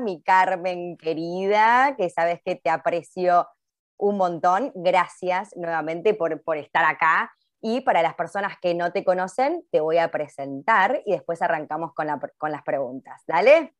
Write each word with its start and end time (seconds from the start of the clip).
Mi 0.00 0.22
Carmen 0.22 0.96
querida, 0.96 1.94
que 1.96 2.10
sabes 2.10 2.40
que 2.44 2.56
te 2.56 2.70
aprecio 2.70 3.46
un 3.96 4.16
montón. 4.16 4.72
Gracias 4.74 5.56
nuevamente 5.56 6.14
por, 6.14 6.42
por 6.42 6.56
estar 6.56 6.84
acá. 6.84 7.32
Y 7.60 7.80
para 7.80 8.02
las 8.02 8.14
personas 8.14 8.56
que 8.60 8.74
no 8.74 8.92
te 8.92 9.04
conocen, 9.04 9.64
te 9.70 9.80
voy 9.80 9.98
a 9.98 10.10
presentar 10.10 11.02
y 11.04 11.12
después 11.12 11.42
arrancamos 11.42 11.92
con, 11.92 12.06
con 12.36 12.52
las 12.52 12.62
preguntas. 12.62 13.22
¿Dale? 13.26 13.74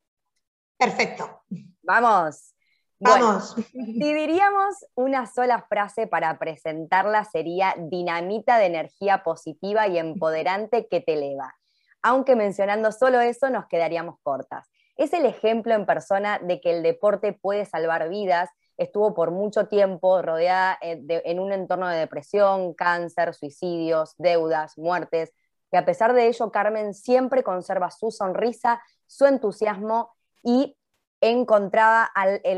Perfecto. 0.76 1.42
Vamos. 1.82 2.54
Vamos. 3.00 3.54
si 3.72 4.14
diríamos 4.14 4.84
una 4.94 5.26
sola 5.26 5.62
frase 5.68 6.06
para 6.06 6.38
presentarla 6.38 7.24
sería 7.24 7.74
dinamita 7.78 8.58
de 8.58 8.66
energía 8.66 9.22
positiva 9.22 9.86
y 9.86 9.98
empoderante 9.98 10.88
que 10.88 11.00
te 11.00 11.14
eleva. 11.14 11.54
Aunque 12.02 12.36
mencionando 12.36 12.92
solo 12.92 13.20
eso 13.20 13.50
nos 13.50 13.66
quedaríamos 13.66 14.16
cortas. 14.22 14.68
Es 14.98 15.12
el 15.12 15.26
ejemplo 15.26 15.74
en 15.74 15.86
persona 15.86 16.40
de 16.40 16.60
que 16.60 16.72
el 16.76 16.82
deporte 16.82 17.32
puede 17.32 17.64
salvar 17.64 18.08
vidas. 18.08 18.50
Estuvo 18.76 19.14
por 19.14 19.30
mucho 19.30 19.68
tiempo 19.68 20.20
rodeada 20.22 20.76
eh, 20.82 21.00
en 21.24 21.38
un 21.38 21.52
entorno 21.52 21.88
de 21.88 21.98
depresión, 21.98 22.74
cáncer, 22.74 23.32
suicidios, 23.32 24.14
deudas, 24.18 24.76
muertes. 24.76 25.32
Y 25.70 25.76
a 25.76 25.84
pesar 25.84 26.14
de 26.14 26.26
ello, 26.26 26.50
Carmen 26.50 26.94
siempre 26.94 27.44
conserva 27.44 27.92
su 27.92 28.10
sonrisa, 28.10 28.82
su 29.06 29.24
entusiasmo 29.26 30.10
y 30.42 30.76
encontraba 31.20 32.10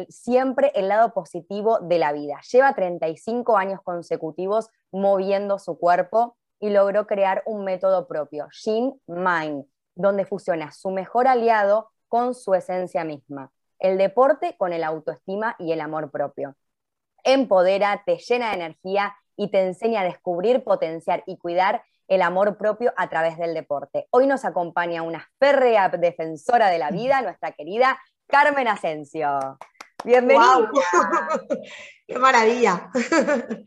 siempre 0.08 0.72
el 0.74 0.88
lado 0.88 1.12
positivo 1.12 1.78
de 1.80 1.98
la 1.98 2.12
vida. 2.12 2.40
Lleva 2.50 2.74
35 2.74 3.58
años 3.58 3.80
consecutivos 3.82 4.70
moviendo 4.90 5.58
su 5.58 5.78
cuerpo 5.78 6.38
y 6.58 6.70
logró 6.70 7.06
crear 7.06 7.42
un 7.44 7.64
método 7.64 8.06
propio, 8.06 8.48
Shin 8.50 8.98
Mind, 9.06 9.66
donde 9.94 10.24
fusiona 10.24 10.72
su 10.72 10.90
mejor 10.90 11.26
aliado 11.26 11.90
con 12.10 12.34
su 12.34 12.54
esencia 12.54 13.04
misma, 13.04 13.50
el 13.78 13.96
deporte 13.96 14.56
con 14.58 14.74
el 14.74 14.84
autoestima 14.84 15.56
y 15.58 15.72
el 15.72 15.80
amor 15.80 16.10
propio. 16.10 16.56
Empodera, 17.24 18.02
te 18.04 18.18
llena 18.18 18.48
de 18.48 18.56
energía 18.56 19.16
y 19.36 19.50
te 19.50 19.62
enseña 19.62 20.00
a 20.00 20.04
descubrir, 20.04 20.64
potenciar 20.64 21.22
y 21.26 21.38
cuidar 21.38 21.82
el 22.08 22.22
amor 22.22 22.58
propio 22.58 22.92
a 22.96 23.08
través 23.08 23.38
del 23.38 23.54
deporte. 23.54 24.08
Hoy 24.10 24.26
nos 24.26 24.44
acompaña 24.44 25.02
una 25.02 25.26
férrea 25.38 25.88
defensora 25.88 26.68
de 26.68 26.78
la 26.78 26.90
vida, 26.90 27.22
nuestra 27.22 27.52
querida 27.52 27.98
Carmen 28.26 28.66
Asensio. 28.66 29.58
Bienvenida. 30.04 30.70
¡Qué 32.06 32.18
maravilla! 32.18 32.90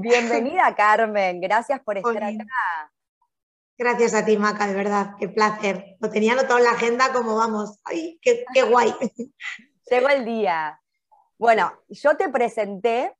Bienvenida, 0.00 0.74
Carmen. 0.76 1.40
Gracias 1.40 1.80
por 1.80 1.98
estar 1.98 2.22
acá. 2.22 2.92
Gracias 3.78 4.12
a 4.12 4.24
ti, 4.24 4.36
Maca, 4.36 4.66
de 4.66 4.74
verdad. 4.74 5.14
Qué 5.20 5.28
placer. 5.28 5.96
Lo 6.00 6.10
tenía 6.10 6.32
anotado 6.32 6.58
en 6.58 6.64
la 6.64 6.72
agenda 6.72 7.12
como 7.12 7.36
vamos. 7.36 7.78
¡Ay, 7.84 8.18
qué, 8.20 8.44
qué 8.52 8.64
guay! 8.64 8.92
Llegó 9.88 10.08
el 10.08 10.24
día. 10.24 10.82
Bueno, 11.38 11.72
yo 11.88 12.16
te 12.16 12.28
presenté, 12.28 13.16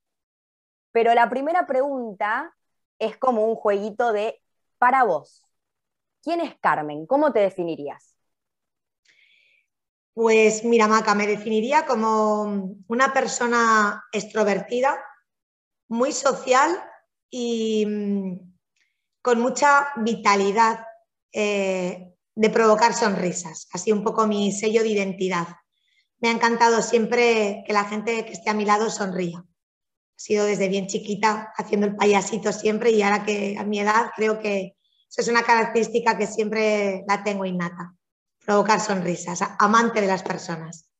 pero 0.90 1.14
la 1.14 1.30
primera 1.30 1.64
pregunta 1.64 2.52
es 2.98 3.16
como 3.16 3.46
un 3.46 3.54
jueguito 3.54 4.12
de 4.12 4.42
para 4.78 5.04
vos. 5.04 5.44
¿Quién 6.24 6.40
es 6.40 6.56
Carmen? 6.58 7.06
¿Cómo 7.06 7.32
te 7.32 7.38
definirías? 7.38 8.16
Pues 10.12 10.64
mira, 10.64 10.88
Maca, 10.88 11.14
me 11.14 11.28
definiría 11.28 11.86
como 11.86 12.74
una 12.88 13.12
persona 13.12 14.04
extrovertida, 14.10 15.00
muy 15.86 16.10
social 16.10 16.76
y 17.30 17.86
mm, 17.86 18.47
con 19.22 19.40
mucha 19.40 19.88
vitalidad 19.96 20.84
eh, 21.32 22.14
de 22.34 22.50
provocar 22.50 22.94
sonrisas, 22.94 23.68
así 23.72 23.92
un 23.92 24.04
poco 24.04 24.26
mi 24.26 24.52
sello 24.52 24.82
de 24.82 24.88
identidad. 24.88 25.48
Me 26.20 26.28
ha 26.28 26.32
encantado 26.32 26.82
siempre 26.82 27.62
que 27.66 27.72
la 27.72 27.84
gente 27.84 28.24
que 28.24 28.32
esté 28.32 28.50
a 28.50 28.54
mi 28.54 28.64
lado 28.64 28.90
sonría. 28.90 29.44
He 30.16 30.20
sido 30.20 30.44
desde 30.44 30.68
bien 30.68 30.86
chiquita 30.86 31.52
haciendo 31.56 31.86
el 31.86 31.96
payasito 31.96 32.52
siempre 32.52 32.90
y 32.90 33.02
ahora 33.02 33.24
que 33.24 33.56
a 33.58 33.64
mi 33.64 33.80
edad 33.80 34.10
creo 34.16 34.38
que 34.38 34.76
eso 35.08 35.20
es 35.20 35.28
una 35.28 35.42
característica 35.42 36.18
que 36.18 36.26
siempre 36.26 37.04
la 37.08 37.22
tengo 37.22 37.44
innata 37.44 37.94
provocar 38.48 38.80
sonrisas, 38.80 39.42
amante 39.58 40.00
de 40.00 40.06
las 40.06 40.22
personas. 40.22 40.90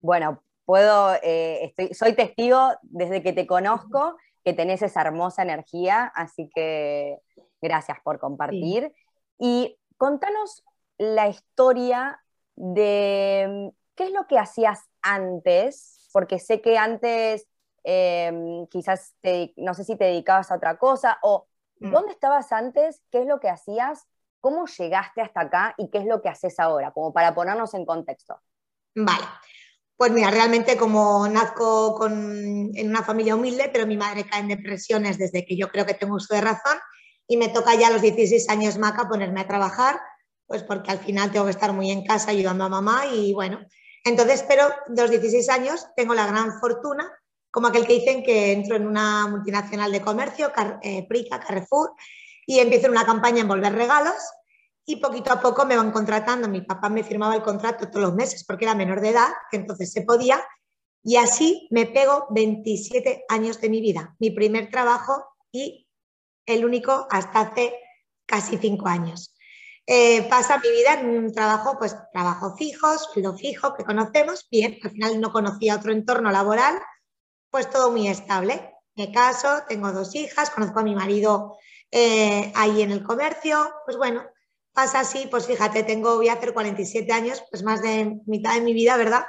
Bueno, 0.00 0.42
puedo, 0.64 1.14
eh, 1.22 1.66
estoy, 1.66 1.92
soy 1.92 2.14
testigo 2.14 2.70
desde 2.80 3.22
que 3.22 3.34
te 3.34 3.46
conozco 3.46 4.16
que 4.44 4.52
tenés 4.52 4.82
esa 4.82 5.02
hermosa 5.02 5.42
energía, 5.42 6.12
así 6.14 6.50
que 6.54 7.18
gracias 7.60 7.98
por 8.02 8.18
compartir. 8.18 8.92
Y 9.38 9.78
contanos 9.96 10.64
la 10.98 11.28
historia 11.28 12.20
de 12.54 13.46
mm, 13.48 13.68
qué 13.94 14.04
es 14.04 14.12
lo 14.12 14.26
que 14.26 14.38
hacías 14.38 14.88
antes, 15.02 16.08
porque 16.12 16.38
sé 16.38 16.60
que 16.60 16.78
antes 16.78 17.48
em, 17.84 18.66
quizás 18.68 19.14
no 19.56 19.74
sé 19.74 19.84
si 19.84 19.96
te 19.96 20.04
dedicabas 20.04 20.50
a 20.50 20.56
otra 20.56 20.78
cosa 20.78 21.18
o 21.22 21.46
mm. 21.80 21.90
dónde 21.90 22.12
estabas 22.12 22.52
antes, 22.52 23.02
qué 23.10 23.20
es 23.22 23.26
lo 23.26 23.40
que 23.40 23.48
hacías 23.48 24.06
¿Cómo 24.42 24.66
llegaste 24.66 25.22
hasta 25.22 25.42
acá 25.42 25.74
y 25.78 25.88
qué 25.88 25.98
es 25.98 26.04
lo 26.04 26.20
que 26.20 26.28
haces 26.28 26.58
ahora? 26.58 26.90
Como 26.90 27.12
para 27.12 27.32
ponernos 27.32 27.74
en 27.74 27.86
contexto. 27.86 28.40
Vale. 28.92 29.24
Pues 29.96 30.10
mira, 30.10 30.30
realmente 30.30 30.76
como 30.76 31.28
nazco 31.28 32.06
en 32.06 32.88
una 32.88 33.02
familia 33.02 33.36
humilde, 33.36 33.70
pero 33.72 33.86
mi 33.86 33.96
madre 33.96 34.24
cae 34.24 34.40
en 34.40 34.48
depresiones 34.48 35.18
desde 35.18 35.44
que 35.44 35.56
yo 35.56 35.68
creo 35.68 35.86
que 35.86 35.94
tengo 35.94 36.16
uso 36.16 36.34
de 36.34 36.40
razón 36.40 36.78
y 37.28 37.36
me 37.36 37.48
toca 37.48 37.74
ya 37.74 37.88
a 37.88 37.90
los 37.90 38.02
16 38.02 38.48
años, 38.48 38.78
Maca, 38.78 39.08
ponerme 39.08 39.40
a 39.40 39.46
trabajar, 39.46 40.00
pues 40.46 40.62
porque 40.64 40.90
al 40.90 40.98
final 40.98 41.30
tengo 41.30 41.44
que 41.44 41.52
estar 41.52 41.72
muy 41.72 41.90
en 41.90 42.04
casa 42.04 42.30
ayudando 42.30 42.64
a 42.64 42.68
mamá 42.68 43.06
y 43.06 43.32
bueno, 43.32 43.60
entonces, 44.04 44.44
pero 44.48 44.68
de 44.88 45.02
los 45.02 45.10
16 45.10 45.48
años 45.48 45.86
tengo 45.96 46.14
la 46.14 46.26
gran 46.26 46.58
fortuna, 46.58 47.10
como 47.50 47.68
aquel 47.68 47.86
que 47.86 47.94
dicen 47.94 48.24
que 48.24 48.52
entro 48.52 48.76
en 48.76 48.86
una 48.86 49.28
multinacional 49.28 49.92
de 49.92 50.00
comercio, 50.00 50.50
eh, 50.82 51.06
Prica, 51.08 51.38
Carrefour, 51.38 51.92
y 52.46 52.58
empiezo 52.58 52.90
una 52.90 53.06
campaña 53.06 53.36
en 53.36 53.42
envolver 53.42 53.72
regalos 53.74 54.16
y 54.84 54.96
poquito 54.96 55.32
a 55.32 55.40
poco 55.40 55.64
me 55.64 55.76
van 55.76 55.92
contratando. 55.92 56.48
Mi 56.48 56.62
papá 56.62 56.88
me 56.88 57.04
firmaba 57.04 57.34
el 57.34 57.42
contrato 57.42 57.88
todos 57.88 58.02
los 58.06 58.14
meses 58.14 58.44
porque 58.44 58.64
era 58.64 58.74
menor 58.74 59.00
de 59.00 59.10
edad, 59.10 59.28
que 59.50 59.56
entonces 59.56 59.92
se 59.92 60.02
podía, 60.02 60.42
y 61.04 61.16
así 61.16 61.68
me 61.70 61.86
pego 61.86 62.26
27 62.30 63.24
años 63.28 63.60
de 63.60 63.68
mi 63.68 63.80
vida, 63.80 64.14
mi 64.18 64.30
primer 64.30 64.70
trabajo 64.70 65.24
y 65.50 65.88
el 66.46 66.64
único 66.64 67.06
hasta 67.10 67.40
hace 67.40 67.74
casi 68.26 68.56
cinco 68.58 68.88
años. 68.88 69.36
Eh, 69.86 70.22
pasa 70.28 70.58
mi 70.58 70.70
vida 70.70 70.94
en 70.94 71.08
un 71.08 71.32
trabajo, 71.32 71.76
pues 71.76 71.96
trabajo 72.12 72.56
fijos, 72.56 73.08
lo 73.16 73.36
fijo 73.36 73.74
que 73.74 73.84
conocemos, 73.84 74.46
bien, 74.48 74.78
al 74.82 74.90
final 74.90 75.20
no 75.20 75.32
conocía 75.32 75.76
otro 75.76 75.92
entorno 75.92 76.30
laboral, 76.30 76.80
pues 77.50 77.68
todo 77.68 77.90
muy 77.90 78.06
estable. 78.08 78.72
Me 78.94 79.10
caso, 79.10 79.62
tengo 79.68 79.90
dos 79.90 80.14
hijas, 80.14 80.50
conozco 80.50 80.80
a 80.80 80.84
mi 80.84 80.94
marido 80.94 81.56
eh, 81.90 82.52
ahí 82.54 82.82
en 82.82 82.92
el 82.92 83.02
comercio, 83.02 83.72
pues 83.84 83.96
bueno, 83.96 84.22
pasa 84.72 85.00
así, 85.00 85.28
pues 85.30 85.46
fíjate, 85.46 85.82
tengo, 85.82 86.16
voy 86.16 86.28
a 86.28 86.34
hacer 86.34 86.52
47 86.52 87.12
años, 87.12 87.42
pues 87.50 87.62
más 87.62 87.82
de 87.82 88.20
mitad 88.26 88.54
de 88.54 88.60
mi 88.60 88.72
vida, 88.72 88.96
¿verdad? 88.96 89.24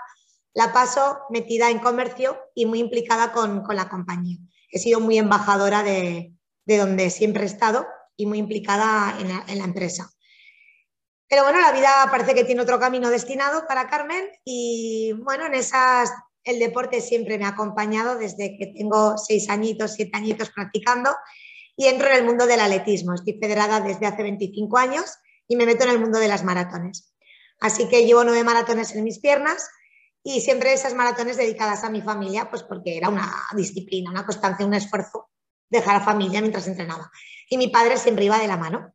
La 0.53 0.71
paso 0.71 1.19
metida 1.29 1.69
en 1.69 1.79
comercio 1.79 2.37
y 2.55 2.65
muy 2.65 2.79
implicada 2.79 3.31
con, 3.31 3.63
la 3.69 3.89
compañía. 3.89 4.37
He 4.69 4.79
sido 4.79 4.99
muy 4.99 5.17
embajadora 5.17 5.83
de, 5.83 6.33
donde 6.65 7.09
siempre 7.09 7.43
he 7.43 7.47
estado 7.47 7.85
y 8.15 8.25
muy 8.25 8.37
implicada 8.37 9.17
en 9.19 9.29
la, 9.29 9.43
en 9.47 9.57
la 9.59 9.65
empresa. 9.65 10.09
Pero 11.27 11.43
bueno, 11.43 11.59
la 11.59 11.71
vida 11.71 11.89
parece 12.11 12.35
que 12.35 12.43
tiene 12.43 12.61
otro 12.61 12.79
camino 12.79 13.09
destinado 13.09 13.65
para 13.67 13.89
Carmen 13.89 14.23
y 14.45 15.13
bueno, 15.13 15.47
en 15.47 15.55
esas 15.55 16.11
el 16.43 16.59
deporte 16.59 17.01
siempre 17.01 17.37
me 17.37 17.45
ha 17.45 17.49
acompañado 17.49 18.17
desde 18.17 18.57
que 18.57 18.67
tengo 18.67 19.17
seis 19.17 19.49
añitos, 19.49 19.93
siete 19.93 20.11
añitos 20.17 20.49
practicando 20.51 21.09
y 21.75 21.87
entro 21.87 22.07
en 22.07 22.15
el 22.15 22.25
mundo 22.25 22.45
del 22.45 22.59
atletismo. 22.59 23.13
Estoy 23.13 23.39
federada 23.39 23.79
desde 23.79 24.05
hace 24.05 24.23
25 24.23 24.77
años 24.77 25.05
y 25.47 25.55
me 25.55 25.65
meto 25.65 25.83
en 25.83 25.91
el 25.91 25.99
mundo 25.99 26.19
de 26.19 26.27
las 26.27 26.43
maratones. 26.43 27.13
Así 27.59 27.87
que 27.87 28.05
llevo 28.05 28.23
nueve 28.23 28.43
maratones 28.43 28.95
en 28.95 29.03
mis 29.03 29.19
piernas 29.19 29.69
y 30.23 30.41
siempre 30.41 30.73
esas 30.73 30.93
maratones 30.93 31.37
dedicadas 31.37 31.83
a 31.83 31.89
mi 31.89 32.01
familia, 32.01 32.49
pues 32.49 32.63
porque 32.63 32.97
era 32.97 33.09
una 33.09 33.31
disciplina, 33.55 34.09
una 34.09 34.25
constancia, 34.25 34.65
un 34.65 34.73
esfuerzo 34.73 35.29
dejar 35.69 35.97
a 35.97 36.01
familia 36.01 36.41
mientras 36.41 36.67
entrenaba. 36.67 37.11
Y 37.49 37.57
mi 37.57 37.67
padre 37.67 37.97
siempre 37.97 38.25
iba 38.25 38.37
de 38.37 38.47
la 38.47 38.57
mano. 38.57 38.93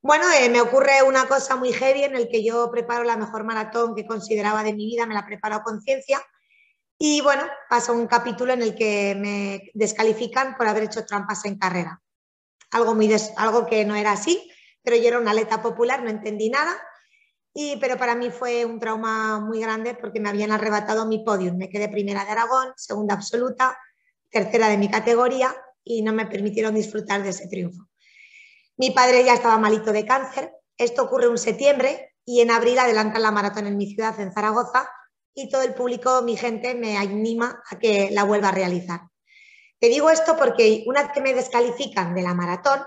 Bueno, 0.00 0.24
eh, 0.32 0.48
me 0.48 0.60
ocurre 0.60 1.02
una 1.02 1.26
cosa 1.28 1.56
muy 1.56 1.72
heavy 1.72 2.04
en 2.04 2.16
el 2.16 2.28
que 2.28 2.42
yo 2.42 2.70
preparo 2.70 3.04
la 3.04 3.16
mejor 3.16 3.44
maratón 3.44 3.94
que 3.94 4.06
consideraba 4.06 4.64
de 4.64 4.72
mi 4.72 4.86
vida, 4.86 5.06
me 5.06 5.14
la 5.14 5.26
preparo 5.26 5.56
a 5.56 5.62
conciencia 5.62 6.20
Y 6.98 7.20
bueno, 7.20 7.44
pasa 7.68 7.92
un 7.92 8.06
capítulo 8.06 8.52
en 8.52 8.62
el 8.62 8.74
que 8.74 9.14
me 9.14 9.70
descalifican 9.74 10.56
por 10.56 10.66
haber 10.66 10.84
hecho 10.84 11.04
trampas 11.04 11.44
en 11.44 11.58
carrera. 11.58 12.00
Algo, 12.70 12.94
muy 12.94 13.14
algo 13.36 13.66
que 13.66 13.84
no 13.84 13.94
era 13.94 14.12
así, 14.12 14.51
pero 14.82 14.96
yo 14.96 15.08
era 15.08 15.18
una 15.18 15.30
atleta 15.30 15.62
popular, 15.62 16.02
no 16.02 16.10
entendí 16.10 16.50
nada. 16.50 16.76
Y, 17.54 17.76
pero 17.76 17.98
para 17.98 18.14
mí 18.14 18.30
fue 18.30 18.64
un 18.64 18.80
trauma 18.80 19.40
muy 19.40 19.60
grande 19.60 19.94
porque 19.94 20.20
me 20.20 20.28
habían 20.28 20.52
arrebatado 20.52 21.06
mi 21.06 21.22
podium. 21.24 21.56
Me 21.56 21.68
quedé 21.68 21.88
primera 21.88 22.24
de 22.24 22.30
Aragón, 22.30 22.72
segunda 22.76 23.14
absoluta, 23.14 23.78
tercera 24.30 24.68
de 24.68 24.78
mi 24.78 24.90
categoría 24.90 25.54
y 25.84 26.02
no 26.02 26.12
me 26.12 26.26
permitieron 26.26 26.74
disfrutar 26.74 27.22
de 27.22 27.30
ese 27.30 27.48
triunfo. 27.48 27.88
Mi 28.76 28.90
padre 28.90 29.24
ya 29.24 29.34
estaba 29.34 29.58
malito 29.58 29.92
de 29.92 30.06
cáncer. 30.06 30.52
Esto 30.78 31.02
ocurre 31.02 31.26
en 31.26 31.38
septiembre 31.38 32.14
y 32.24 32.40
en 32.40 32.50
abril 32.50 32.78
adelantan 32.78 33.22
la 33.22 33.30
maratón 33.30 33.66
en 33.66 33.76
mi 33.76 33.86
ciudad, 33.86 34.18
en 34.18 34.32
Zaragoza, 34.32 34.88
y 35.34 35.48
todo 35.48 35.62
el 35.62 35.74
público, 35.74 36.22
mi 36.22 36.36
gente, 36.36 36.74
me 36.74 36.96
anima 36.96 37.62
a 37.70 37.78
que 37.78 38.10
la 38.12 38.24
vuelva 38.24 38.48
a 38.48 38.52
realizar. 38.52 39.00
Te 39.78 39.88
digo 39.88 40.10
esto 40.10 40.36
porque 40.36 40.84
una 40.86 41.02
vez 41.02 41.12
que 41.12 41.20
me 41.20 41.34
descalifican 41.34 42.14
de 42.14 42.22
la 42.22 42.34
maratón, 42.34 42.80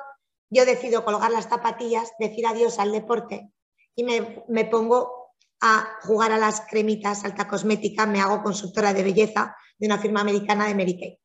yo 0.50 0.66
decido 0.66 1.04
colgar 1.04 1.32
las 1.32 1.50
zapatillas, 1.50 2.12
decir 2.20 2.46
adiós 2.48 2.80
al 2.80 2.92
deporte 2.92 3.50
y 3.96 4.04
me, 4.04 4.44
me 4.48 4.66
pongo 4.66 5.34
a 5.62 5.88
jugar 6.04 6.32
a 6.32 6.38
las 6.38 6.62
cremitas, 6.62 7.24
alta 7.26 7.48
cosmética, 7.48 8.06
me 8.06 8.22
hago 8.22 8.44
consultora 8.44 8.94
de 8.94 9.04
belleza 9.04 9.56
de 9.78 9.88
una 9.88 9.98
firma 9.98 10.22
americana 10.22 10.68
de 10.68 10.76
Mary 10.76 11.00
Kay 11.00 11.20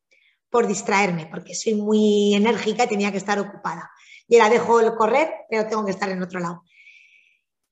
por 0.50 0.66
distraerme, 0.66 1.26
porque 1.26 1.54
soy 1.54 1.74
muy 1.74 2.34
enérgica 2.34 2.84
y 2.84 2.88
tenía 2.88 3.12
que 3.12 3.18
estar 3.18 3.38
ocupada. 3.38 3.90
Y 4.26 4.36
la 4.36 4.50
dejo 4.50 4.80
correr, 4.96 5.32
pero 5.48 5.66
tengo 5.66 5.84
que 5.84 5.92
estar 5.92 6.08
en 6.10 6.22
otro 6.22 6.40
lado. 6.40 6.64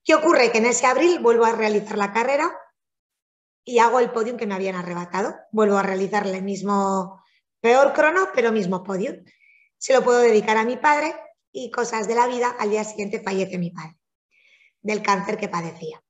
¿Qué 0.04 0.14
ocurre? 0.14 0.52
Que 0.52 0.58
en 0.58 0.66
ese 0.66 0.86
abril 0.86 1.18
vuelvo 1.18 1.44
a 1.44 1.52
realizar 1.52 1.98
la 1.98 2.12
carrera 2.12 2.56
y 3.64 3.80
hago 3.80 3.98
el 3.98 4.10
podium 4.10 4.36
que 4.36 4.46
me 4.46 4.54
habían 4.54 4.76
arrebatado. 4.76 5.34
Vuelvo 5.50 5.76
a 5.76 5.82
realizar 5.82 6.26
el 6.26 6.42
mismo, 6.42 7.22
peor 7.60 7.92
crono, 7.92 8.28
pero 8.34 8.52
mismo 8.52 8.84
podium. 8.84 9.16
Se 9.76 9.92
lo 9.92 10.02
puedo 10.02 10.20
dedicar 10.20 10.56
a 10.56 10.64
mi 10.64 10.76
padre 10.76 11.14
y 11.52 11.70
cosas 11.70 12.08
de 12.08 12.14
la 12.14 12.26
vida. 12.26 12.54
Al 12.58 12.70
día 12.70 12.84
siguiente 12.84 13.20
fallece 13.20 13.58
mi 13.58 13.70
padre 13.70 13.98
del 14.82 15.02
cáncer 15.02 15.36
que 15.36 15.48
padecía. 15.48 16.02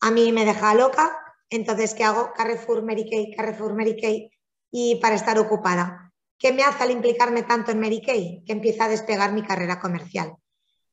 A 0.00 0.10
mí 0.10 0.32
me 0.32 0.44
deja 0.44 0.74
loca, 0.74 1.18
entonces 1.48 1.94
¿qué 1.94 2.04
hago? 2.04 2.32
Carrefour, 2.34 2.82
Mary 2.82 3.08
Kay, 3.08 3.34
Carrefour, 3.34 3.74
Mary 3.74 3.96
Kay 4.00 4.30
y 4.70 4.96
para 4.96 5.14
estar 5.14 5.38
ocupada. 5.38 6.12
¿Qué 6.38 6.52
me 6.52 6.62
hace 6.62 6.84
al 6.84 6.90
implicarme 6.90 7.42
tanto 7.42 7.70
en 7.70 7.80
Mary 7.80 8.00
Kay? 8.00 8.44
Que 8.44 8.52
empieza 8.52 8.84
a 8.84 8.88
despegar 8.88 9.32
mi 9.32 9.42
carrera 9.42 9.78
comercial. 9.78 10.34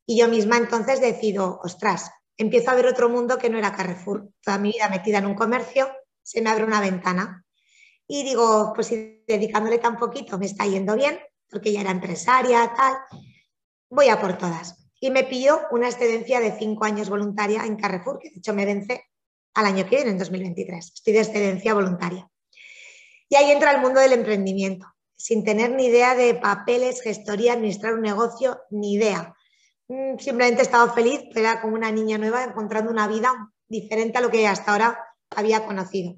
Y 0.06 0.20
yo 0.20 0.28
misma 0.28 0.58
entonces 0.58 1.00
decido, 1.00 1.60
ostras, 1.64 2.12
empiezo 2.38 2.72
a 2.72 2.76
ver 2.76 2.88
otro 2.88 3.10
mundo 3.10 3.38
que 3.38 3.50
no 3.50 3.58
era 3.58 3.74
Carrefour. 3.74 4.30
Toda 4.42 4.58
mi 4.58 4.72
vida 4.72 4.90
metida 4.90 5.20
en 5.20 5.26
un 5.26 5.36
comercio, 5.36 5.90
se 6.22 6.42
me 6.42 6.50
abre 6.50 6.66
una 6.66 6.82
ventana. 6.82 7.46
Y 8.08 8.24
digo, 8.24 8.72
pues 8.74 8.88
si 8.88 9.24
dedicándole 9.28 9.80
tan 9.80 9.98
poquito 9.98 10.38
me 10.38 10.46
está 10.46 10.66
yendo 10.66 10.96
bien, 10.96 11.20
porque 11.50 11.72
ya 11.72 11.82
era 11.82 11.92
empresaria, 11.92 12.74
tal, 12.76 12.98
voy 13.90 14.10
a 14.10 14.20
por 14.20 14.38
todas. 14.38 14.76
Y 15.00 15.12
me 15.12 15.24
pillo 15.24 15.62
una 15.72 15.88
excedencia 15.90 16.40
de 16.40 16.58
cinco 16.58 16.86
años 16.86 17.10
voluntaria 17.10 17.66
en 17.66 17.76
Carrefour, 17.76 18.20
que 18.20 18.30
de 18.30 18.38
hecho 18.38 18.54
me 18.54 18.66
vence 18.66 19.06
al 19.54 19.66
año 19.66 19.84
que 19.86 19.98
viene, 19.98 20.12
en 20.12 20.18
2023. 20.18 20.94
Estoy 20.94 21.14
de 21.14 21.20
excedencia 21.20 21.74
voluntaria. 21.74 22.30
Y 23.30 23.36
ahí 23.36 23.52
entra 23.52 23.72
el 23.72 23.82
mundo 23.82 24.00
del 24.00 24.14
emprendimiento, 24.14 24.88
sin 25.16 25.44
tener 25.44 25.72
ni 25.72 25.88
idea 25.88 26.16
de 26.16 26.36
papeles, 26.36 27.02
gestoría, 27.02 27.54
administrar 27.54 27.94
un 27.94 28.02
negocio, 28.02 28.62
ni 28.70 28.94
idea. 28.94 29.36
Mm, 29.88 30.18
simplemente 30.18 30.62
he 30.62 30.66
estado 30.66 30.94
feliz, 30.94 31.22
era 31.36 31.62
como 31.62 31.76
una 31.76 31.92
niña 31.92 32.18
nueva 32.18 32.44
encontrando 32.44 32.92
una 32.92 33.08
vida 33.08 33.52
diferente 33.68 34.18
a 34.18 34.22
lo 34.22 34.30
que 34.30 34.48
hasta 34.48 34.72
ahora 34.72 35.00
había 35.36 35.66
conocido. 35.66 36.16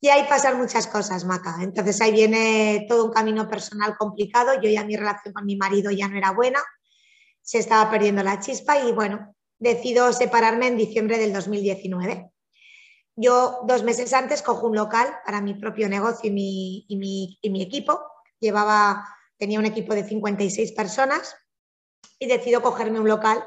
Y 0.00 0.08
ahí 0.08 0.24
pasan 0.28 0.56
muchas 0.56 0.86
cosas, 0.86 1.24
Maca. 1.24 1.58
Entonces 1.60 2.00
ahí 2.00 2.12
viene 2.12 2.86
todo 2.88 3.04
un 3.04 3.12
camino 3.12 3.48
personal 3.48 3.96
complicado. 3.98 4.60
Yo 4.60 4.70
ya 4.70 4.84
mi 4.84 4.96
relación 4.96 5.34
con 5.34 5.44
mi 5.44 5.56
marido 5.56 5.90
ya 5.90 6.08
no 6.08 6.16
era 6.16 6.32
buena, 6.32 6.60
se 7.42 7.58
estaba 7.58 7.90
perdiendo 7.90 8.22
la 8.22 8.40
chispa 8.40 8.78
y 8.78 8.92
bueno, 8.92 9.34
decido 9.58 10.12
separarme 10.12 10.68
en 10.68 10.76
diciembre 10.76 11.18
del 11.18 11.32
2019. 11.32 12.30
Yo 13.16 13.60
dos 13.66 13.82
meses 13.82 14.12
antes 14.14 14.40
cojo 14.40 14.68
un 14.68 14.76
local 14.76 15.08
para 15.26 15.42
mi 15.42 15.54
propio 15.54 15.88
negocio 15.88 16.30
y 16.30 16.32
mi, 16.32 17.38
mi, 17.50 17.62
equipo. 17.62 18.00
Llevaba, 18.38 19.06
tenía 19.36 19.58
un 19.58 19.66
equipo 19.66 19.94
de 19.94 20.04
56 20.04 20.72
personas 20.72 21.36
y 22.18 22.26
decido 22.26 22.62
cogerme 22.62 23.00
un 23.00 23.08
local 23.08 23.44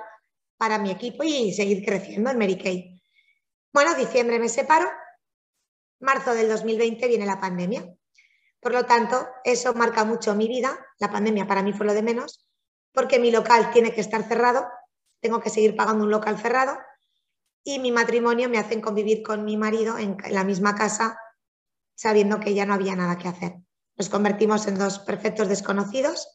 para 0.57 0.77
mi 0.77 0.91
equipo 0.91 1.23
y 1.23 1.51
seguir 1.53 1.83
creciendo 1.83 2.29
en 2.29 2.37
Mary 2.37 2.57
Kay. 2.57 3.01
Bueno, 3.73 3.95
diciembre 3.95 4.37
me 4.37 4.49
separo, 4.49 4.87
marzo 6.03 6.35
del 6.35 6.49
2020 6.49 7.07
viene 7.07 7.25
la 7.25 7.39
pandemia. 7.39 7.87
Por 8.59 8.73
lo 8.73 8.85
tanto, 8.85 9.27
eso 9.43 9.73
marca 9.73 10.05
mucho 10.05 10.35
mi 10.35 10.47
vida. 10.47 10.77
La 10.99 11.09
pandemia 11.09 11.47
para 11.47 11.63
mí 11.63 11.73
fue 11.73 11.85
lo 11.85 11.93
de 11.93 12.03
menos, 12.03 12.47
porque 12.91 13.19
mi 13.19 13.31
local 13.31 13.71
tiene 13.71 13.93
que 13.93 14.01
estar 14.01 14.23
cerrado, 14.23 14.67
tengo 15.19 15.39
que 15.39 15.49
seguir 15.49 15.75
pagando 15.75 16.03
un 16.03 16.11
local 16.11 16.37
cerrado 16.37 16.77
y 17.63 17.79
mi 17.79 17.91
matrimonio 17.91 18.49
me 18.49 18.59
hacen 18.59 18.81
convivir 18.81 19.23
con 19.23 19.45
mi 19.45 19.57
marido 19.57 19.97
en 19.97 20.17
la 20.29 20.43
misma 20.43 20.75
casa 20.75 21.17
sabiendo 21.95 22.39
que 22.39 22.53
ya 22.53 22.65
no 22.65 22.73
había 22.73 22.95
nada 22.95 23.17
que 23.17 23.27
hacer. 23.27 23.55
Nos 23.95 24.09
convertimos 24.09 24.67
en 24.67 24.77
dos 24.77 24.99
perfectos 24.99 25.47
desconocidos 25.47 26.27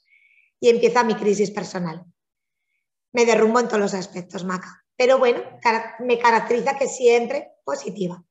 y 0.61 0.71
empieza 0.71 1.05
mi 1.05 1.15
crisis 1.15 1.51
personal. 1.51 2.05
Me 3.13 3.27
derrumbo 3.27 3.61
en 3.61 3.69
todos 3.69 3.81
los 3.81 3.95
aspectos, 3.95 4.45
Maca. 4.45 4.85
Pero 4.97 5.19
bueno, 5.19 5.43
me 6.01 6.19
caracteriza 6.19 6.77
que 6.77 6.89
siempre 6.89 7.53
positiva. 7.65 8.25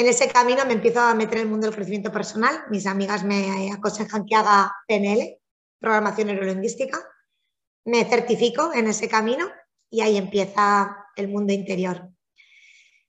En 0.00 0.08
ese 0.08 0.28
camino 0.28 0.64
me 0.64 0.72
empiezo 0.72 0.98
a 1.00 1.12
meter 1.12 1.34
en 1.34 1.42
el 1.42 1.48
mundo 1.50 1.66
del 1.66 1.76
crecimiento 1.76 2.10
personal. 2.10 2.64
Mis 2.70 2.86
amigas 2.86 3.22
me 3.22 3.70
aconsejan 3.70 4.24
que 4.24 4.34
haga 4.34 4.74
PNL, 4.88 5.38
programación 5.78 6.28
neurolingüística. 6.28 6.98
Me 7.84 8.06
certifico 8.06 8.72
en 8.72 8.86
ese 8.86 9.10
camino 9.10 9.50
y 9.90 10.00
ahí 10.00 10.16
empieza 10.16 11.04
el 11.16 11.28
mundo 11.28 11.52
interior. 11.52 12.08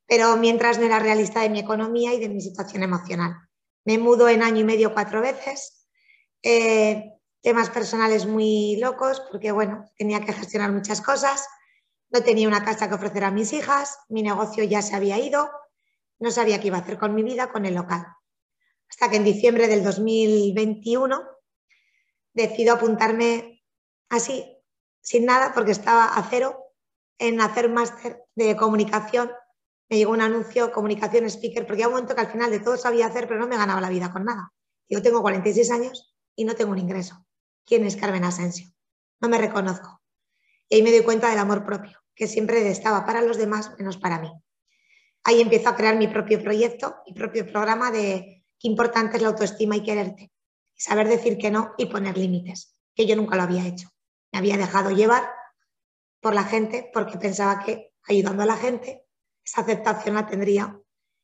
Pero 0.05 0.35
mientras 0.35 0.79
no 0.79 0.85
era 0.85 0.99
realista 0.99 1.39
de 1.39 1.49
mi 1.49 1.59
economía 1.59 2.13
y 2.13 2.19
de 2.19 2.27
mi 2.27 2.41
situación 2.41 2.83
emocional. 2.83 3.37
Me 3.85 3.97
mudo 3.97 4.27
en 4.27 4.43
año 4.43 4.59
y 4.59 4.65
medio 4.65 4.93
cuatro 4.93 5.21
veces. 5.21 5.87
Eh, 6.43 7.09
temas 7.41 7.69
personales 7.69 8.25
muy 8.25 8.75
locos 8.81 9.21
porque, 9.31 9.53
bueno, 9.53 9.85
tenía 9.97 10.25
que 10.25 10.33
gestionar 10.33 10.73
muchas 10.73 10.99
cosas. 10.99 11.47
No 12.09 12.21
tenía 12.21 12.49
una 12.49 12.65
casa 12.65 12.89
que 12.89 12.95
ofrecer 12.95 13.23
a 13.23 13.31
mis 13.31 13.53
hijas, 13.53 13.97
mi 14.09 14.23
negocio 14.23 14.65
ya 14.65 14.81
se 14.81 14.93
había 14.93 15.17
ido, 15.19 15.49
no 16.21 16.31
sabía 16.31 16.61
qué 16.61 16.67
iba 16.67 16.77
a 16.77 16.81
hacer 16.81 16.97
con 16.97 17.15
mi 17.15 17.23
vida, 17.23 17.51
con 17.51 17.65
el 17.65 17.73
local. 17.73 18.05
Hasta 18.89 19.09
que 19.09 19.17
en 19.17 19.23
diciembre 19.23 19.67
del 19.67 19.83
2021 19.83 21.21
decido 22.33 22.75
apuntarme 22.75 23.63
así, 24.09 24.57
sin 25.01 25.25
nada, 25.25 25.51
porque 25.53 25.71
estaba 25.71 26.05
a 26.05 26.23
cero 26.29 26.57
en 27.17 27.41
hacer 27.41 27.69
máster 27.69 28.23
de 28.35 28.55
comunicación. 28.55 29.31
Me 29.89 29.97
llegó 29.97 30.11
un 30.11 30.21
anuncio, 30.21 30.71
comunicación 30.71 31.25
speaker, 31.25 31.65
porque 31.65 31.83
había 31.83 31.87
un 31.87 31.93
momento 31.93 32.15
que 32.15 32.21
al 32.21 32.31
final 32.31 32.51
de 32.51 32.59
todo 32.59 32.77
sabía 32.77 33.07
hacer, 33.07 33.27
pero 33.27 33.39
no 33.39 33.47
me 33.47 33.57
ganaba 33.57 33.81
la 33.81 33.89
vida 33.89 34.11
con 34.11 34.23
nada. 34.23 34.53
Yo 34.87 35.01
tengo 35.01 35.21
46 35.21 35.71
años 35.71 36.15
y 36.35 36.45
no 36.45 36.55
tengo 36.55 36.71
un 36.71 36.77
ingreso. 36.77 37.25
¿Quién 37.65 37.85
es 37.85 37.95
Carmen 37.95 38.23
Asensio? 38.23 38.71
No 39.19 39.27
me 39.27 39.37
reconozco. 39.37 40.01
Y 40.69 40.75
ahí 40.75 40.83
me 40.83 40.91
doy 40.91 41.03
cuenta 41.03 41.29
del 41.29 41.39
amor 41.39 41.65
propio, 41.65 41.99
que 42.15 42.27
siempre 42.27 42.69
estaba 42.69 43.05
para 43.05 43.21
los 43.21 43.37
demás 43.37 43.75
menos 43.77 43.97
para 43.97 44.19
mí. 44.19 44.31
Ahí 45.23 45.41
empiezo 45.41 45.69
a 45.69 45.75
crear 45.75 45.95
mi 45.95 46.07
propio 46.07 46.41
proyecto, 46.41 46.97
mi 47.05 47.13
propio 47.13 47.45
programa 47.45 47.91
de 47.91 48.45
qué 48.59 48.67
importante 48.67 49.17
es 49.17 49.23
la 49.23 49.29
autoestima 49.29 49.75
y 49.75 49.83
quererte. 49.83 50.31
Y 50.75 50.81
saber 50.81 51.07
decir 51.07 51.37
que 51.37 51.51
no 51.51 51.73
y 51.77 51.85
poner 51.85 52.17
límites, 52.17 52.75
que 52.95 53.05
yo 53.05 53.15
nunca 53.15 53.35
lo 53.35 53.43
había 53.43 53.65
hecho. 53.67 53.89
Me 54.31 54.39
había 54.39 54.57
dejado 54.57 54.91
llevar 54.91 55.29
por 56.19 56.33
la 56.33 56.43
gente 56.43 56.89
porque 56.93 57.17
pensaba 57.17 57.63
que 57.63 57.93
ayudando 58.07 58.43
a 58.43 58.47
la 58.47 58.57
gente 58.57 59.05
esa 59.43 59.61
aceptación 59.61 60.15
la 60.15 60.27
tendría 60.27 60.79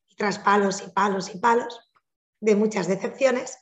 y 0.07 0.15
tras 0.15 0.39
palos 0.39 0.83
y 0.85 0.89
palos 0.89 1.33
y 1.33 1.39
palos 1.39 1.91
de 2.39 2.55
muchas 2.55 2.87
decepciones 2.87 3.57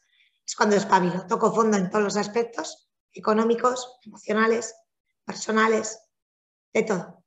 es 0.46 0.56
cuando 0.56 0.75
espabilo, 0.75 1.25
toco 1.27 1.54
fondo 1.54 1.77
en 1.77 1.89
todos 1.89 2.04
los 2.04 2.18
aspectos 2.18 2.89
económicos, 3.12 3.98
emocionales, 4.04 4.75
personales, 5.25 6.00
de 6.74 6.84
todo. 6.84 7.24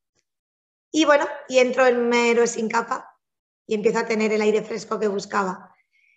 Y 0.90 1.04
bueno, 1.04 1.26
y 1.48 1.58
entro 1.58 1.86
en 1.86 2.12
héroe 2.12 2.46
sin 2.46 2.68
capa 2.68 3.16
y 3.66 3.74
empiezo 3.74 3.98
a 3.98 4.06
tener 4.06 4.32
el 4.32 4.40
aire 4.40 4.62
fresco 4.62 4.98
que 4.98 5.08
buscaba. 5.08 5.74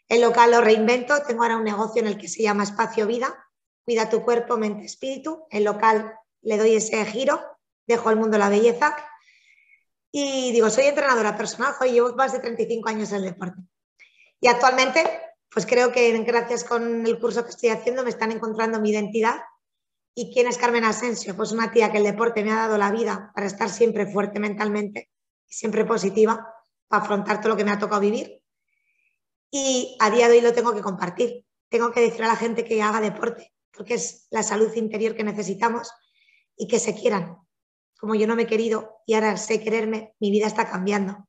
El 0.08 0.22
local 0.22 0.52
lo 0.52 0.62
reinvento, 0.62 1.22
tengo 1.24 1.44
ahora 1.44 1.58
un 1.58 1.64
negocio 1.64 2.02
en 2.02 2.08
el 2.08 2.18
que 2.18 2.28
se 2.28 2.44
llama 2.44 2.64
Espacio 2.64 3.08
Vida, 3.08 3.48
cuida 3.86 4.10
tu 4.10 4.24
cuerpo, 4.24 4.58
mente, 4.58 4.86
espíritu. 4.86 5.46
El 5.50 5.64
local 5.64 6.14
le 6.42 6.58
doy 6.58 6.76
ese 6.76 7.06
giro 7.06 7.52
dejo 7.92 8.10
el 8.10 8.16
mundo 8.16 8.38
la 8.38 8.50
belleza 8.50 8.96
y 10.12 10.52
digo, 10.52 10.70
soy 10.70 10.86
entrenadora 10.86 11.38
personal, 11.38 11.74
y 11.86 11.92
llevo 11.92 12.14
más 12.16 12.34
de 12.34 12.40
35 12.40 12.90
años 12.90 13.12
en 13.12 13.18
el 13.18 13.26
deporte. 13.26 13.62
Y 14.42 14.48
actualmente, 14.48 15.04
pues 15.50 15.66
creo 15.66 15.92
que 15.92 16.12
gracias 16.24 16.66
con 16.66 17.06
el 17.06 17.20
curso 17.20 17.44
que 17.46 17.52
estoy 17.52 17.70
haciendo 17.70 18.04
me 18.04 18.10
están 18.10 18.32
encontrando 18.32 18.82
mi 18.82 18.90
identidad. 18.90 19.40
¿Y 20.14 20.34
quién 20.34 20.48
es 20.48 20.58
Carmen 20.58 20.84
Asensio? 20.84 21.36
Pues 21.38 21.54
una 21.54 21.72
tía 21.72 21.92
que 21.92 22.00
el 22.00 22.04
deporte 22.04 22.44
me 22.44 22.52
ha 22.52 22.56
dado 22.56 22.78
la 22.78 22.92
vida 22.92 23.32
para 23.34 23.48
estar 23.48 23.70
siempre 23.70 24.06
fuerte 24.06 24.40
mentalmente 24.40 25.10
siempre 25.52 25.86
positiva, 25.86 26.48
para 26.88 27.04
afrontar 27.04 27.40
todo 27.40 27.50
lo 27.50 27.58
que 27.58 27.66
me 27.66 27.72
ha 27.72 27.80
tocado 27.80 28.02
vivir. 28.02 28.42
Y 29.52 29.98
a 30.00 30.10
día 30.10 30.30
de 30.30 30.36
hoy 30.36 30.42
lo 30.42 30.54
tengo 30.54 30.74
que 30.74 30.82
compartir. 30.82 31.46
Tengo 31.70 31.92
que 31.92 32.02
decir 32.02 32.24
a 32.24 32.28
la 32.28 32.36
gente 32.36 32.64
que 32.64 32.82
haga 32.82 33.02
deporte, 33.02 33.54
porque 33.72 33.96
es 33.96 34.28
la 34.32 34.44
salud 34.44 34.74
interior 34.76 35.16
que 35.16 35.24
necesitamos 35.24 35.92
y 36.56 36.68
que 36.68 36.80
se 36.80 36.96
quieran. 36.96 37.38
Como 38.00 38.16
yo 38.16 38.28
no 38.28 38.36
me 38.36 38.44
he 38.44 38.48
querido 38.48 39.02
y 39.06 39.14
ahora 39.14 39.38
sé 39.38 39.62
quererme, 39.62 40.16
mi 40.20 40.32
vida 40.32 40.48
está 40.48 40.70
cambiando. 40.70 41.28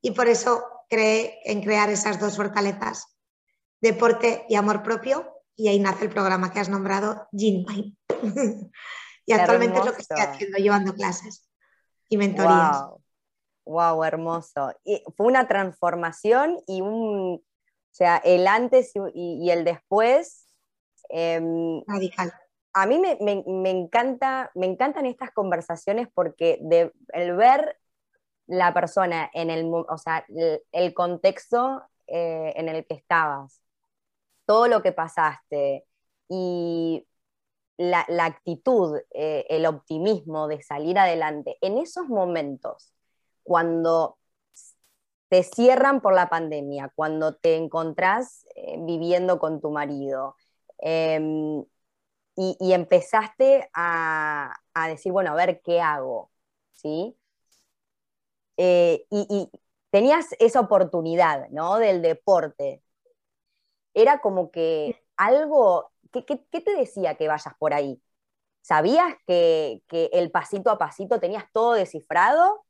Y 0.00 0.12
por 0.12 0.28
eso 0.28 0.64
creé 0.88 1.40
en 1.44 1.62
crear 1.62 1.90
esas 1.90 2.20
dos 2.20 2.36
fortalezas, 2.36 3.16
deporte 3.80 4.46
y 4.48 4.54
amor 4.54 4.82
propio, 4.82 5.32
y 5.56 5.68
ahí 5.68 5.80
nace 5.80 6.04
el 6.04 6.10
programa 6.10 6.52
que 6.52 6.60
has 6.60 6.68
nombrado 6.68 7.28
Gin 7.32 7.64
Mind. 7.66 7.96
y 9.26 9.32
actualmente 9.32 9.78
es 9.78 9.84
lo 9.84 9.94
que 9.94 10.02
estoy 10.02 10.20
haciendo, 10.20 10.58
llevando 10.58 10.94
clases 10.94 11.48
y 12.08 12.16
mentorías. 12.16 12.82
Wow. 12.82 13.02
Hermoso. 14.04 14.72
Y 14.84 15.02
fue 15.16 15.26
una 15.26 15.48
transformación 15.48 16.58
y 16.66 16.80
un, 16.80 17.36
o 17.36 17.42
sea, 17.90 18.18
el 18.18 18.46
antes 18.46 18.92
y, 19.14 19.50
el 19.50 19.64
después. 19.64 20.48
Em, 21.08 21.82
Radical. 21.86 22.32
A 22.72 22.84
mí 22.84 22.98
me, 22.98 23.70
encanta, 23.70 24.50
me 24.54 24.66
encantan 24.66 25.06
estas 25.06 25.30
conversaciones 25.30 26.08
porque 26.12 26.58
de, 26.60 26.92
el 27.14 27.34
ver 27.34 27.78
la 28.46 28.74
persona 28.74 29.30
en 29.32 29.48
el, 29.50 29.64
o 29.72 29.98
sea, 29.98 30.26
el, 30.72 30.92
contexto 30.92 31.82
eh, 32.06 32.52
en 32.54 32.68
el 32.68 32.86
que 32.86 32.94
estabas, 32.94 33.62
todo 34.44 34.68
lo 34.68 34.82
que 34.82 34.92
pasaste 34.92 35.86
y 36.28 37.06
la, 37.78 38.06
actitud, 38.20 38.98
eh, 39.10 39.46
el 39.48 39.66
optimismo 39.66 40.48
de 40.48 40.62
salir 40.62 40.98
adelante, 40.98 41.58
en 41.60 41.78
esos 41.78 42.08
momentos, 42.08 42.92
cuando 43.46 44.18
te 45.28 45.42
cierran 45.42 46.00
por 46.00 46.14
la 46.14 46.28
pandemia, 46.28 46.92
cuando 46.94 47.34
te 47.36 47.56
encontrás 47.56 48.46
eh, 48.54 48.76
viviendo 48.80 49.38
con 49.38 49.60
tu 49.60 49.70
marido 49.70 50.36
em, 50.78 51.64
y, 52.36 52.72
empezaste 52.72 53.70
a, 53.74 54.54
decir, 54.88 55.12
bueno, 55.12 55.32
a 55.32 55.34
ver 55.34 55.62
qué 55.62 55.80
hago, 55.80 56.30
¿sí? 56.74 57.16
Eh, 58.56 59.06
y, 59.10 59.50
tenías 59.90 60.28
esa 60.38 60.60
oportunidad, 60.60 61.48
¿no? 61.50 61.78
Del 61.78 62.02
deporte. 62.02 62.82
Era 63.94 64.20
como 64.20 64.50
que 64.50 65.02
algo 65.16 65.90
¿Qué, 66.24 66.60
te 66.60 66.76
decía 66.76 67.16
que 67.16 67.28
vayas 67.28 67.54
por 67.58 67.74
ahí? 67.74 68.00
¿Sabías 68.62 69.14
que, 69.26 69.82
el 69.90 70.30
pasito 70.30 70.70
a 70.70 70.78
pasito 70.78 71.20
tenías 71.20 71.44
todo 71.52 71.74
descifrado? 71.74 72.65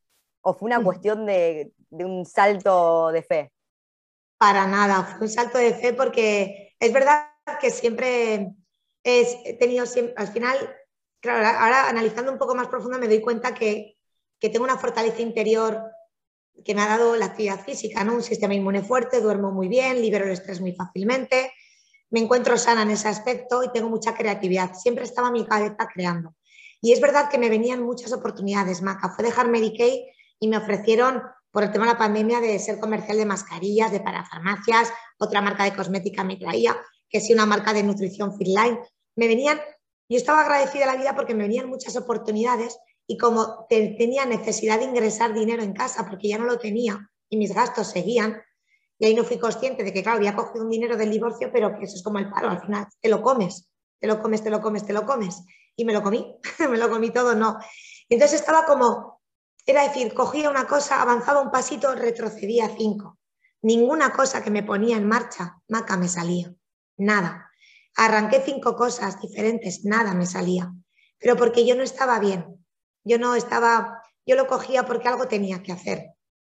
¿O 0.48 0.54
fue 0.54 0.68
una 0.68 0.80
cuestión 0.80 1.26
de, 1.26 1.72
un 1.90 2.24
salto 2.24 3.10
de 3.10 3.22
fe? 3.24 3.52
Para 4.38 4.64
nada, 4.68 5.02
fue 5.02 5.26
un 5.26 5.32
salto 5.32 5.58
de 5.58 5.74
fe 5.74 5.92
porque 5.92 6.76
es 6.78 6.92
verdad 6.92 7.32
que 7.60 7.70
siempre 7.70 8.52
he 9.02 9.56
tenido, 9.58 9.84
al 10.16 10.28
final, 10.28 10.56
claro, 11.18 11.44
ahora 11.58 11.88
analizando 11.88 12.30
un 12.30 12.38
poco 12.38 12.54
más 12.54 12.68
profundo 12.68 12.96
me 12.96 13.08
doy 13.08 13.20
cuenta 13.20 13.54
que, 13.54 13.98
tengo 14.38 14.62
una 14.62 14.78
fortaleza 14.78 15.20
interior 15.20 15.82
que 16.64 16.76
me 16.76 16.82
ha 16.82 16.86
dado 16.86 17.16
la 17.16 17.26
actividad 17.26 17.64
física, 17.64 18.04
¿no? 18.04 18.14
Un 18.14 18.22
sistema 18.22 18.54
inmune 18.54 18.84
fuerte, 18.84 19.20
duermo 19.20 19.50
muy 19.50 19.66
bien, 19.66 20.00
libero 20.00 20.26
el 20.26 20.30
estrés 20.30 20.60
muy 20.60 20.74
fácilmente, 20.76 21.52
me 22.10 22.20
encuentro 22.20 22.56
sana 22.56 22.82
en 22.82 22.92
ese 22.92 23.08
aspecto 23.08 23.64
y 23.64 23.72
tengo 23.72 23.88
mucha 23.88 24.14
creatividad. 24.14 24.74
Siempre 24.74 25.02
estaba 25.02 25.32
mi 25.32 25.44
cabeza 25.44 25.88
creando. 25.92 26.36
Y 26.80 26.92
es 26.92 27.00
verdad 27.00 27.28
que 27.28 27.38
me 27.38 27.48
venían 27.48 27.82
muchas 27.82 28.12
oportunidades, 28.12 28.80
Maca. 28.80 29.08
Fue 29.08 29.24
dejar 29.24 29.48
Medicaid 29.48 30.04
y 30.40 30.48
me 30.48 30.56
ofrecieron, 30.56 31.22
por 31.50 31.64
el 31.64 31.72
tema 31.72 31.86
de 31.86 31.92
la 31.92 31.98
pandemia, 31.98 32.40
de 32.40 32.58
ser 32.58 32.78
comercial 32.78 33.16
de 33.16 33.26
mascarillas, 33.26 33.90
de 33.90 34.00
parafarmacias, 34.00 34.92
otra 35.18 35.40
marca 35.40 35.64
de 35.64 35.74
cosmética 35.74 36.24
me 36.24 36.36
traía, 36.36 36.76
que 37.08 37.20
sí 37.20 37.32
una 37.32 37.46
marca 37.46 37.72
de 37.72 37.82
nutrición 37.82 38.36
Fitline. 38.36 38.78
Me 39.16 39.28
venían, 39.28 39.58
yo 40.08 40.18
estaba 40.18 40.42
agradecida 40.42 40.84
a 40.84 40.94
la 40.94 41.00
vida 41.00 41.14
porque 41.14 41.34
me 41.34 41.44
venían 41.44 41.68
muchas 41.68 41.96
oportunidades 41.96 42.78
y 43.06 43.16
como 43.16 43.66
tenía 43.68 44.26
necesidad 44.26 44.78
de 44.78 44.84
ingresar 44.84 45.32
dinero 45.32 45.62
en 45.62 45.72
casa 45.72 46.06
porque 46.08 46.28
ya 46.28 46.38
no 46.38 46.44
lo 46.44 46.58
tenía 46.58 47.08
y 47.30 47.36
mis 47.36 47.54
gastos 47.54 47.88
seguían, 47.88 48.42
y 48.98 49.06
ahí 49.06 49.14
no 49.14 49.24
fui 49.24 49.38
consciente 49.38 49.84
de 49.84 49.92
que, 49.92 50.02
claro, 50.02 50.18
había 50.18 50.34
cogido 50.34 50.64
un 50.64 50.70
dinero 50.70 50.96
del 50.96 51.10
divorcio, 51.10 51.50
pero 51.52 51.78
que 51.78 51.84
eso 51.84 51.96
es 51.96 52.02
como 52.02 52.18
el 52.18 52.30
paro, 52.30 52.48
al 52.48 52.60
final 52.60 52.86
te 53.00 53.08
lo 53.08 53.20
comes, 53.20 53.68
te 54.00 54.06
lo 54.06 54.20
comes, 54.20 54.42
te 54.42 54.50
lo 54.50 54.60
comes, 54.60 54.86
te 54.86 54.92
lo 54.92 55.04
comes. 55.04 55.42
Y 55.76 55.84
me 55.84 55.92
lo 55.92 56.02
comí, 56.02 56.36
me 56.70 56.78
lo 56.78 56.88
comí 56.88 57.10
todo, 57.10 57.34
no. 57.34 57.58
Entonces 58.08 58.40
estaba 58.40 58.64
como, 58.64 59.15
era 59.66 59.82
decir, 59.82 60.14
cogía 60.14 60.48
una 60.48 60.66
cosa, 60.66 61.02
avanzaba 61.02 61.40
un 61.40 61.50
pasito, 61.50 61.94
retrocedía 61.94 62.70
cinco. 62.76 63.18
Ninguna 63.62 64.12
cosa 64.12 64.42
que 64.42 64.50
me 64.50 64.62
ponía 64.62 64.96
en 64.96 65.08
marcha, 65.08 65.58
maca, 65.68 65.96
me 65.96 66.08
salía. 66.08 66.54
Nada. 66.96 67.50
Arranqué 67.96 68.42
cinco 68.44 68.76
cosas 68.76 69.20
diferentes, 69.20 69.84
nada 69.84 70.14
me 70.14 70.26
salía. 70.26 70.72
Pero 71.18 71.36
porque 71.36 71.66
yo 71.66 71.74
no 71.74 71.82
estaba 71.82 72.20
bien. 72.20 72.64
Yo 73.02 73.18
no 73.18 73.34
estaba, 73.34 74.02
yo 74.26 74.34
lo 74.34 74.48
cogía 74.48 74.84
porque 74.84 75.08
algo 75.08 75.28
tenía 75.28 75.62
que 75.62 75.70
hacer, 75.70 76.14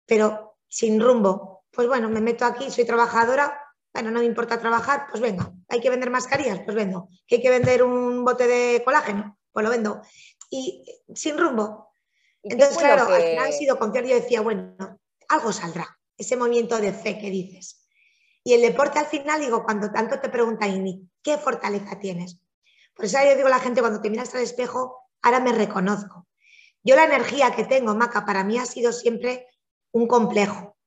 pero 0.05 0.55
sin 0.69 1.01
rumbo, 1.01 1.65
pues 1.71 1.89
bueno, 1.89 2.07
me 2.07 2.21
meto 2.21 2.45
aquí, 2.45 2.71
soy 2.71 2.85
trabajadora, 2.85 3.59
bueno, 3.93 4.11
no 4.11 4.19
me 4.19 4.25
importa 4.25 4.57
trabajar, 4.57 5.07
pues 5.09 5.21
venga, 5.21 5.51
hay 5.67 5.81
que 5.81 5.89
vender 5.89 6.09
mascarillas, 6.09 6.61
pues 6.63 6.73
vendo, 6.73 7.09
hay 7.29 7.41
que 7.41 7.49
vender 7.49 7.83
un 7.83 8.23
bote 8.23 8.47
de 8.47 8.81
colágeno, 8.85 9.37
pues 9.51 9.65
lo 9.65 9.69
vendo. 9.69 10.01
Y 10.49 10.85
sin 11.13 11.37
rumbo. 11.37 11.87
Entonces, 12.50 12.77
claro, 12.77 13.08
al 13.13 13.22
final 13.22 13.50
he 13.50 13.54
sido 13.54 13.77
confiar, 13.77 14.06
yo 14.06 14.16
decía, 14.16 14.42
bueno, 14.42 14.75
algo 15.30 15.51
saldrá, 15.51 16.00
ese 16.18 16.38
movimiento 16.38 16.77
de 16.80 16.94
fe 16.94 17.20
que 17.20 17.30
dices. 17.30 17.88
Y 18.44 18.54
el 18.54 18.62
deporte 18.62 19.00
al 19.00 19.08
final, 19.08 19.42
digo, 19.42 19.63
cuando 19.63 19.92
tanto 19.92 20.20
te 20.20 20.30
preguntan, 20.30 20.84
¿qué 21.22 21.38
fortaleza 21.38 22.00
tienes? 22.00 22.39
Por 22.94 23.06
eso 23.06 23.20
yo 23.24 23.36
digo 23.36 23.48
a 23.48 23.51
la 23.51 23.60
gente, 23.60 23.82
cuando 23.82 24.01
te 24.01 24.10
miras 24.10 24.34
al 24.34 24.42
espejo, 24.42 25.10
ahora 25.22 25.39
me 25.39 25.51
reconozco. 25.51 26.27
Yo 26.84 26.96
la 26.96 27.06
energía 27.06 27.51
que 27.51 27.66
tengo, 27.66 27.94
Maca, 27.94 28.25
para 28.25 28.44
mí 28.44 28.58
ha 28.58 28.66
sido 28.66 28.94
siempre 28.94 29.48
un 29.92 30.08
complejo 30.08 30.77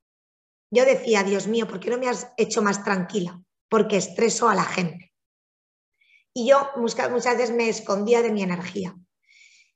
yo 0.71 0.85
decía, 0.85 1.25
Dios 1.25 1.49
mío, 1.49 1.67
¿por 1.67 1.81
qué 1.81 1.91
no 1.91 1.99
me 1.99 2.09
has 2.09 2.33
hecho 2.37 2.63
más 2.63 2.85
tranquila? 2.85 3.43
Porque 3.69 3.97
estreso 3.97 4.49
a 4.49 4.55
la 4.55 4.65
gente. 4.65 5.13
Y 6.33 6.49
yo 6.49 6.71
muchas 6.77 7.37
veces 7.37 7.51
me 7.51 7.69
escondía 7.69 8.23
de 8.23 8.31
mi 8.31 8.43
energía. 8.43 8.95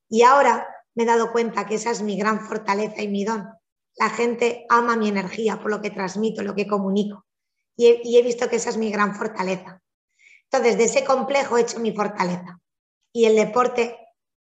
Y 0.09 0.23
ahora 0.23 0.67
me 0.95 1.03
he 1.03 1.07
dado 1.07 1.33
cuenta 1.33 1.67
que 1.67 1.75
esa 1.77 1.91
es 1.91 2.03
mi 2.03 2.17
gran 2.17 2.41
fortaleza 2.41 3.03
y 3.03 3.09
mi 3.09 3.25
don. 3.25 3.49
La 3.97 4.11
gente 4.11 4.67
ama 4.69 4.97
mi 4.97 5.09
energía 5.09 5.61
por 5.61 5.71
lo 5.71 5.81
que 5.81 5.91
transmito, 5.91 6.43
lo 6.43 6.55
que 6.55 6.67
comunico. 6.67 7.27
Y 7.77 8.17
he, 8.17 8.23
visto 8.23 8.49
que 8.49 8.57
esa 8.57 8.71
es 8.71 8.77
mi 8.77 8.91
gran 8.91 9.17
fortaleza. 9.17 9.83
Entonces, 10.45 10.79
de 10.79 10.85
ese 10.85 11.05
complejo 11.05 11.59
he 11.59 11.63
hecho 11.63 11.81
mi 11.81 11.93
fortaleza. 11.93 12.61
Y 13.13 13.25
el 13.25 13.35
deporte, 13.35 13.99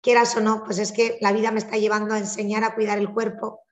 quieras 0.01 0.37
o 0.37 0.41
no, 0.41 0.65
pues 0.65 0.79
es 0.79 0.91
que 0.91 1.19
la 1.21 1.33
vida 1.33 1.53
me 1.53 1.59
está 1.59 1.77
llevando 1.77 2.15
a 2.15 2.19
enseñar 2.19 2.65
a 2.65 2.75
cuidar 2.75 2.99
el 2.99 3.13
cuerpo, 3.13 3.63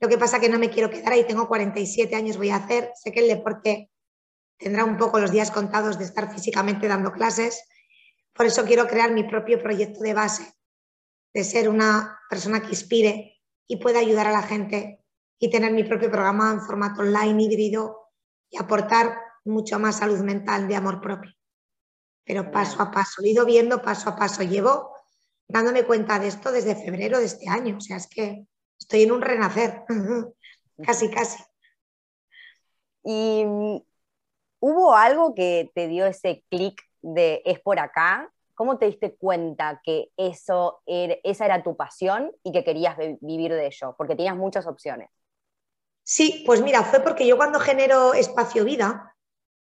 lo 0.00 0.08
que 0.08 0.16
pasa 0.16 0.36
es 0.36 0.42
que 0.42 0.48
no 0.48 0.58
me 0.58 0.70
quiero 0.70 0.88
quedar 0.88 1.12
ahí, 1.12 1.26
tengo 1.26 1.46
47 1.46 2.16
años, 2.16 2.38
voy 2.38 2.48
a 2.48 2.56
hacer, 2.56 2.90
sé 2.94 3.12
que 3.12 3.20
el 3.20 3.28
deporte 3.28 3.90
tendrá 4.56 4.84
un 4.84 4.96
poco 4.96 5.20
los 5.20 5.30
días 5.30 5.50
contados 5.50 5.98
de 5.98 6.04
estar 6.04 6.32
físicamente 6.32 6.88
dando 6.88 7.12
clases, 7.12 7.62
por 8.32 8.46
eso 8.46 8.64
quiero 8.64 8.86
crear 8.86 9.12
mi 9.12 9.24
propio 9.24 9.62
proyecto 9.62 10.00
de 10.00 10.14
base, 10.14 10.54
de 11.32 11.44
ser 11.44 11.68
una 11.68 12.18
persona 12.28 12.60
que 12.60 12.70
inspire 12.70 13.40
y 13.66 13.76
pueda 13.76 14.00
ayudar 14.00 14.26
a 14.26 14.32
la 14.32 14.42
gente 14.42 15.04
y 15.38 15.50
tener 15.50 15.72
mi 15.72 15.84
propio 15.84 16.10
programa 16.10 16.52
en 16.52 16.60
formato 16.60 17.02
online 17.02 17.42
híbrido 17.42 18.10
y 18.50 18.58
aportar 18.58 19.16
mucho 19.44 19.78
más 19.78 19.98
salud 19.98 20.20
mental 20.20 20.68
de 20.68 20.76
amor 20.76 21.00
propio. 21.00 21.32
Pero 22.24 22.50
paso 22.50 22.82
a 22.82 22.90
paso, 22.90 23.22
he 23.22 23.30
ido 23.30 23.46
viendo 23.46 23.80
paso 23.80 24.10
a 24.10 24.16
paso. 24.16 24.42
Llevo 24.42 24.94
dándome 25.48 25.84
cuenta 25.84 26.18
de 26.18 26.28
esto 26.28 26.52
desde 26.52 26.76
febrero 26.76 27.18
de 27.18 27.24
este 27.26 27.48
año. 27.48 27.78
O 27.78 27.80
sea, 27.80 27.96
es 27.96 28.06
que 28.06 28.46
estoy 28.78 29.02
en 29.02 29.12
un 29.12 29.22
renacer, 29.22 29.82
casi, 30.84 31.10
casi. 31.10 31.42
¿Y 33.02 33.44
mm, 33.44 33.80
hubo 34.60 34.94
algo 34.94 35.34
que 35.34 35.70
te 35.74 35.88
dio 35.88 36.06
ese 36.06 36.44
clic 36.50 36.80
de 37.02 37.42
es 37.44 37.60
por 37.60 37.78
acá? 37.78 38.30
¿Cómo 38.60 38.76
te 38.76 38.84
diste 38.84 39.16
cuenta 39.16 39.80
que 39.82 40.10
eso 40.18 40.82
esa 40.84 41.46
era 41.46 41.62
tu 41.62 41.78
pasión 41.78 42.30
y 42.42 42.52
que 42.52 42.62
querías 42.62 42.94
vivir 43.22 43.54
de 43.54 43.68
ello? 43.68 43.94
Porque 43.96 44.14
tenías 44.14 44.36
muchas 44.36 44.66
opciones. 44.66 45.08
Sí, 46.02 46.44
pues 46.44 46.60
mira, 46.60 46.84
fue 46.84 47.00
porque 47.00 47.26
yo 47.26 47.38
cuando 47.38 47.58
genero 47.58 48.12
espacio 48.12 48.62
vida, 48.66 49.16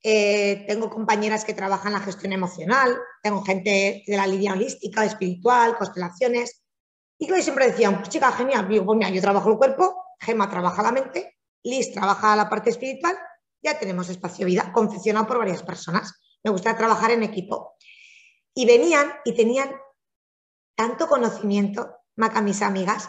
eh, 0.03 0.67
tengo 0.69 0.91
compañeras 0.91 1.47
que 1.47 1.55
trabajan 1.55 1.95
la 1.95 2.01
gestión 2.01 2.35
emocional, 2.35 2.95
tengo 3.23 3.41
gente 3.43 4.03
de 4.07 4.15
la 4.19 4.27
línea 4.27 4.53
holística, 4.53 5.07
espiritual, 5.07 5.75
constelaciones, 5.79 6.63
y 7.17 7.27
que 7.27 7.41
siempre 7.41 7.69
decían, 7.69 7.97
pues 7.97 8.11
chica, 8.11 8.31
genial, 8.33 8.69
yo, 8.69 8.85
pues 8.85 9.11
yo 9.11 9.23
trabajo 9.23 9.53
el 9.53 9.57
cuerpo, 9.57 10.05
Gema 10.21 10.51
trabaja 10.51 10.83
la 10.83 10.93
mente, 10.93 11.39
Liz 11.63 11.95
trabaja 11.95 12.37
la 12.37 12.51
parte 12.51 12.69
espiritual, 12.69 13.17
ya 13.63 13.79
tenemos 13.79 14.11
espacio 14.11 14.45
vida, 14.45 14.71
confeccionado 14.71 15.27
por 15.27 15.39
varias 15.39 15.63
personas. 15.63 16.13
Me 16.45 16.51
gusta 16.51 16.77
trabajar 16.77 17.13
en 17.13 17.23
equipo. 17.23 17.77
Y 18.55 18.67
venían 18.67 19.13
y 19.25 19.35
tenían 19.35 19.75
tanto 20.75 21.09
conocimiento, 21.09 21.97
Maca, 22.17 22.43
mis 22.43 22.63
amigas, 22.63 23.09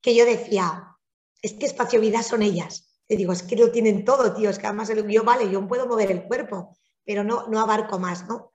que 0.00 0.14
yo 0.14 0.24
decía, 0.24 0.96
es 1.42 1.54
que 1.54 1.66
espacio 1.66 2.00
vida 2.00 2.22
son 2.22 2.42
ellas. 2.42 2.84
te 3.06 3.16
digo, 3.16 3.32
es 3.32 3.42
que 3.42 3.56
lo 3.56 3.70
tienen 3.70 4.04
todo, 4.04 4.34
tío, 4.34 4.50
es 4.50 4.58
que 4.58 4.66
además 4.66 4.90
yo, 5.08 5.24
vale, 5.24 5.50
yo 5.50 5.66
puedo 5.66 5.86
mover 5.86 6.10
el 6.10 6.24
cuerpo, 6.24 6.76
pero 7.04 7.24
no, 7.24 7.46
no 7.48 7.60
abarco 7.60 7.98
más, 7.98 8.28
¿no? 8.28 8.52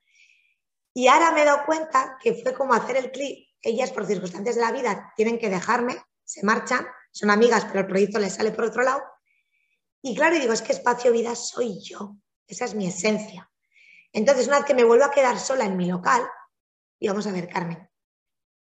Y 0.93 1.07
ahora 1.07 1.31
me 1.31 1.41
he 1.41 1.45
dado 1.45 1.65
cuenta 1.65 2.17
que 2.21 2.35
fue 2.35 2.53
como 2.53 2.75
hacer 2.75 2.97
el 2.97 3.11
clic, 3.11 3.49
ellas 3.61 3.91
por 3.91 4.05
circunstancias 4.05 4.55
de 4.55 4.61
la 4.61 4.71
vida 4.71 5.11
tienen 5.15 5.39
que 5.39 5.49
dejarme, 5.49 5.97
se 6.23 6.45
marchan, 6.45 6.85
son 7.11 7.31
amigas, 7.31 7.65
pero 7.65 7.79
el 7.79 7.87
proyecto 7.87 8.19
les 8.19 8.33
sale 8.33 8.51
por 8.51 8.65
otro 8.65 8.83
lado. 8.83 9.01
Y 10.03 10.15
claro, 10.15 10.37
digo, 10.37 10.53
es 10.53 10.61
que 10.61 10.73
espacio 10.73 11.11
vida 11.11 11.33
soy 11.35 11.79
yo, 11.81 12.17
esa 12.45 12.65
es 12.65 12.75
mi 12.75 12.87
esencia. 12.87 13.49
Entonces, 14.13 14.47
una 14.47 14.57
vez 14.57 14.65
que 14.65 14.75
me 14.75 14.83
vuelvo 14.83 15.05
a 15.05 15.11
quedar 15.11 15.39
sola 15.39 15.65
en 15.65 15.75
mi 15.75 15.87
local, 15.87 16.21
y 16.99 17.07
vamos 17.07 17.25
a 17.25 17.31
ver, 17.31 17.49
Carmen, 17.49 17.89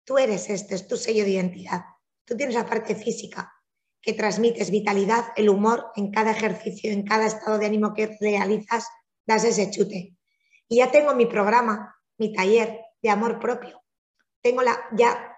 tú 0.06 0.18
eres 0.18 0.50
esto, 0.50 0.74
es 0.74 0.88
tu 0.88 0.96
sello 0.96 1.26
de 1.26 1.32
identidad. 1.32 1.82
Tú 2.26 2.38
tienes 2.38 2.56
la 2.56 2.66
parte 2.66 2.96
física 2.96 3.54
que 4.02 4.14
transmites 4.14 4.72
vitalidad, 4.72 5.26
el 5.36 5.50
humor 5.50 5.92
en 5.96 6.12
cada 6.12 6.32
ejercicio, 6.32 6.92
en 6.92 7.04
cada 7.06 7.28
estado 7.28 7.58
de 7.58 7.66
ánimo 7.66 7.94
que 7.94 8.18
realizas, 8.20 8.88
das 9.26 9.44
ese 9.44 9.70
chute. 9.70 10.18
Y 10.70 10.78
ya 10.78 10.92
tengo 10.92 11.14
mi 11.14 11.26
programa, 11.26 11.94
mi 12.18 12.34
taller 12.34 12.80
de 13.02 13.10
amor 13.10 13.40
propio. 13.40 13.84
Tengo 14.42 14.62
la, 14.62 14.80
ya 14.94 15.38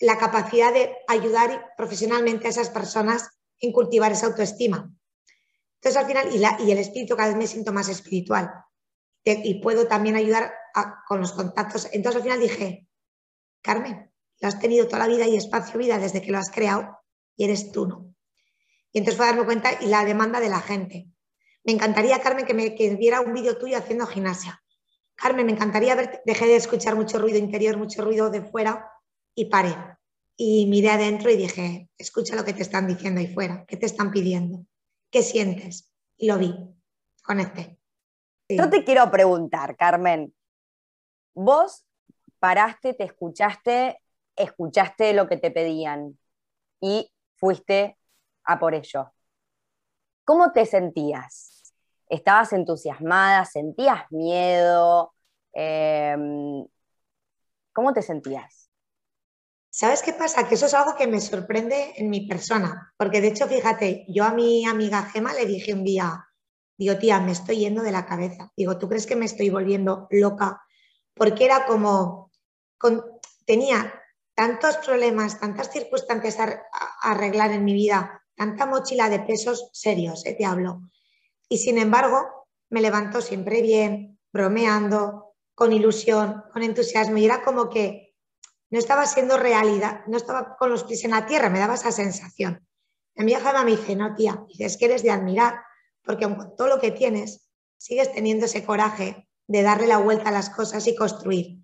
la 0.00 0.18
capacidad 0.18 0.72
de 0.72 0.94
ayudar 1.08 1.72
profesionalmente 1.76 2.46
a 2.46 2.50
esas 2.50 2.68
personas 2.68 3.28
en 3.58 3.72
cultivar 3.72 4.12
esa 4.12 4.26
autoestima. 4.26 4.90
Entonces, 5.76 5.96
al 5.96 6.06
final, 6.06 6.34
y, 6.34 6.38
la, 6.38 6.58
y 6.60 6.72
el 6.72 6.78
espíritu, 6.78 7.16
cada 7.16 7.28
vez 7.28 7.36
me 7.36 7.46
siento 7.46 7.72
más 7.72 7.88
espiritual 7.88 8.63
y 9.24 9.60
puedo 9.60 9.86
también 9.86 10.16
ayudar 10.16 10.52
con 11.08 11.20
los 11.20 11.32
contactos. 11.32 11.88
Entonces, 11.92 12.16
al 12.16 12.22
final 12.22 12.40
dije, 12.40 12.88
Carmen, 13.62 14.10
lo 14.40 14.48
has 14.48 14.58
tenido 14.58 14.86
toda 14.86 15.00
la 15.00 15.06
vida 15.06 15.26
y 15.26 15.36
espacio 15.36 15.78
vida 15.78 15.98
desde 15.98 16.20
que 16.20 16.30
lo 16.30 16.38
has 16.38 16.50
creado 16.50 16.98
y 17.36 17.44
eres 17.44 17.72
tú, 17.72 17.86
¿no? 17.86 18.14
Y 18.92 18.98
entonces 18.98 19.16
fue 19.16 19.26
a 19.26 19.30
darme 19.30 19.46
cuenta 19.46 19.70
y 19.80 19.86
la 19.86 20.04
demanda 20.04 20.40
de 20.40 20.48
la 20.48 20.60
gente. 20.60 21.08
Me 21.64 21.72
encantaría, 21.72 22.20
Carmen, 22.20 22.44
que 22.44 22.54
me 22.54 22.68
viera 22.96 23.20
un 23.20 23.32
vídeo 23.32 23.56
tuyo 23.56 23.78
haciendo 23.78 24.06
gimnasia. 24.06 24.62
Carmen, 25.14 25.46
me 25.46 25.52
encantaría 25.52 25.94
ver, 25.94 26.22
dejé 26.26 26.46
de 26.46 26.56
escuchar 26.56 26.94
mucho 26.94 27.18
ruido 27.18 27.38
interior, 27.38 27.76
mucho 27.76 28.04
ruido 28.04 28.30
de 28.30 28.42
fuera 28.42 28.88
y 29.34 29.46
paré. 29.46 29.74
Y 30.36 30.66
miré 30.66 30.90
adentro 30.90 31.30
y 31.30 31.36
dije, 31.36 31.88
escucha 31.96 32.36
lo 32.36 32.44
que 32.44 32.52
te 32.52 32.62
están 32.62 32.86
diciendo 32.86 33.20
ahí 33.20 33.32
fuera, 33.32 33.64
qué 33.66 33.76
te 33.76 33.86
están 33.86 34.10
pidiendo, 34.10 34.66
qué 35.10 35.22
sientes. 35.22 35.90
Y 36.16 36.26
lo 36.26 36.38
vi, 36.38 36.54
conecté. 37.22 37.78
Yo 38.48 38.68
te 38.68 38.84
quiero 38.84 39.10
preguntar, 39.10 39.76
Carmen, 39.76 40.34
vos 41.34 41.86
paraste, 42.38 42.94
te 42.94 43.04
escuchaste, 43.04 44.00
escuchaste 44.36 45.14
lo 45.14 45.28
que 45.28 45.38
te 45.38 45.50
pedían 45.50 46.18
y 46.80 47.10
fuiste 47.36 47.98
a 48.44 48.58
por 48.58 48.74
ello. 48.74 49.12
¿Cómo 50.24 50.52
te 50.52 50.66
sentías? 50.66 51.74
¿Estabas 52.08 52.52
entusiasmada? 52.52 53.44
¿Sentías 53.44 54.10
miedo? 54.10 55.14
Em, 55.52 56.66
¿Cómo 57.72 57.92
te 57.92 58.02
sentías? 58.02 58.70
¿Sabes 59.70 60.02
qué 60.02 60.12
pasa? 60.12 60.46
Que 60.46 60.54
eso 60.54 60.66
es 60.66 60.74
algo 60.74 60.94
que 60.96 61.06
me 61.06 61.20
sorprende 61.20 61.94
en 61.96 62.08
mi 62.08 62.28
persona, 62.28 62.94
porque 62.96 63.20
de 63.20 63.28
hecho, 63.28 63.48
fíjate, 63.48 64.06
yo 64.08 64.24
a 64.24 64.32
mi 64.32 64.64
amiga 64.66 65.02
Gema 65.02 65.32
le 65.34 65.46
dije 65.46 65.74
un 65.74 65.82
día, 65.82 66.24
digo, 66.76 66.98
tía, 66.98 67.20
me 67.20 67.32
estoy 67.32 67.58
yendo 67.58 67.82
de 67.82 67.92
la 67.92 68.06
cabeza. 68.06 68.52
Digo, 68.56 68.78
¿tú 68.78 68.88
crees 68.88 69.06
que 69.06 69.16
me 69.16 69.26
estoy 69.26 69.50
volviendo 69.50 70.06
loca? 70.10 70.62
Porque 71.14 71.44
era 71.44 71.66
como, 71.66 72.30
tenía 73.46 73.94
tantos 74.34 74.76
problemas, 74.78 75.38
tantas 75.38 75.70
circunstancias 75.70 76.38
a, 76.40 76.62
arreglar 77.02 77.52
en 77.52 77.64
mi 77.64 77.74
vida, 77.74 78.22
tanta 78.34 78.66
mochila 78.66 79.08
de 79.08 79.20
pesos 79.20 79.70
serios, 79.72 80.26
eh, 80.26 80.34
te 80.34 80.44
hablo. 80.44 80.82
Y 81.48 81.58
sin 81.58 81.78
embargo, 81.78 82.48
me 82.70 82.80
levanto 82.80 83.20
siempre 83.20 83.62
bien, 83.62 84.18
bromeando, 84.32 85.34
con 85.54 85.72
ilusión, 85.72 86.42
con 86.52 86.62
entusiasmo. 86.62 87.16
Y 87.18 87.26
era 87.26 87.42
como 87.44 87.68
que 87.68 88.14
no 88.70 88.78
estaba 88.78 89.06
siendo 89.06 89.36
realidad, 89.36 90.00
no 90.08 90.16
estaba 90.16 90.56
con 90.56 90.70
los 90.70 90.82
pies 90.82 91.04
en 91.04 91.12
la 91.12 91.26
tierra, 91.26 91.48
me 91.48 91.60
daba 91.60 91.74
esa 91.74 91.92
sensación. 91.92 92.66
mi 93.14 93.32
hija 93.32 93.62
me 93.62 93.70
dice, 93.70 93.94
no, 93.94 94.14
tía, 94.16 94.44
dices 94.48 94.76
que 94.76 94.86
eres 94.86 95.04
de 95.04 95.12
admirar, 95.12 95.62
porque 96.04 96.24
con 96.24 96.56
todo 96.56 96.68
lo 96.68 96.80
que 96.80 96.90
tienes, 96.90 97.48
sigues 97.76 98.12
teniendo 98.12 98.46
ese 98.46 98.64
coraje 98.64 99.28
de 99.46 99.62
darle 99.62 99.86
la 99.86 99.98
vuelta 99.98 100.28
a 100.28 100.32
las 100.32 100.50
cosas 100.50 100.86
y 100.86 100.94
construir. 100.94 101.58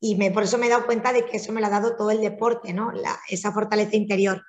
Y 0.00 0.16
me, 0.16 0.30
por 0.30 0.44
eso 0.44 0.58
me 0.58 0.66
he 0.66 0.70
dado 0.70 0.86
cuenta 0.86 1.12
de 1.12 1.26
que 1.26 1.38
eso 1.38 1.52
me 1.52 1.60
lo 1.60 1.66
ha 1.66 1.70
dado 1.70 1.96
todo 1.96 2.10
el 2.10 2.20
deporte, 2.20 2.72
¿no? 2.72 2.92
esa 3.28 3.52
fortaleza 3.52 3.96
interior. 3.96 4.42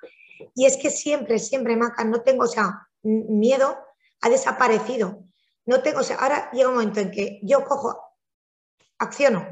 Y 0.54 0.66
es 0.66 0.76
que 0.76 0.90
siempre, 0.90 1.38
siempre, 1.38 1.76
Maca, 1.76 2.04
no 2.04 2.22
tengo, 2.22 2.44
o 2.44 2.48
sea, 2.48 2.88
miedo 3.02 3.76
ha 4.20 4.28
desaparecido. 4.28 5.24
No 5.66 5.82
tengo, 5.82 6.00
o 6.00 6.02
sea, 6.02 6.16
ahora 6.16 6.50
llega 6.52 6.68
un 6.68 6.76
momento 6.76 7.00
en 7.00 7.10
que 7.10 7.40
yo 7.42 7.64
cojo, 7.64 7.98
acciono, 8.98 9.46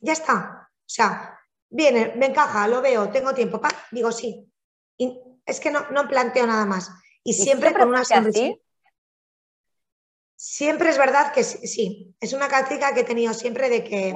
ya 0.00 0.12
está. 0.12 0.68
O 0.70 0.90
sea, 0.90 1.38
viene, 1.68 2.14
me 2.16 2.26
encaja, 2.26 2.66
lo 2.66 2.80
veo, 2.80 3.10
tengo 3.10 3.34
tiempo, 3.34 3.60
pa, 3.60 3.70
digo 3.90 4.10
sí. 4.10 4.50
Y 4.96 5.20
es 5.44 5.60
que 5.60 5.70
no, 5.70 5.88
no 5.90 6.08
planteo 6.08 6.46
nada 6.46 6.64
más. 6.64 6.90
Y, 7.22 7.34
siempre, 7.34 7.72
con 7.74 7.88
una 7.88 8.04
sonrisa. 8.04 8.54
Siempre 10.40 10.90
es 10.90 10.98
verdad 10.98 11.32
que 11.32 11.42
sí, 11.42 12.14
es 12.20 12.32
una 12.32 12.46
práctica 12.46 12.94
que 12.94 13.00
he 13.00 13.04
tenido 13.04 13.34
siempre 13.34 13.68
de 13.68 13.82
que, 13.82 14.14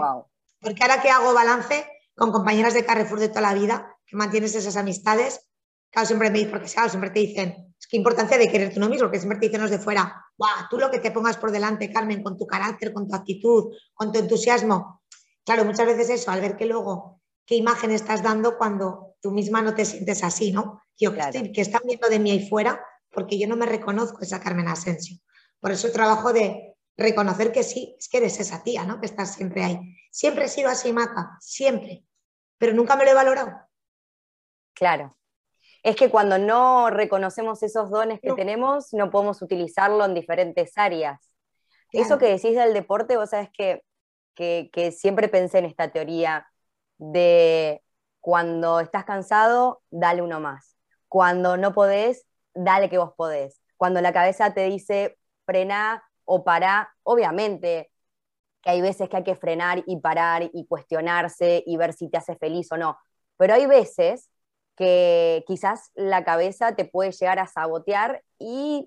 porque 0.61 0.81
ahora 0.83 1.03
que 1.03 1.11
hago 1.11 1.35
balance 1.35 1.85
con 2.15 2.31
compañeras 2.31 2.75
de 2.75 2.85
Carrefour 2.85 3.19
de 3.19 3.29
toda 3.29 3.41
la 3.41 3.55
vida, 3.55 3.99
que 4.07 4.17
mantienes 4.17 4.55
esas 4.55 4.77
amistades, 4.77 5.49
claro, 5.91 6.07
siempre 6.07 6.31
me 6.31 6.39
dicen, 6.39 6.53
porque 6.53 6.71
claro, 6.71 6.91
siempre 6.91 7.11
te 7.11 7.19
dicen, 7.19 7.75
es 7.77 7.89
que 7.89 7.97
importancia 7.97 8.39
de 8.39 8.49
quererte 8.49 8.79
uno 8.79 8.89
mismo, 8.89 9.11
que 9.11 9.19
siempre 9.19 9.41
te 9.41 9.47
dicen 9.47 9.63
los 9.63 9.73
de 9.73 9.81
fuera, 9.81 10.25
wow, 10.39 10.69
tú 10.71 10.79
lo 10.79 10.93
que 10.93 11.01
te 11.01 11.11
pongas 11.11 11.37
por 11.39 11.51
delante, 11.51 11.91
Carmen, 11.91 12.23
con 12.23 12.39
tu 12.39 12.47
carácter, 12.47 12.93
con 12.93 13.09
tu 13.09 13.17
actitud, 13.17 13.75
con 13.93 14.13
tu 14.13 14.21
entusiasmo. 14.21 15.03
Claro, 15.45 15.65
muchas 15.65 15.87
veces 15.87 16.09
eso, 16.09 16.31
al 16.31 16.41
ver 16.41 16.57
que 16.57 16.67
luego, 16.67 17.21
qué 17.45 17.57
imagen 17.57 17.91
estás 17.91 18.23
dando 18.23 18.57
cuando 18.57 19.17
tú 19.21 19.33
misma 19.33 19.61
no 19.61 19.75
te 19.75 19.85
sientes 19.85 20.23
así, 20.23 20.53
¿no? 20.53 20.83
Yo, 20.97 21.13
que, 21.13 21.61
están 21.61 21.83
viendo 21.85 22.09
de 22.09 22.21
mí 22.21 22.31
ahí 22.31 22.49
fuera, 22.49 22.81
porque 23.11 23.41
yo 23.41 23.49
no 23.49 23.57
me 23.57 23.67
reconozco 23.67 24.21
esa 24.21 24.39
Carmen 24.39 24.69
Asensio. 24.69 25.19
Por 25.62 25.70
eso 25.70 25.87
el 25.87 25.92
trabajo 25.92 26.33
de 26.33 26.75
reconocer 26.96 27.53
que 27.53 27.62
sí, 27.62 27.94
es 27.96 28.09
que 28.09 28.16
eres 28.18 28.40
esa 28.40 28.64
tía, 28.64 28.85
¿no? 28.85 28.98
Que 28.98 29.07
estás 29.07 29.37
siempre 29.37 29.62
ahí. 29.62 29.79
Siempre 30.11 30.46
he 30.46 30.48
sido 30.48 30.68
así, 30.68 30.92
Maca, 30.92 31.37
siempre, 31.40 32.05
pero 32.59 32.75
nunca 32.75 32.96
me 32.96 33.05
lo 33.05 33.12
he 33.12 33.14
valorado. 33.14 33.53
Claro. 34.75 35.16
Es 35.85 35.94
que 35.94 36.11
cuando 36.11 36.37
no 36.37 36.90
reconocemos 36.90 37.62
esos 37.62 37.90
dones 37.90 38.20
que 38.20 38.33
tenemos, 38.33 38.92
no 38.92 39.11
podemos 39.11 39.40
utilizarlo 39.40 40.05
en 40.05 40.14
diferentes 40.14 40.77
áreas. 40.77 41.31
Eso 41.92 42.18
que 42.18 42.27
decís 42.27 42.57
del 42.57 42.75
deporte, 42.75 43.16
vos 43.16 43.31
sabes 43.31 43.51
que, 43.53 43.85
que 44.35 44.92
siempre 44.92 45.29
pensé 45.29 45.59
en 45.59 45.66
esta 45.66 45.92
teoría 45.92 46.48
de 46.98 47.83
cuando 48.20 48.81
estás 48.81 49.05
cansado, 49.05 49.83
dale 49.90 50.22
uno 50.22 50.40
más. 50.40 50.77
Cuando 51.07 51.57
no 51.57 51.72
podés, 51.72 52.27
dale 52.53 52.90
que 52.90 52.98
vos 52.98 53.12
podés. 53.16 53.61
Cuando 53.77 54.01
la 54.01 54.12
cabeza 54.12 54.55
te 54.55 54.64
dice, 54.64 55.18
frena 55.44 56.02
o 56.24 56.44
para, 56.44 56.94
obviamente 57.02 57.90
que 58.62 58.70
hay 58.70 58.81
veces 58.81 59.09
que 59.09 59.16
hay 59.16 59.24
que 59.24 59.35
frenar 59.35 59.83
y 59.87 59.96
parar 59.96 60.48
y 60.52 60.66
cuestionarse 60.66 61.64
y 61.66 61.76
ver 61.76 61.92
si 61.92 62.09
te 62.09 62.18
hace 62.18 62.37
feliz 62.37 62.70
o 62.70 62.76
no, 62.76 62.96
pero 63.37 63.55
hay 63.55 63.66
veces 63.66 64.31
que 64.76 65.44
quizás 65.46 65.90
la 65.94 66.24
cabeza 66.24 66.74
te 66.74 66.85
puede 66.85 67.11
llegar 67.12 67.38
a 67.38 67.46
sabotear 67.46 68.22
y 68.38 68.87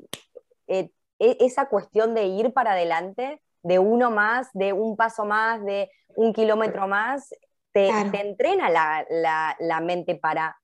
eh, 0.68 0.90
e, 1.20 1.38
esa 1.42 1.68
cuestión 1.68 2.16
de 2.16 2.26
ir 2.26 2.54
para 2.54 2.72
adelante, 2.72 3.42
de 3.64 3.80
uno 3.80 4.12
más, 4.12 4.50
de 4.54 4.74
un 4.74 4.96
paso 4.96 5.26
más, 5.26 5.64
de 5.66 5.92
un 6.16 6.34
kilómetro 6.34 6.88
más, 6.88 7.30
te, 7.74 7.90
entrena 7.90 8.70
la, 8.70 9.56
la 9.60 9.82
mente 9.82 10.16
para 10.16 10.58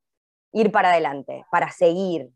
ir 0.54 0.72
para 0.72 0.92
adelante, 0.92 1.46
para 1.52 1.70
seguir, 1.72 2.32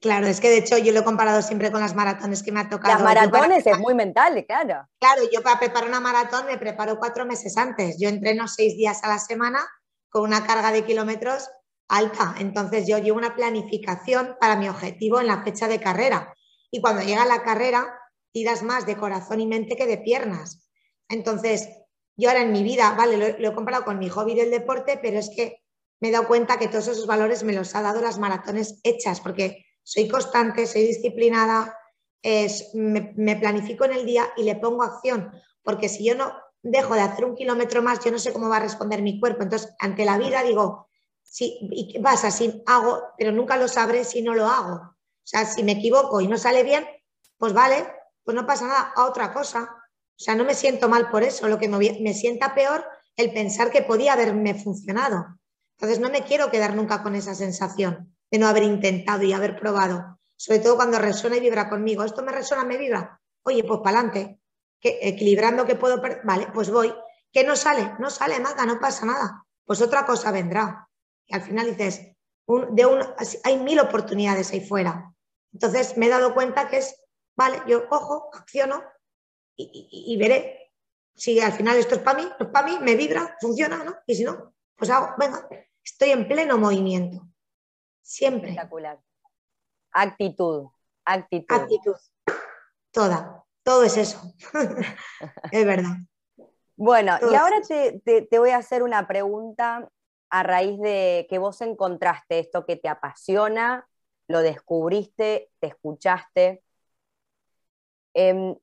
Claro, 0.00 0.26
es 0.26 0.40
que 0.40 0.50
de 0.50 0.58
hecho 0.58 0.78
yo 0.78 0.92
lo 0.92 1.00
he 1.00 1.04
comparado 1.04 1.42
siempre 1.42 1.70
con 1.70 1.80
las 1.80 1.94
maratones 1.94 2.42
que 2.42 2.50
me 2.50 2.60
ha 2.60 2.68
tocado. 2.68 2.94
Las 2.94 3.02
maratones 3.02 3.66
es 3.66 3.78
muy 3.78 3.94
mental, 3.94 4.44
claro. 4.46 4.88
Claro, 4.98 5.22
yo 5.32 5.42
para 5.42 5.58
preparar 5.58 5.88
una 5.88 6.00
maratón 6.00 6.46
me 6.46 6.58
preparo 6.58 6.98
cuatro 6.98 7.24
meses 7.24 7.56
antes. 7.56 7.96
Yo 8.00 8.08
entreno 8.08 8.48
seis 8.48 8.76
días 8.76 9.04
a 9.04 9.08
la 9.08 9.18
semana 9.18 9.60
con 10.08 10.22
una 10.22 10.44
carga 10.46 10.72
de 10.72 10.84
kilómetros 10.84 11.48
alta. 11.88 12.34
Entonces 12.38 12.86
yo 12.86 12.98
llevo 12.98 13.18
una 13.18 13.36
planificación 13.36 14.36
para 14.40 14.56
mi 14.56 14.68
objetivo 14.68 15.20
en 15.20 15.26
la 15.26 15.42
fecha 15.42 15.68
de 15.68 15.80
carrera. 15.80 16.34
Y 16.70 16.80
cuando 16.80 17.02
llega 17.02 17.24
la 17.24 17.42
carrera, 17.42 17.98
tiras 18.32 18.62
más 18.62 18.86
de 18.86 18.96
corazón 18.96 19.40
y 19.40 19.46
mente 19.46 19.76
que 19.76 19.86
de 19.86 19.98
piernas. 19.98 20.68
Entonces, 21.08 21.68
yo 22.16 22.30
ahora 22.30 22.42
en 22.42 22.52
mi 22.52 22.62
vida, 22.62 22.94
vale, 22.96 23.16
lo, 23.16 23.38
lo 23.38 23.50
he 23.50 23.54
comparado 23.54 23.84
con 23.84 23.98
mi 23.98 24.08
hobby 24.08 24.34
del 24.34 24.50
deporte, 24.50 24.98
pero 25.02 25.18
es 25.18 25.30
que 25.34 25.62
me 26.00 26.08
he 26.08 26.10
dado 26.10 26.26
cuenta 26.26 26.58
que 26.58 26.68
todos 26.68 26.88
esos 26.88 27.06
valores 27.06 27.44
me 27.44 27.52
los 27.52 27.74
ha 27.74 27.82
dado 27.82 28.00
las 28.00 28.18
maratones 28.18 28.80
hechas, 28.82 29.20
porque 29.20 29.66
soy 29.82 30.08
constante, 30.08 30.66
soy 30.66 30.86
disciplinada, 30.86 31.76
me, 32.74 33.36
planifico 33.36 33.84
en 33.84 33.92
el 33.92 34.06
día 34.06 34.32
y 34.36 34.44
le 34.44 34.56
pongo 34.56 34.82
acción, 34.82 35.32
porque 35.62 35.88
si 35.88 36.04
yo 36.04 36.14
no 36.14 36.32
dejo 36.62 36.94
de 36.94 37.00
hacer 37.00 37.24
un 37.24 37.34
kilómetro 37.34 37.82
más, 37.82 38.04
yo 38.04 38.12
no 38.12 38.18
sé 38.18 38.32
cómo 38.32 38.48
va 38.48 38.58
a 38.58 38.60
responder 38.60 39.02
mi 39.02 39.18
cuerpo. 39.18 39.42
Entonces, 39.42 39.74
ante 39.80 40.04
la 40.04 40.16
vida 40.16 40.42
digo, 40.42 40.88
sí, 41.22 41.58
y 41.72 41.98
vas 41.98 42.24
así, 42.24 42.62
hago, 42.66 43.02
pero 43.18 43.32
nunca 43.32 43.56
lo 43.56 43.66
sabré 43.66 44.04
si 44.04 44.22
no 44.22 44.34
lo 44.34 44.46
hago. 44.46 44.74
O 44.74 45.26
sea, 45.26 45.44
si 45.44 45.62
me 45.62 45.72
equivoco 45.72 46.20
y 46.20 46.28
no 46.28 46.36
sale 46.36 46.62
bien, 46.62 46.86
pues 47.36 47.52
vale, 47.52 47.86
pues 48.24 48.36
no 48.36 48.46
pasa 48.46 48.66
nada, 48.66 48.92
a 48.94 49.06
otra 49.06 49.32
cosa. 49.32 49.62
O 49.62 50.24
sea, 50.24 50.36
no 50.36 50.44
me 50.44 50.54
siento 50.54 50.88
mal 50.88 51.10
por 51.10 51.24
eso. 51.24 51.48
Lo 51.48 51.58
que 51.58 51.68
me, 51.68 51.98
me 52.00 52.14
sienta 52.14 52.54
peor 52.54 52.84
el 53.16 53.32
pensar 53.32 53.70
que 53.70 53.82
podía 53.82 54.12
haberme 54.12 54.54
funcionado. 54.54 55.38
Entonces 55.76 55.98
no 55.98 56.10
me 56.10 56.22
quiero 56.22 56.50
quedar 56.50 56.74
nunca 56.74 57.02
con 57.02 57.16
esa 57.16 57.34
sensación 57.34 58.14
de 58.32 58.38
no 58.38 58.48
haber 58.48 58.62
intentado 58.62 59.22
y 59.22 59.34
haber 59.34 59.60
probado. 59.60 60.18
Sobre 60.36 60.58
todo 60.58 60.76
cuando 60.76 60.98
resuena 60.98 61.36
y 61.36 61.40
vibra 61.40 61.68
conmigo. 61.68 62.02
¿Esto 62.02 62.22
me 62.22 62.32
resuena, 62.32 62.64
me 62.64 62.78
vibra? 62.78 63.20
Oye, 63.44 63.62
pues 63.62 63.80
para 63.80 64.00
adelante. 64.00 64.40
Equilibrando 64.80 65.66
que 65.66 65.76
puedo... 65.76 66.02
Vale, 66.24 66.48
pues 66.52 66.70
voy. 66.70 66.92
¿Qué 67.30 67.44
no 67.44 67.54
sale? 67.54 67.92
No 67.98 68.08
sale, 68.08 68.40
nada, 68.40 68.64
no 68.64 68.80
pasa 68.80 69.04
nada. 69.04 69.44
Pues 69.64 69.82
otra 69.82 70.06
cosa 70.06 70.32
vendrá. 70.32 70.88
Y 71.26 71.34
al 71.34 71.42
final 71.42 71.66
dices, 71.66 72.00
hay 73.44 73.58
mil 73.58 73.78
oportunidades 73.78 74.50
ahí 74.50 74.66
fuera. 74.66 75.12
Entonces 75.52 75.98
me 75.98 76.06
he 76.06 76.08
dado 76.08 76.32
cuenta 76.32 76.68
que 76.68 76.78
es, 76.78 76.98
vale, 77.36 77.62
yo 77.66 77.86
cojo, 77.86 78.30
acciono 78.32 78.82
y, 79.54 80.16
veré 80.18 80.72
si 81.14 81.38
al 81.38 81.52
final 81.52 81.76
esto 81.76 81.96
es 81.96 82.00
para 82.00 82.18
mí, 82.18 82.28
es 82.40 82.46
para 82.48 82.66
mí, 82.66 82.78
me 82.80 82.96
vibra, 82.96 83.36
funciona, 83.38 83.84
¿no? 83.84 83.94
Y 84.06 84.14
si 84.14 84.24
no, 84.24 84.54
pues 84.74 84.90
hago, 84.90 85.14
venga, 85.18 85.46
estoy 85.84 86.10
en 86.10 86.26
pleno 86.26 86.56
movimiento. 86.56 87.31
Siempre. 88.02 88.50
Espectacular. 88.50 89.00
Actitud, 89.92 90.68
actitud. 91.04 91.56
Actitud. 91.56 91.96
Toda, 92.90 93.44
todo 93.62 93.84
es 93.84 93.96
eso. 93.96 94.20
es 95.52 95.66
verdad. 95.66 95.96
Bueno, 96.76 97.16
y 97.30 97.34
ahora 97.34 97.60
te, 97.62 98.38
voy 98.38 98.50
a 98.50 98.56
hacer 98.56 98.82
una 98.82 99.06
pregunta 99.06 99.88
a 100.30 100.42
raíz 100.42 100.80
de 100.80 101.26
que 101.28 101.38
vos 101.38 101.60
encontraste 101.60 102.38
esto 102.38 102.64
que 102.64 102.76
te 102.76 102.88
apasiona, 102.88 103.86
lo 104.26 104.40
descubriste, 104.40 105.50
te 105.60 105.68
escuchaste. 105.68 106.62
Em, 108.14 108.56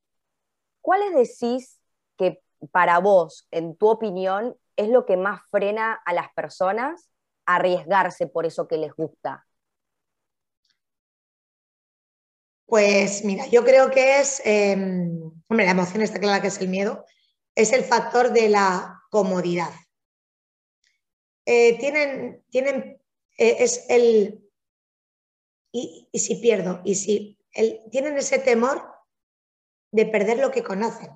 ¿Cuáles 0.81 1.13
decís 1.13 1.79
que 2.17 2.41
para 2.71 2.99
vos, 2.99 3.47
en 3.51 3.77
tu 3.77 3.87
opinión, 3.87 4.57
es 4.75 4.89
lo 4.89 5.05
que 5.05 5.17
más 5.17 5.41
frena 5.49 5.93
a 6.05 6.13
las 6.13 6.33
personas 6.33 7.09
arriesgarse 7.55 8.27
por 8.27 8.45
eso 8.45 8.67
que 8.67 8.77
les 8.77 8.93
gusta? 8.93 9.45
Pues 12.65 13.25
mira, 13.25 13.47
yo 13.47 13.63
creo 13.63 13.89
que 13.89 14.19
es, 14.19 14.41
em, 14.45 15.31
hombre, 15.47 15.65
la 15.65 15.71
emoción 15.71 16.03
está 16.03 16.19
clara 16.19 16.41
que 16.41 16.49
es 16.49 16.61
el 16.61 16.67
miedo, 16.67 17.03
es 17.55 17.73
el 17.73 17.83
factor 17.83 18.31
de 18.31 18.49
la 18.49 19.01
comodidad. 19.09 19.71
Eh, 21.45 21.79
tienen, 21.79 22.43
tienen 22.51 23.01
eh, 23.37 23.57
es 23.59 23.85
el, 23.89 24.47
y, 25.71 26.07
si 26.13 26.35
pierdo, 26.35 26.81
y 26.83 26.95
si 26.95 27.39
tienen 27.89 28.17
ese 28.17 28.37
temor 28.37 28.83
de 29.91 30.05
perder 30.05 30.37
lo 30.37 30.51
que 30.51 30.63
conocen, 30.63 31.09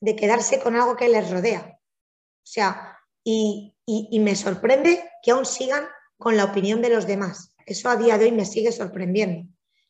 de 0.00 0.14
quedarse 0.14 0.60
con 0.60 0.76
algo 0.76 0.96
que 0.96 1.08
les 1.08 1.28
rodea. 1.28 1.80
O 1.80 2.46
sea, 2.46 2.91
y, 3.24 3.74
y 3.86 4.20
me 4.20 4.36
sorprende 4.36 5.10
que 5.22 5.30
aún 5.30 5.46
sigan 5.46 5.84
con 6.18 6.36
la 6.36 6.44
opinión 6.44 6.82
de 6.82 6.90
los 6.90 7.06
demás. 7.06 7.54
Eso 7.66 7.88
a 7.88 7.96
día 7.96 8.18
de 8.18 8.26
hoy 8.26 8.32
me 8.32 8.46
sigue 8.46 8.72
sorprendiendo. 8.72 9.48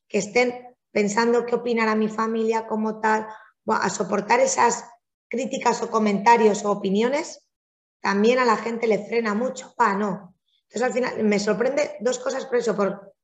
Que 0.08 0.18
estén 0.18 0.76
pensando 0.90 1.46
qué 1.46 1.54
opinará 1.54 1.94
mi 1.94 2.08
familia 2.08 2.66
como 2.66 3.00
tal, 3.00 3.26
a 3.66 3.90
soportar 3.90 4.40
esas 4.40 4.84
críticas 5.28 5.82
o 5.82 5.90
comentarios 5.90 6.64
o 6.64 6.70
opiniones 6.70 7.42
también 8.02 8.40
a 8.40 8.44
la 8.44 8.56
gente 8.56 8.86
le 8.86 9.06
frena 9.06 9.32
mucho. 9.32 9.72
Ah, 9.78 9.94
no. 9.94 10.34
Entonces 10.64 10.82
al 10.82 10.92
final 10.92 11.24
me 11.24 11.38
sorprende 11.38 11.96
dos 12.00 12.18
cosas 12.18 12.44
por 12.46 12.56
eso, 12.56 12.76
por, 12.76 13.14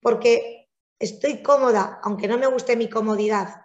porque 0.00 0.68
estoy 0.98 1.42
cómoda, 1.42 2.00
aunque 2.04 2.28
no 2.28 2.38
me 2.38 2.46
guste 2.46 2.76
mi 2.76 2.88
comodidad. 2.88 3.62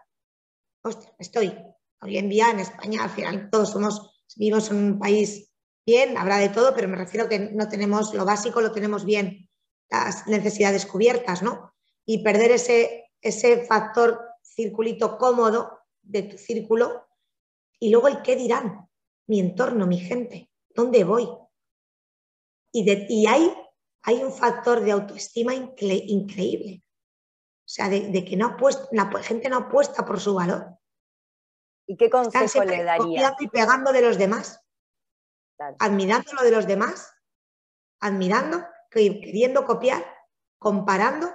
Hostia, 0.81 1.13
estoy. 1.19 1.55
Hoy 2.01 2.17
en 2.17 2.27
día 2.27 2.49
en 2.49 2.59
España 2.59 3.03
al 3.03 3.11
final 3.11 3.49
todos 3.49 3.69
somos, 3.69 4.25
vivimos 4.35 4.71
en 4.71 4.77
un 4.77 4.99
país 4.99 5.52
bien, 5.86 6.17
habrá 6.17 6.38
de 6.38 6.50
todo, 6.50 6.74
pero 6.74 6.88
me 6.88 6.98
refiero 6.98 7.28
que 7.28 7.39
no 7.39 7.67
tenemos 7.67 8.13
lo 8.13 8.26
básico, 8.26 8.62
lo 8.62 8.72
tenemos 8.72 9.06
bien, 9.06 9.50
las 9.89 10.28
necesidades 10.28 10.86
cubiertas, 10.86 11.43
¿no? 11.43 11.74
Y 12.06 12.24
perder 12.24 12.52
ese, 12.52 13.12
ese 13.22 13.65
factor 13.65 14.19
circulito 14.41 15.17
cómodo 15.17 15.80
de 16.02 16.24
tu 16.24 16.38
círculo 16.38 17.08
y 17.80 17.89
luego 17.89 18.08
el 18.08 18.22
qué 18.22 18.36
dirán, 18.36 18.88
mi 19.28 19.39
entorno, 19.39 19.88
mi 19.88 19.98
gente. 19.98 20.50
¿Dónde 20.74 21.04
voy? 21.04 21.28
Y, 22.72 22.86
de, 22.86 23.06
y 23.10 23.28
hay, 23.28 23.54
hay, 24.04 24.24
un 24.24 24.32
factor 24.32 24.82
de 24.82 24.91
autoestima 24.91 25.54
increíble. 25.54 26.84
O 27.65 27.69
sea, 27.69 27.89
de, 27.89 28.26
que 28.26 28.36
no 28.36 28.58
la 28.91 29.24
gente 29.24 29.50
no 29.50 29.58
apuesta 29.58 30.06
por 30.06 30.19
su 30.19 30.34
valor. 30.34 30.78
¿Y 31.86 31.98
qué 31.98 32.10
consejo 32.10 32.63
le 32.63 32.84
daría? 32.84 33.36
y 33.39 33.48
pegando 33.48 33.91
de 33.91 34.02
los 34.02 34.17
demás. 34.17 34.62
Admirando 35.79 36.33
lo 36.33 36.43
de 36.43 36.51
los 36.51 36.67
demás. 36.67 37.11
Admirando, 37.99 38.65
queriendo 38.89 39.65
copiar, 39.65 40.03
comparando, 40.57 41.31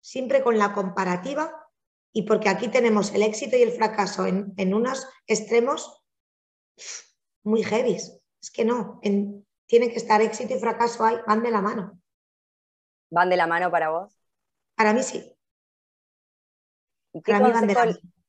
siempre 0.00 0.42
con 0.42 0.58
la 0.58 0.72
comparativa. 0.72 1.52
Y 2.12 2.22
porque 2.22 2.48
aquí 2.48 2.68
tenemos 2.68 3.12
el 3.12 3.22
éxito 3.22 3.56
y 3.56 3.62
el 3.62 3.72
fracaso 3.72 4.26
en, 4.26 4.54
en 4.56 4.74
unos 4.74 5.06
extremos 5.26 6.02
muy 7.42 7.62
heavies. 7.62 8.20
Es 8.40 8.50
que 8.50 8.64
no, 8.64 9.00
tiene 9.66 9.90
que 9.90 9.96
estar 9.96 10.20
éxito 10.22 10.54
y 10.54 10.60
fracaso 10.60 11.04
ahí, 11.04 11.16
van 11.26 11.42
de 11.42 11.50
la 11.50 11.60
mano. 11.60 12.00
¿Van 13.10 13.28
de 13.28 13.36
la 13.36 13.46
mano 13.46 13.70
para 13.70 13.90
vos? 13.90 14.18
Para 14.76 14.92
mí 14.92 15.02
sí. 15.02 15.34
¿Y 17.12 17.22
qué 17.22 17.32
consejo 17.40 17.80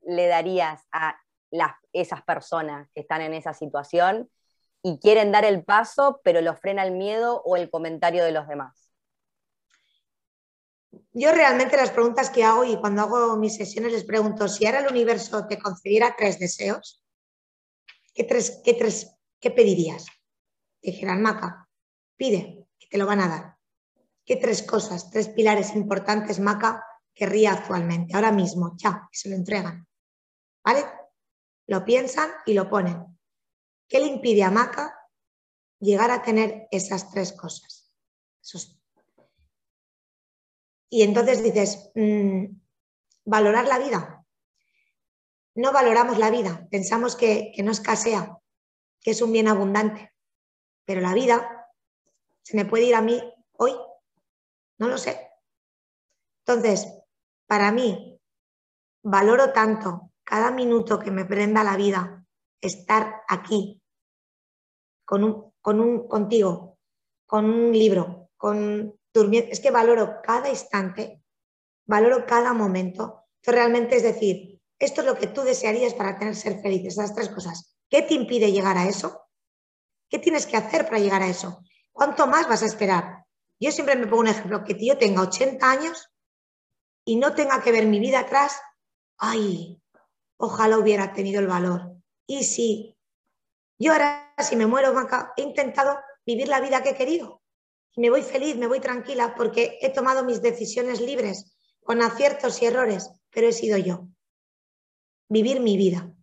le 0.01 0.27
darías 0.27 0.81
a 0.91 1.19
las, 1.51 1.73
esas 1.93 2.23
personas 2.23 2.89
que 2.93 3.01
están 3.01 3.21
en 3.21 3.33
esa 3.33 3.53
situación 3.53 4.29
y 4.83 4.99
quieren 4.99 5.31
dar 5.31 5.45
el 5.45 5.63
paso, 5.63 6.21
pero 6.23 6.41
los 6.41 6.59
frena 6.59 6.83
el 6.83 6.91
miedo 6.91 7.41
o 7.45 7.55
el 7.55 7.69
comentario 7.69 8.23
de 8.23 8.31
los 8.31 8.47
demás? 8.47 8.91
Yo 11.11 11.31
realmente 11.31 11.77
las 11.77 11.91
preguntas 11.91 12.29
que 12.29 12.43
hago 12.43 12.63
y 12.63 12.77
cuando 12.77 13.01
hago 13.01 13.37
mis 13.37 13.55
sesiones 13.55 13.91
les 13.91 14.05
pregunto, 14.05 14.47
si 14.47 14.65
ahora 14.65 14.79
el 14.79 14.91
universo 14.91 15.47
te 15.47 15.59
concediera 15.59 16.15
tres 16.17 16.39
deseos, 16.39 17.03
¿qué 18.13 18.23
tres, 18.23 18.61
qué 18.63 18.73
tres 18.73 19.15
¿qué 19.39 19.51
pedirías? 19.51 20.05
Dijeran, 20.81 21.21
Maca, 21.21 21.67
pide, 22.15 22.67
que 22.77 22.87
te 22.87 22.97
lo 22.97 23.05
van 23.05 23.21
a 23.21 23.27
dar. 23.27 23.57
¿Qué 24.25 24.35
tres 24.35 24.63
cosas, 24.63 25.09
tres 25.09 25.29
pilares 25.29 25.75
importantes 25.75 26.39
Maca 26.39 26.83
querría 27.13 27.53
actualmente, 27.53 28.15
ahora 28.15 28.31
mismo, 28.31 28.75
ya, 28.77 29.07
se 29.11 29.29
lo 29.29 29.35
entregan? 29.35 29.87
¿Vale? 30.63 30.85
Lo 31.67 31.83
piensan 31.83 32.29
y 32.45 32.53
lo 32.53 32.69
ponen. 32.69 33.18
¿Qué 33.89 33.99
le 33.99 34.05
impide 34.05 34.43
a 34.43 34.51
Maca 34.51 34.95
llegar 35.79 36.11
a 36.11 36.21
tener 36.21 36.67
esas 36.71 37.09
tres 37.09 37.33
cosas? 37.33 37.91
Y 40.91 41.03
entonces 41.03 41.43
dices, 41.43 41.91
mm, 41.95 42.45
valorar 43.25 43.67
la 43.67 43.79
vida. 43.79 44.25
No 45.55 45.71
valoramos 45.71 46.17
la 46.19 46.29
vida, 46.29 46.67
pensamos 46.71 47.15
que, 47.15 47.51
que 47.55 47.63
no 47.63 47.71
escasea, 47.71 48.39
que 49.01 49.11
es 49.11 49.21
un 49.21 49.31
bien 49.31 49.47
abundante. 49.47 50.13
Pero 50.85 51.01
la 51.01 51.13
vida 51.13 51.67
se 52.43 52.55
me 52.55 52.65
puede 52.65 52.85
ir 52.85 52.95
a 52.95 53.01
mí 53.01 53.21
hoy. 53.53 53.75
No 54.77 54.87
lo 54.87 54.97
sé. 54.97 55.31
Entonces, 56.45 56.87
para 57.47 57.71
mí, 57.71 58.19
valoro 59.03 59.51
tanto 59.51 60.11
cada 60.23 60.51
minuto 60.51 60.99
que 60.99 61.11
me 61.11 61.25
prenda 61.25 61.63
la 61.63 61.75
vida 61.75 62.25
estar 62.61 63.23
aquí 63.27 63.78
con 65.09 65.23
un, 65.23 65.53
con 65.59 65.79
un, 65.79 66.07
contigo, 66.07 66.77
con 67.25 67.45
un 67.45 67.71
libro, 67.71 68.29
con 68.37 68.93
durmiendo. 69.11 69.49
Es 69.51 69.59
que 69.59 69.71
valoro 69.71 70.21
cada 70.21 70.49
instante, 70.49 71.23
valoro 71.87 72.27
cada 72.27 72.53
momento. 72.53 73.25
Entonces, 73.37 73.55
realmente 73.55 73.95
es 73.95 74.03
decir, 74.03 74.61
esto 74.77 75.01
es 75.01 75.07
lo 75.07 75.15
que 75.15 75.25
tú 75.25 75.41
desearías 75.41 75.95
para 75.95 76.15
tener 76.19 76.35
ser 76.35 76.61
feliz, 76.61 76.85
esas 76.85 77.15
tres 77.15 77.29
cosas. 77.29 77.75
¿Qué 77.89 78.03
te 78.03 78.13
impide 78.13 78.51
llegar 78.51 78.77
a 78.77 78.87
eso? 78.87 79.23
¿Qué 80.09 80.19
tienes 80.19 80.45
que 80.45 80.57
hacer 80.57 80.85
para 80.85 80.99
llegar 80.99 81.23
a 81.23 81.27
eso? 81.27 81.63
¿Cuánto 81.91 82.27
más 82.27 82.47
vas 82.47 82.61
a 82.61 82.67
esperar? 82.67 83.25
Yo 83.59 83.71
siempre 83.71 83.95
me 83.95 84.05
pongo 84.05 84.21
un 84.21 84.27
ejemplo, 84.27 84.63
que 84.63 84.77
yo 84.79 84.95
tenga 84.99 85.23
80 85.23 85.71
años 85.71 86.07
y 87.03 87.15
no 87.15 87.33
tenga 87.33 87.63
que 87.63 87.71
ver 87.71 87.87
mi 87.87 87.99
vida 87.99 88.19
atrás, 88.19 88.61
ay, 89.17 89.81
ojalá 90.37 90.77
hubiera 90.77 91.13
tenido 91.13 91.39
el 91.39 91.47
valor. 91.47 91.95
Y 92.27 92.43
si 92.43 92.95
yo 93.79 93.93
ahora, 93.93 94.33
si 94.37 94.55
me 94.55 94.67
muero, 94.67 94.93
he 95.37 95.41
intentado 95.41 95.99
vivir 96.25 96.49
la 96.49 96.59
vida 96.59 96.83
que 96.83 96.89
he 96.89 96.95
querido. 96.95 97.41
Me 97.95 98.09
voy 98.09 98.21
feliz, 98.21 98.57
me 98.57 98.67
voy 98.67 98.79
tranquila 98.79 99.33
porque 99.35 99.79
he 99.81 99.91
tomado 99.91 100.23
mis 100.23 100.41
decisiones 100.41 101.01
libres, 101.01 101.57
con 101.81 102.01
aciertos 102.01 102.61
y 102.61 102.65
errores, 102.65 103.09
pero 103.31 103.47
he 103.47 103.53
sido 103.53 103.77
yo. 103.77 104.07
Vivir 105.29 105.61
mi 105.61 105.77
vida. 105.77 106.13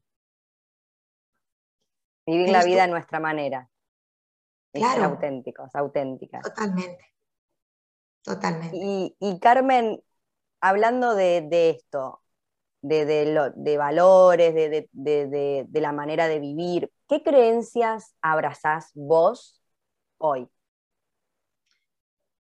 Vivir 2.26 2.50
la 2.50 2.64
vida 2.64 2.84
a 2.84 2.88
nuestra 2.88 3.20
manera. 3.20 3.68
Claro. 4.72 5.04
auténticos, 5.04 5.74
auténticas. 5.74 6.42
Totalmente. 6.42 7.14
Totalmente. 8.22 8.76
Y, 8.76 9.38
Carmen, 9.40 10.02
hablando 10.60 11.14
de, 11.14 11.70
esto, 11.70 12.22
de, 12.86 13.76
valores, 13.78 14.54
de, 14.54 15.68
la 15.72 15.92
manera 15.92 16.28
de 16.28 16.40
vivir, 16.40 16.90
¿qué 17.08 17.22
creencias 17.22 18.14
abrazás 18.20 18.90
vos 18.94 19.62
hoy? 20.18 20.48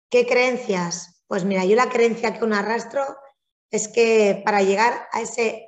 ¿Qué 0.09 0.25
creencias? 0.25 1.23
Pues 1.27 1.45
mira, 1.45 1.65
yo 1.65 1.75
la 1.75 1.89
creencia 1.89 2.37
que 2.37 2.43
un 2.43 2.53
arrastro 2.53 3.03
es 3.69 3.87
que 3.87 4.41
para 4.43 4.61
llegar 4.61 5.07
a 5.13 5.21
ese, 5.21 5.67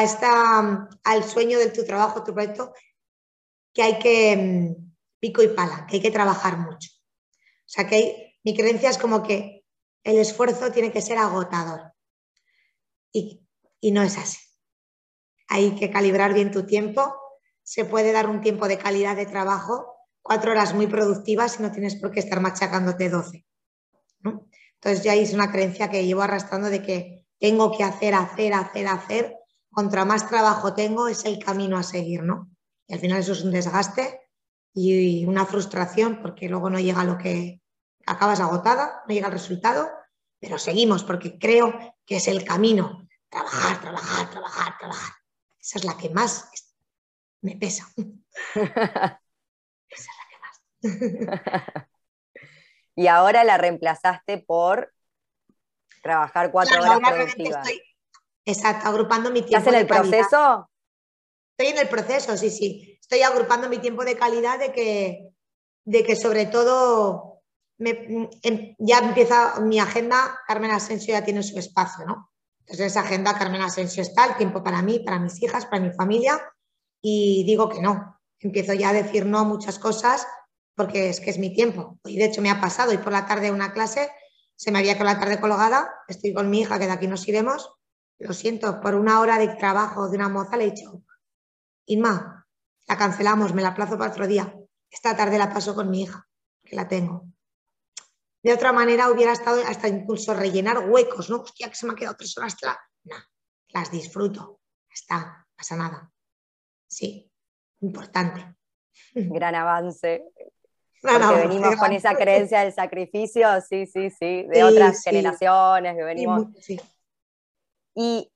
esta, 0.00 0.88
al 1.04 1.24
sueño 1.24 1.58
de 1.58 1.70
tu 1.70 1.84
trabajo, 1.84 2.24
tu 2.24 2.34
proyecto, 2.34 2.72
que 3.72 3.82
hay 3.82 3.98
que 3.98 4.36
mm, 4.36 4.92
pico 5.20 5.42
y 5.42 5.48
pala, 5.48 5.86
que 5.88 5.96
hay 5.96 6.02
que 6.02 6.10
trabajar 6.10 6.58
mucho. 6.58 6.90
O 6.92 7.68
sea, 7.68 7.86
que 7.86 8.36
mi 8.44 8.56
creencia 8.56 8.90
es 8.90 8.98
como 8.98 9.22
que 9.22 9.64
el 10.02 10.18
esfuerzo 10.18 10.70
tiene 10.70 10.92
que 10.92 11.00
ser 11.00 11.18
agotador. 11.18 11.93
Y, 13.14 13.40
no 13.92 14.02
es 14.02 14.18
así. 14.18 14.38
Hay 15.48 15.76
que 15.76 15.90
calibrar 15.90 16.34
bien 16.34 16.50
tu 16.50 16.66
tiempo. 16.66 17.14
Se 17.62 17.84
puede 17.84 18.12
dar 18.12 18.28
un 18.28 18.40
tiempo 18.40 18.66
de 18.66 18.76
calidad 18.76 19.16
de 19.16 19.26
trabajo, 19.26 19.94
cuatro 20.20 20.50
horas 20.50 20.74
muy 20.74 20.86
productivas 20.86 21.58
y 21.58 21.62
no 21.62 21.70
tienes 21.70 21.96
por 21.96 22.10
qué 22.10 22.20
estar 22.20 22.40
machacándote 22.40 23.08
doce. 23.08 23.46
Entonces 24.22 25.04
ya 25.04 25.14
es 25.14 25.32
una 25.32 25.50
creencia 25.50 25.90
que 25.90 26.04
llevo 26.04 26.22
arrastrando 26.22 26.68
de 26.68 26.82
que 26.82 27.26
tengo 27.38 27.76
que 27.76 27.84
hacer, 27.84 28.14
hacer, 28.14 28.52
hacer, 28.52 28.86
hacer. 28.86 29.36
Contra 29.70 30.04
más 30.04 30.28
trabajo 30.28 30.74
tengo, 30.74 31.08
es 31.08 31.24
el 31.24 31.38
camino 31.38 31.78
a 31.78 31.82
seguir, 31.82 32.22
¿no? 32.22 32.50
Y 32.86 32.94
al 32.94 33.00
final 33.00 33.20
eso 33.20 33.32
es 33.32 33.42
un 33.42 33.50
desgaste 33.50 34.20
y 34.74 35.24
una 35.24 35.46
frustración 35.46 36.20
porque 36.20 36.48
luego 36.48 36.68
no 36.68 36.80
llega 36.80 37.04
lo 37.04 37.16
que 37.16 37.62
acabas 38.06 38.40
agotada, 38.40 39.02
no 39.06 39.14
llega 39.14 39.28
el 39.28 39.32
resultado, 39.32 39.88
pero 40.40 40.58
seguimos 40.58 41.04
porque 41.04 41.38
creo 41.38 41.72
que 42.04 42.16
es 42.16 42.28
el 42.28 42.44
camino. 42.44 43.03
Trabajar, 43.34 43.80
trabajar, 43.80 44.30
trabajar, 44.30 44.78
trabajar. 44.78 45.12
Esa 45.60 45.78
es 45.78 45.84
la 45.84 45.96
que 45.96 46.08
más 46.10 46.48
me 47.40 47.56
pesa. 47.56 47.84
Esa 47.96 49.18
es 49.90 50.06
la 50.06 50.24
que 50.30 50.38
más. 50.38 50.62
y 52.94 53.08
ahora 53.08 53.42
la 53.42 53.58
reemplazaste 53.58 54.38
por 54.38 54.94
trabajar 56.00 56.52
cuatro 56.52 56.80
horas 56.80 57.00
productivas. 57.00 57.68
exacto, 58.44 58.88
agrupando 58.88 59.32
mi 59.32 59.42
tiempo. 59.42 59.58
¿Estás 59.58 59.74
en 59.74 59.80
el 59.80 59.86
proceso? 59.88 60.70
Estoy 61.58 61.72
en 61.72 61.78
el 61.78 61.88
proceso, 61.88 62.36
sí, 62.36 62.50
sí. 62.50 62.98
Estoy 63.00 63.22
agrupando 63.22 63.68
mi 63.68 63.78
tiempo 63.78 64.04
de 64.04 64.16
calidad 64.16 64.60
de 64.60 64.72
que, 64.72 65.28
de 65.84 66.04
que 66.04 66.14
sobre 66.14 66.46
todo 66.46 67.40
em, 67.80 68.76
ya 68.78 68.98
empieza 68.98 69.58
mi 69.58 69.80
agenda, 69.80 70.38
Carmen 70.46 70.70
Asensio 70.70 71.14
ya 71.14 71.24
tiene 71.24 71.42
su 71.42 71.58
espacio, 71.58 72.06
¿no? 72.06 72.30
Entonces 72.66 72.86
esa 72.86 73.00
agenda 73.00 73.38
Carmen 73.38 73.60
Asensio 73.60 74.02
está, 74.02 74.24
el 74.24 74.36
tiempo 74.36 74.62
para 74.62 74.82
mí, 74.82 75.00
para 75.00 75.18
mis 75.18 75.42
hijas, 75.42 75.66
para 75.66 75.82
mi 75.82 75.92
familia, 75.92 76.40
y 77.02 77.44
digo 77.44 77.68
que 77.68 77.82
no. 77.82 78.20
Empiezo 78.40 78.72
ya 78.72 78.90
a 78.90 78.92
decir 78.94 79.26
no 79.26 79.38
a 79.38 79.44
muchas 79.44 79.78
cosas 79.78 80.26
porque 80.74 81.10
es 81.10 81.20
que 81.20 81.30
es 81.30 81.38
mi 81.38 81.52
tiempo. 81.52 81.98
Y 82.04 82.16
de 82.16 82.24
hecho 82.24 82.42
me 82.42 82.50
ha 82.50 82.60
pasado, 82.60 82.92
y 82.92 82.98
por 82.98 83.12
la 83.12 83.26
tarde 83.26 83.50
una 83.50 83.72
clase, 83.72 84.10
se 84.56 84.72
me 84.72 84.78
había 84.78 84.94
quedado 84.94 85.14
la 85.14 85.20
tarde 85.20 85.40
colgada, 85.40 85.92
estoy 86.08 86.32
con 86.32 86.50
mi 86.50 86.60
hija, 86.60 86.78
que 86.78 86.86
de 86.86 86.92
aquí 86.92 87.06
nos 87.06 87.28
iremos, 87.28 87.70
lo 88.18 88.32
siento, 88.32 88.80
por 88.80 88.94
una 88.94 89.20
hora 89.20 89.38
de 89.38 89.48
trabajo 89.48 90.08
de 90.08 90.16
una 90.16 90.28
moza 90.28 90.56
le 90.56 90.64
he 90.64 90.70
dicho, 90.70 91.02
Inma, 91.86 92.46
la 92.86 92.96
cancelamos, 92.96 93.52
me 93.52 93.62
la 93.62 93.74
plazo 93.74 93.98
para 93.98 94.10
otro 94.10 94.26
día. 94.26 94.54
Esta 94.90 95.16
tarde 95.16 95.38
la 95.38 95.52
paso 95.52 95.74
con 95.74 95.90
mi 95.90 96.02
hija, 96.02 96.26
que 96.62 96.76
la 96.76 96.88
tengo. 96.88 97.26
De 98.44 98.52
otra 98.52 98.74
manera 98.74 99.10
hubiera 99.10 99.32
estado 99.32 99.62
hasta 99.66 99.88
incluso 99.88 100.34
rellenar 100.34 100.90
huecos, 100.90 101.30
¿no? 101.30 101.40
Hostia, 101.40 101.70
que 101.70 101.74
se 101.74 101.86
me 101.86 101.94
ha 101.94 101.96
quedado 101.96 102.14
tres 102.14 102.36
horas. 102.36 102.54
No, 103.04 103.16
las 103.68 103.90
disfruto. 103.90 104.60
Está, 104.90 105.46
pasa 105.56 105.76
nada. 105.76 106.12
Sí, 106.86 107.32
importante. 107.80 108.54
Gran 109.14 109.54
avance. 109.54 110.26
Porque 111.00 111.48
venimos 111.48 111.76
con 111.76 111.92
esa 111.92 112.14
creencia 112.14 112.60
del 112.60 112.74
sacrificio, 112.74 113.48
sí, 113.62 113.86
sí, 113.86 114.10
sí, 114.10 114.46
de 114.46 114.62
otras 114.62 115.02
generaciones 115.02 115.96
que 115.96 116.04
venimos. 116.04 116.46
Y 117.94 118.30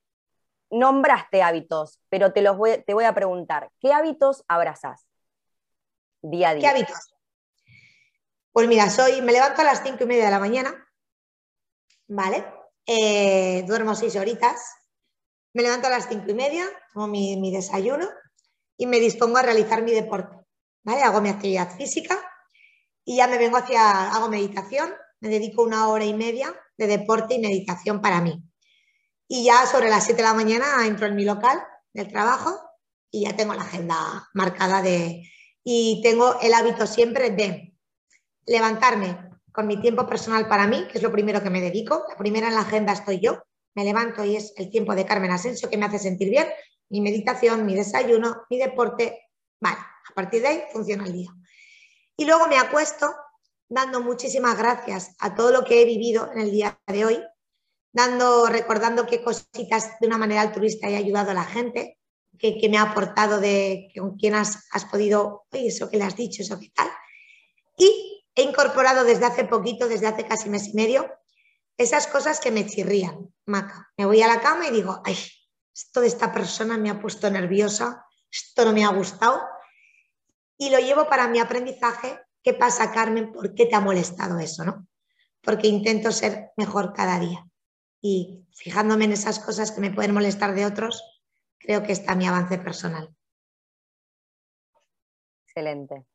nombraste 0.71 1.43
hábitos, 1.43 1.99
pero 2.09 2.33
te, 2.33 2.41
los 2.41 2.57
voy, 2.57 2.83
te 2.85 2.95
voy 2.95 3.05
a 3.05 3.13
preguntar, 3.13 3.71
¿qué 3.79 3.93
hábitos 3.93 4.43
abrazas 4.47 5.07
día 6.21 6.49
a 6.49 6.55
día? 6.55 6.61
¿Qué 6.61 6.67
hábitos? 6.67 7.15
Pues 8.59 8.67
mira, 8.67 8.89
soy, 8.89 9.21
me 9.21 9.31
levanto 9.31 9.61
a 9.61 9.63
las 9.63 9.81
cinco 9.83 10.03
y 10.03 10.05
media 10.05 10.25
de 10.25 10.31
la 10.31 10.39
mañana, 10.39 10.85
¿vale? 12.09 12.45
Eh, 12.85 13.63
duermo 13.65 13.95
seis 13.95 14.17
horitas, 14.17 14.59
me 15.53 15.63
levanto 15.63 15.87
a 15.87 15.91
las 15.91 16.09
cinco 16.09 16.25
y 16.27 16.33
media, 16.33 16.65
tomo 16.91 17.07
mi, 17.07 17.53
desayuno 17.53 18.05
y 18.75 18.85
me 18.85 18.99
dispongo 18.99 19.37
a 19.37 19.43
realizar 19.43 19.81
mi 19.81 19.93
deporte, 19.93 20.35
¿vale? 20.83 21.03
Hago 21.03 21.21
mi 21.21 21.29
actividad 21.29 21.73
física 21.73 22.19
y 23.05 23.15
ya 23.15 23.27
me 23.27 23.37
vengo 23.37 23.55
hacia, 23.55 24.11
hago 24.11 24.27
meditación, 24.27 24.93
me 25.21 25.29
dedico 25.29 25.63
una 25.63 25.87
hora 25.87 26.03
y 26.03 26.13
media 26.13 26.53
de 26.77 26.87
deporte 26.87 27.35
y 27.35 27.39
meditación 27.39 28.01
para 28.01 28.19
mí. 28.19 28.43
Y 29.29 29.45
ya 29.45 29.67
sobre 29.67 29.89
las 29.89 30.03
7 30.03 30.21
de 30.21 30.27
la 30.27 30.33
mañana 30.33 30.85
entro 30.85 31.07
en 31.07 31.15
mi 31.15 31.23
local 31.23 31.63
del 31.93 32.09
trabajo 32.09 32.59
y 33.09 33.21
ya 33.21 33.37
tengo 33.37 33.53
la 33.53 33.61
agenda 33.61 34.27
marcada 34.33 34.81
de... 34.81 35.23
Y 35.63 36.01
tengo 36.03 36.37
el 36.41 36.53
hábito 36.53 36.85
siempre 36.87 37.29
de 37.29 37.68
levantarme 38.49 39.29
con 39.51 39.67
mi 39.67 39.79
tiempo 39.79 40.05
personal 40.07 40.47
para 40.47 40.67
mí, 40.67 40.87
que 40.91 40.97
es 40.97 41.03
lo 41.03 41.11
primero 41.11 41.41
que 41.41 41.49
me 41.49 41.61
dedico. 41.61 42.05
La 42.09 42.17
primera 42.17 42.47
en 42.47 42.55
la 42.55 42.61
agenda 42.61 42.93
estoy 42.93 43.19
yo. 43.19 43.43
Me 43.75 43.83
levanto 43.83 44.25
y 44.25 44.35
es 44.35 44.53
el 44.57 44.69
tiempo 44.69 44.95
de 44.95 45.05
Carmen 45.05 45.31
Asensio 45.31 45.69
que 45.69 45.77
me 45.77 45.85
hace 45.85 45.99
sentir 45.99 46.29
bien. 46.29 46.47
Mi 46.89 47.01
meditación, 47.01 47.65
mi 47.65 47.75
desayuno, 47.75 48.43
mi 48.49 48.57
deporte. 48.57 49.29
Vale, 49.61 49.77
a 49.77 50.13
partir 50.13 50.41
de 50.41 50.47
ahí 50.47 50.63
funciona 50.71 51.05
el 51.05 51.13
día. 51.13 51.29
Y 52.17 52.25
luego 52.25 52.47
me 52.47 52.57
acuesto 52.57 53.13
dando 53.69 54.01
muchísimas 54.01 54.57
gracias 54.57 55.15
a 55.19 55.35
todo 55.35 55.51
lo 55.51 55.63
que 55.63 55.81
he 55.81 55.85
vivido 55.85 56.31
en 56.33 56.39
el 56.39 56.51
día 56.51 56.79
de 56.87 57.05
hoy, 57.05 57.23
dando, 57.93 58.47
recordando 58.47 59.05
qué 59.05 59.23
cositas 59.23 59.99
de 59.99 60.07
una 60.07 60.17
manera 60.17 60.41
altruista 60.41 60.89
he 60.89 60.95
ayudado 60.95 61.31
a 61.31 61.35
la 61.35 61.45
gente, 61.45 61.99
que, 62.37 62.67
me 62.69 62.77
ha 62.77 62.83
aportado 62.83 63.39
de 63.39 63.91
con 63.95 64.15
quién 64.15 64.33
has, 64.33 64.65
has, 64.71 64.85
podido, 64.85 65.45
oye, 65.51 65.67
eso 65.67 65.89
que 65.89 65.97
le 65.97 66.05
has 66.05 66.15
dicho, 66.15 66.41
eso 66.41 66.57
que 66.59 66.69
tal. 66.69 66.89
Y 67.77 68.18
he 68.39 68.43
incorporado 68.43 69.03
desde 69.03 69.25
hace 69.25 69.45
poquito, 69.45 69.87
desde 69.87 70.07
hace 70.07 70.25
casi 70.25 70.49
mes 70.49 70.69
y 70.69 70.73
medio, 70.73 71.11
esas 71.77 72.07
cosas 72.07 72.39
que 72.39 72.51
me 72.51 72.65
chirrían, 72.65 73.33
Maca. 73.45 73.91
Me 73.97 74.05
voy 74.05 74.21
a 74.21 74.27
la 74.27 74.41
cama 74.41 74.67
y 74.67 74.71
digo, 74.71 75.01
ay, 75.05 75.17
esto 75.73 76.01
de 76.01 76.07
esta 76.07 76.31
persona 76.33 76.77
me 76.77 76.89
ha 76.89 76.99
puesto 76.99 77.29
nerviosa, 77.29 78.05
esto 78.29 78.65
no 78.65 78.73
me 78.73 78.83
ha 78.83 78.89
gustado. 78.89 79.41
Y 80.57 80.69
lo 80.69 80.79
llevo 80.79 81.07
para 81.07 81.27
mi 81.27 81.39
aprendizaje. 81.39 82.19
¿Qué 82.43 82.53
pasa, 82.53 82.91
Carmen? 82.91 83.31
¿Por 83.31 83.53
qué 83.53 83.65
te 83.65 83.75
ha 83.75 83.79
molestado 83.79 84.39
eso? 84.39 84.65
¿no? 84.65 84.87
Porque 85.41 85.67
intento 85.67 86.11
ser 86.11 86.51
mejor 86.57 86.93
cada 86.93 87.19
día 87.19 87.45
y 88.01 88.45
fijándome 88.53 89.05
en 89.05 89.13
esas 89.13 89.39
cosas 89.39 89.71
que 89.71 89.81
me 89.81 89.91
pueden 89.91 90.13
molestar 90.13 90.55
de 90.55 90.65
otros, 90.65 91.03
creo 91.57 91.83
que 91.83 91.91
está 91.91 92.15
mi 92.15 92.27
avance 92.27 92.57
personal. 92.57 93.13
Excelente, 95.45 96.05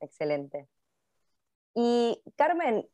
excelente. 0.00 0.68
Y 1.74 2.22
Carmen, 2.36 2.86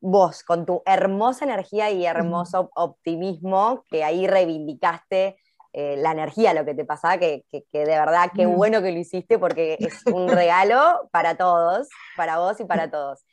vos 0.00 0.42
con 0.44 0.66
tu 0.66 0.82
hermosa 0.86 1.44
energía 1.44 1.90
y 1.90 2.04
hermoso 2.04 2.70
optimismo, 2.74 3.84
que 3.88 4.04
ahí 4.04 4.26
reivindicaste 4.26 5.36
eh, 5.72 5.96
la 5.98 6.12
energía, 6.12 6.52
lo 6.52 6.64
que 6.64 6.74
te 6.74 6.84
pasaba, 6.84 7.18
que, 7.18 7.44
de 7.52 7.84
verdad 7.84 8.30
qué 8.34 8.46
bueno 8.46 8.82
que 8.82 8.92
lo 8.92 8.98
hiciste 8.98 9.38
porque 9.38 9.76
es 9.78 10.04
un 10.06 10.28
regalo 10.28 11.08
para 11.12 11.36
todos, 11.36 11.88
para 12.16 12.38
vos 12.38 12.58
y 12.60 12.64
para 12.64 12.90
todos. 12.90 13.24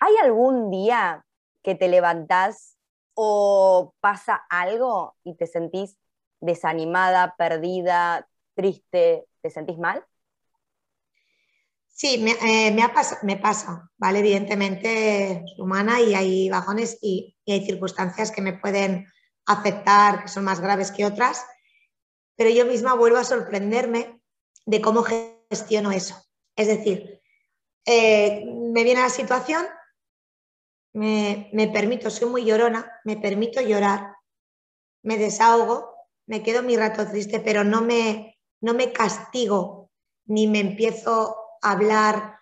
¿Hay 0.00 0.14
algún 0.22 0.70
día 0.70 1.24
que 1.62 1.74
te 1.74 1.88
levantás 1.88 2.76
o 3.14 3.94
pasa 4.00 4.42
algo 4.48 5.14
y 5.24 5.36
te 5.36 5.46
sentís 5.46 5.98
desanimada, 6.40 7.34
perdida, 7.36 8.26
triste, 8.54 9.26
te 9.42 9.50
sentís 9.50 9.78
mal? 9.78 10.04
Sí, 11.94 12.18
me, 12.18 12.32
eh, 12.32 12.72
me, 12.72 13.36
pasa, 13.36 13.90
¿vale? 13.98 14.20
Evidentemente 14.20 15.44
humana 15.58 16.00
y 16.00 16.14
hay 16.14 16.48
bajones 16.48 16.98
y, 17.02 17.36
hay 17.46 17.64
circunstancias 17.66 18.30
que 18.30 18.40
me 18.40 18.54
pueden 18.54 19.06
afectar, 19.46 20.22
que 20.22 20.28
son 20.28 20.44
más 20.44 20.60
graves 20.60 20.90
que 20.90 21.04
otras, 21.04 21.44
pero 22.36 22.48
yo 22.48 22.64
misma 22.64 22.94
vuelvo 22.94 23.18
a 23.18 23.24
sorprenderme 23.24 24.20
de 24.64 24.80
cómo 24.80 25.04
gestiono 25.50 25.92
eso. 25.92 26.16
Es 26.56 26.66
decir, 26.66 27.20
eh, 27.84 28.44
me 28.46 28.84
viene 28.84 29.02
la 29.02 29.10
situación, 29.10 29.66
me, 30.94 31.70
permito, 31.72 32.08
soy 32.08 32.28
muy 32.28 32.44
llorona, 32.44 32.90
me 33.04 33.16
permito 33.16 33.60
llorar, 33.60 34.14
me 35.02 35.18
desahogo, 35.18 35.94
me 36.26 36.42
quedo 36.42 36.62
mi 36.62 36.76
rato 36.76 37.06
triste, 37.06 37.38
pero 37.40 37.64
no 37.64 37.82
me, 37.82 38.38
no 38.60 38.72
me 38.72 38.92
castigo 38.92 39.90
ni 40.24 40.46
me 40.46 40.60
empiezo 40.60 41.41
hablar, 41.62 42.38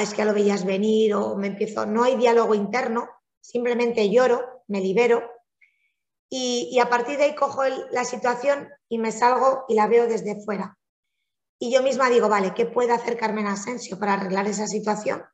es 0.00 0.10
que 0.10 0.18
ya 0.18 0.24
lo 0.24 0.34
veías 0.34 0.64
venir 0.64 1.14
o 1.14 1.36
me 1.36 1.48
empiezo, 1.48 1.86
no 1.86 2.04
hay 2.04 2.16
diálogo 2.16 2.54
interno, 2.54 3.08
simplemente 3.40 4.10
lloro, 4.10 4.62
me 4.68 4.80
libero 4.80 5.22
y, 6.30 6.78
a 6.78 6.88
partir 6.88 7.16
de 7.16 7.24
ahí 7.24 7.34
cojo 7.34 7.62
la 7.90 8.04
situación 8.04 8.68
y 8.88 8.98
me 8.98 9.12
salgo 9.12 9.64
y 9.68 9.74
la 9.74 9.86
veo 9.86 10.06
desde 10.06 10.42
fuera. 10.44 10.78
Y 11.58 11.72
yo 11.72 11.82
misma 11.82 12.10
digo, 12.10 12.28
vale, 12.28 12.54
¿qué 12.54 12.66
puede 12.66 12.92
hacer 12.92 13.16
Carmen 13.16 13.46
Asensio 13.46 13.98
para 13.98 14.14
arreglar 14.14 14.46
esa 14.46 14.66
situación? 14.66 15.24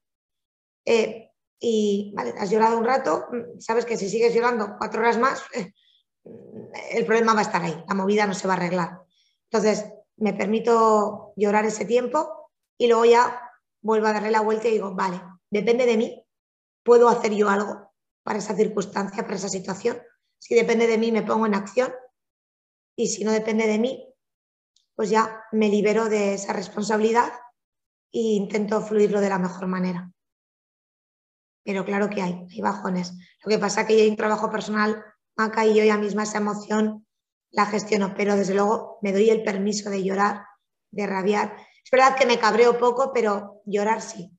Eh, 0.84 1.30
y 1.58 2.12
vale, 2.16 2.34
has 2.38 2.50
llorado 2.50 2.78
un 2.78 2.84
rato, 2.84 3.26
sabes 3.58 3.84
que 3.84 3.96
si 3.96 4.08
sigues 4.08 4.34
llorando 4.34 4.76
cuatro 4.78 5.00
horas 5.00 5.18
más, 5.18 5.42
el 6.90 7.04
problema 7.04 7.34
va 7.34 7.40
a 7.40 7.44
estar 7.44 7.62
ahí, 7.62 7.84
la 7.86 7.94
movida 7.94 8.26
no 8.26 8.34
se 8.34 8.46
va 8.46 8.54
a 8.54 8.56
arreglar. 8.56 9.00
Entonces, 9.50 9.84
me 10.16 10.32
permito 10.32 11.32
llorar 11.36 11.64
ese 11.66 11.84
tiempo 11.84 12.43
y 12.78 12.88
luego 12.88 13.04
ya 13.04 13.40
vuelvo 13.82 14.06
a 14.06 14.12
darle 14.12 14.30
la 14.30 14.40
vuelta 14.40 14.68
y 14.68 14.72
digo, 14.72 14.94
vale, 14.94 15.20
depende 15.50 15.86
de 15.86 15.96
mí, 15.96 16.26
puedo 16.82 17.08
hacer 17.08 17.32
yo 17.34 17.48
algo 17.48 17.92
para 18.22 18.38
esa 18.38 18.56
circunstancia, 18.56 19.22
para 19.22 19.36
esa 19.36 19.48
situación. 19.48 20.00
Si 20.38 20.54
depende 20.54 20.86
de 20.86 20.98
mí, 20.98 21.12
me 21.12 21.22
pongo 21.22 21.46
en 21.46 21.54
acción 21.54 21.92
y 22.96 23.08
si 23.08 23.24
no 23.24 23.32
depende 23.32 23.66
de 23.66 23.78
mí, 23.78 24.14
pues 24.94 25.10
ya 25.10 25.44
me 25.52 25.68
libero 25.68 26.08
de 26.08 26.34
esa 26.34 26.52
responsabilidad 26.52 27.32
e 28.12 28.20
intento 28.20 28.80
fluirlo 28.80 29.20
de 29.20 29.28
la 29.28 29.38
mejor 29.38 29.66
manera. 29.66 30.12
Pero 31.64 31.84
claro 31.84 32.10
que 32.10 32.22
hay, 32.22 32.46
hay 32.50 32.60
bajones. 32.60 33.14
Lo 33.42 33.48
que 33.48 33.58
pasa 33.58 33.82
es 33.82 33.86
que 33.86 33.94
hay 33.94 34.08
un 34.08 34.16
trabajo 34.16 34.50
personal, 34.50 35.02
acá 35.36 35.66
y 35.66 35.74
yo 35.74 35.84
ya 35.84 35.98
misma 35.98 36.22
esa 36.22 36.38
emoción 36.38 37.06
la 37.50 37.66
gestiono, 37.66 38.14
pero 38.16 38.36
desde 38.36 38.54
luego 38.54 38.98
me 39.00 39.12
doy 39.12 39.30
el 39.30 39.44
permiso 39.44 39.88
de 39.88 40.02
llorar, 40.02 40.44
de 40.90 41.06
rabiar. 41.06 41.56
Es 41.84 41.90
verdad 41.90 42.16
que 42.16 42.26
me 42.26 42.38
cabreo 42.38 42.78
poco, 42.78 43.12
pero 43.12 43.60
llorar 43.66 44.00
sí. 44.00 44.30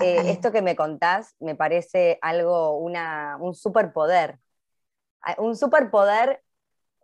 Eh, 0.00 0.30
esto 0.30 0.50
que 0.52 0.62
me 0.62 0.74
contás 0.76 1.34
me 1.38 1.54
parece 1.54 2.18
algo, 2.20 2.76
una, 2.78 3.38
un 3.40 3.54
superpoder. 3.54 4.38
Ah, 5.22 5.36
un 5.38 5.56
superpoder 5.56 6.42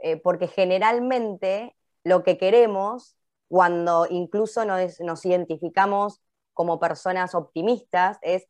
eh, 0.01 0.17
porque 0.17 0.49
generalmente 0.49 1.77
lo 2.05 2.25
que 2.25 2.37
queremos, 2.37 3.17
cuando 3.49 4.07
incluso 4.11 4.65
nos, 4.65 5.01
nos 5.01 5.25
identificamos 5.25 6.21
como 6.53 6.81
personas 6.81 7.35
optimistas, 7.35 8.19
es 8.21 8.49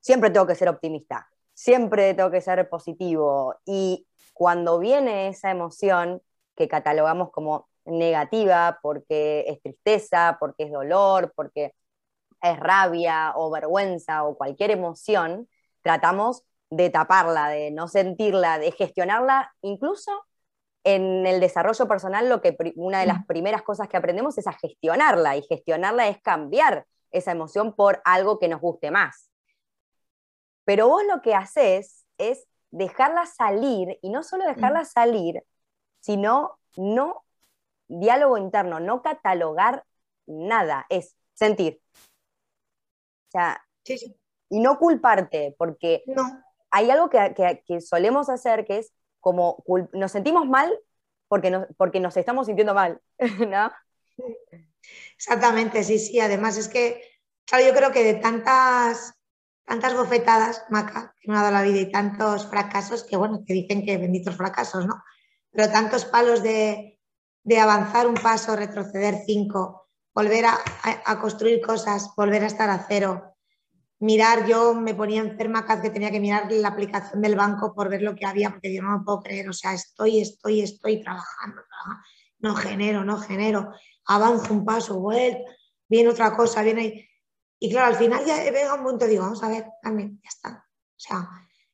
siempre 0.00 0.30
tengo 0.30 0.46
que 0.46 0.56
ser 0.56 0.68
optimista, 0.68 1.28
siempre 1.54 2.14
tengo 2.14 2.30
que 2.30 2.40
ser 2.40 2.68
positivo. 2.68 3.54
Y 3.64 4.06
cuando 4.34 4.78
viene 4.78 5.28
esa 5.28 5.50
emoción 5.50 6.20
que 6.56 6.68
catalogamos 6.68 7.30
como 7.30 7.67
negativa 7.88 8.78
porque 8.82 9.44
es 9.48 9.60
tristeza, 9.62 10.36
porque 10.40 10.64
es 10.64 10.72
dolor, 10.72 11.32
porque 11.34 11.74
es 12.40 12.58
rabia 12.58 13.32
o 13.34 13.50
vergüenza 13.50 14.24
o 14.24 14.36
cualquier 14.36 14.70
emoción, 14.70 15.48
tratamos 15.82 16.44
de 16.70 16.90
taparla, 16.90 17.48
de 17.48 17.70
no 17.70 17.88
sentirla, 17.88 18.58
de 18.58 18.72
gestionarla, 18.72 19.52
incluso 19.62 20.24
en 20.84 21.26
el 21.26 21.40
desarrollo 21.40 21.88
personal 21.88 22.28
lo 22.28 22.40
que 22.40 22.56
una 22.76 23.00
de 23.00 23.06
las 23.06 23.20
mm. 23.20 23.26
primeras 23.26 23.62
cosas 23.62 23.88
que 23.88 23.96
aprendemos 23.96 24.38
es 24.38 24.46
a 24.46 24.52
gestionarla 24.52 25.36
y 25.36 25.42
gestionarla 25.42 26.08
es 26.08 26.20
cambiar 26.22 26.86
esa 27.10 27.32
emoción 27.32 27.74
por 27.74 28.00
algo 28.04 28.38
que 28.38 28.48
nos 28.48 28.60
guste 28.60 28.90
más. 28.90 29.30
Pero 30.64 30.88
vos 30.88 31.02
lo 31.04 31.22
que 31.22 31.34
haces 31.34 32.04
es 32.18 32.46
dejarla 32.70 33.26
salir 33.26 33.98
y 34.02 34.10
no 34.10 34.22
solo 34.22 34.44
dejarla 34.44 34.82
mm. 34.82 34.86
salir, 34.86 35.42
sino 36.00 36.58
no 36.76 37.24
diálogo 37.88 38.38
interno, 38.38 38.80
no 38.80 39.02
catalogar 39.02 39.84
nada, 40.26 40.86
es 40.88 41.16
sentir, 41.34 41.80
o 43.28 43.30
sea, 43.30 43.64
y 44.50 44.60
no 44.60 44.78
culparte, 44.78 45.54
porque 45.58 46.02
hay 46.70 46.90
algo 46.90 47.10
que, 47.10 47.80
solemos 47.80 48.28
hacer 48.28 48.64
que 48.64 48.78
es 48.78 48.92
como 49.20 49.62
nos 49.92 50.12
sentimos 50.12 50.46
mal 50.46 50.78
porque 51.28 51.50
nos, 51.50 51.66
porque 51.76 52.00
nos 52.00 52.16
estamos 52.16 52.46
sintiendo 52.46 52.74
mal, 52.74 53.00
¿no? 53.48 53.70
Exactamente, 55.16 55.84
sí, 55.84 55.98
sí. 55.98 56.18
Además 56.20 56.56
es 56.56 56.68
que, 56.68 57.02
claro, 57.44 57.66
yo 57.66 57.74
creo 57.74 57.92
que 57.92 58.02
de 58.02 58.14
tantas, 58.14 59.14
tantas 59.64 59.94
bofetadas, 59.94 60.64
Maca, 60.70 61.14
que 61.20 61.30
me 61.30 61.36
ha 61.36 61.42
dado 61.42 61.52
la 61.52 61.62
vida 61.62 61.80
y 61.80 61.92
tantos 61.92 62.48
fracasos, 62.48 63.04
que 63.04 63.16
bueno, 63.16 63.44
que 63.46 63.52
dicen 63.52 63.84
que 63.84 63.98
benditos 63.98 64.36
fracasos, 64.36 64.86
¿no? 64.86 65.02
Pero 65.50 65.70
tantos 65.70 66.06
palos 66.06 66.42
de, 66.42 66.97
de 67.48 67.58
avanzar 67.58 68.06
un 68.06 68.14
paso, 68.14 68.54
retroceder 68.54 69.22
cinco, 69.24 69.88
volver 70.14 70.44
a, 70.44 71.18
construir 71.18 71.62
cosas, 71.62 72.10
volver 72.14 72.42
a 72.42 72.46
estar 72.46 72.68
a 72.68 72.84
cero. 72.86 73.36
Mirar, 74.00 74.46
yo 74.46 74.74
me 74.74 74.94
ponía 74.94 75.22
enferma 75.22 75.64
cada 75.64 75.80
que 75.80 75.88
tenía 75.88 76.10
que 76.10 76.20
mirar 76.20 76.52
la 76.52 76.68
aplicación 76.68 77.22
del 77.22 77.36
banco 77.36 77.74
por 77.74 77.88
ver 77.88 78.02
lo 78.02 78.14
que 78.14 78.26
había, 78.26 78.50
porque 78.50 78.74
yo 78.74 78.82
no 78.82 78.98
me 78.98 79.02
puedo 79.02 79.20
creer, 79.20 79.48
o 79.48 79.54
sea, 79.54 79.72
estoy, 79.72 80.20
estoy, 80.20 80.60
estoy 80.60 81.00
trabajando, 81.00 81.62
no 82.40 82.54
genero, 82.54 83.02
no 83.02 83.16
genero, 83.16 83.72
avanzo 84.04 84.52
un 84.52 84.66
paso, 84.66 85.00
vuelvo, 85.00 85.46
viene 85.88 86.10
otra 86.10 86.36
cosa, 86.36 86.62
viene 86.62 86.80
ahí. 86.82 87.08
Y 87.58 87.70
claro, 87.70 87.86
al 87.86 87.96
final 87.96 88.26
ya 88.26 88.36
venga 88.52 88.74
un 88.74 88.84
punto 88.84 89.06
digo, 89.06 89.22
vamos 89.22 89.42
a 89.42 89.48
ver, 89.48 89.64
también, 89.80 90.20
ya 90.22 90.28
está. 90.28 90.66
O 90.68 91.00
sea, 91.00 91.30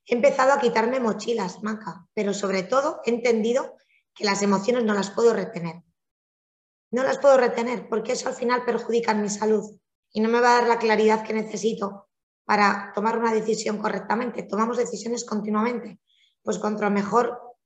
he 0.06 0.14
empezado 0.14 0.52
a 0.52 0.60
quitarme 0.60 1.00
mochilas, 1.00 1.64
Maca, 1.64 2.06
pero 2.14 2.32
sobre 2.32 2.62
todo 2.62 3.00
he 3.04 3.10
entendido 3.10 3.76
que 4.14 4.24
las 4.24 4.42
emociones 4.42 4.84
no 4.84 4.94
las 4.94 5.10
puedo 5.10 5.32
retener 5.32 5.82
no 6.94 7.02
las 7.02 7.18
puedo 7.18 7.36
retener 7.36 7.88
porque 7.88 8.12
eso 8.12 8.28
al 8.28 8.36
final 8.36 8.64
perjudica 8.64 9.14
mi 9.14 9.28
salud 9.28 9.78
y 10.12 10.20
no 10.20 10.28
me 10.28 10.40
va 10.40 10.50
a 10.50 10.60
dar 10.60 10.68
la 10.68 10.78
claridad 10.78 11.24
que 11.24 11.34
necesito 11.34 12.08
para 12.44 12.92
tomar 12.94 13.18
una 13.18 13.32
decisión 13.32 13.78
correctamente. 13.78 14.44
Tomamos 14.44 14.76
decisiones 14.76 15.24
continuamente. 15.24 15.98
Pues 16.40 16.58
cuanto 16.58 16.88
mejor 16.90 17.56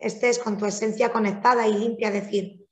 estés 0.00 0.40
con 0.40 0.58
tu 0.58 0.66
esencia 0.66 1.12
conectada 1.12 1.68
y 1.68 1.74
limpia, 1.74 2.10
decir, 2.10 2.66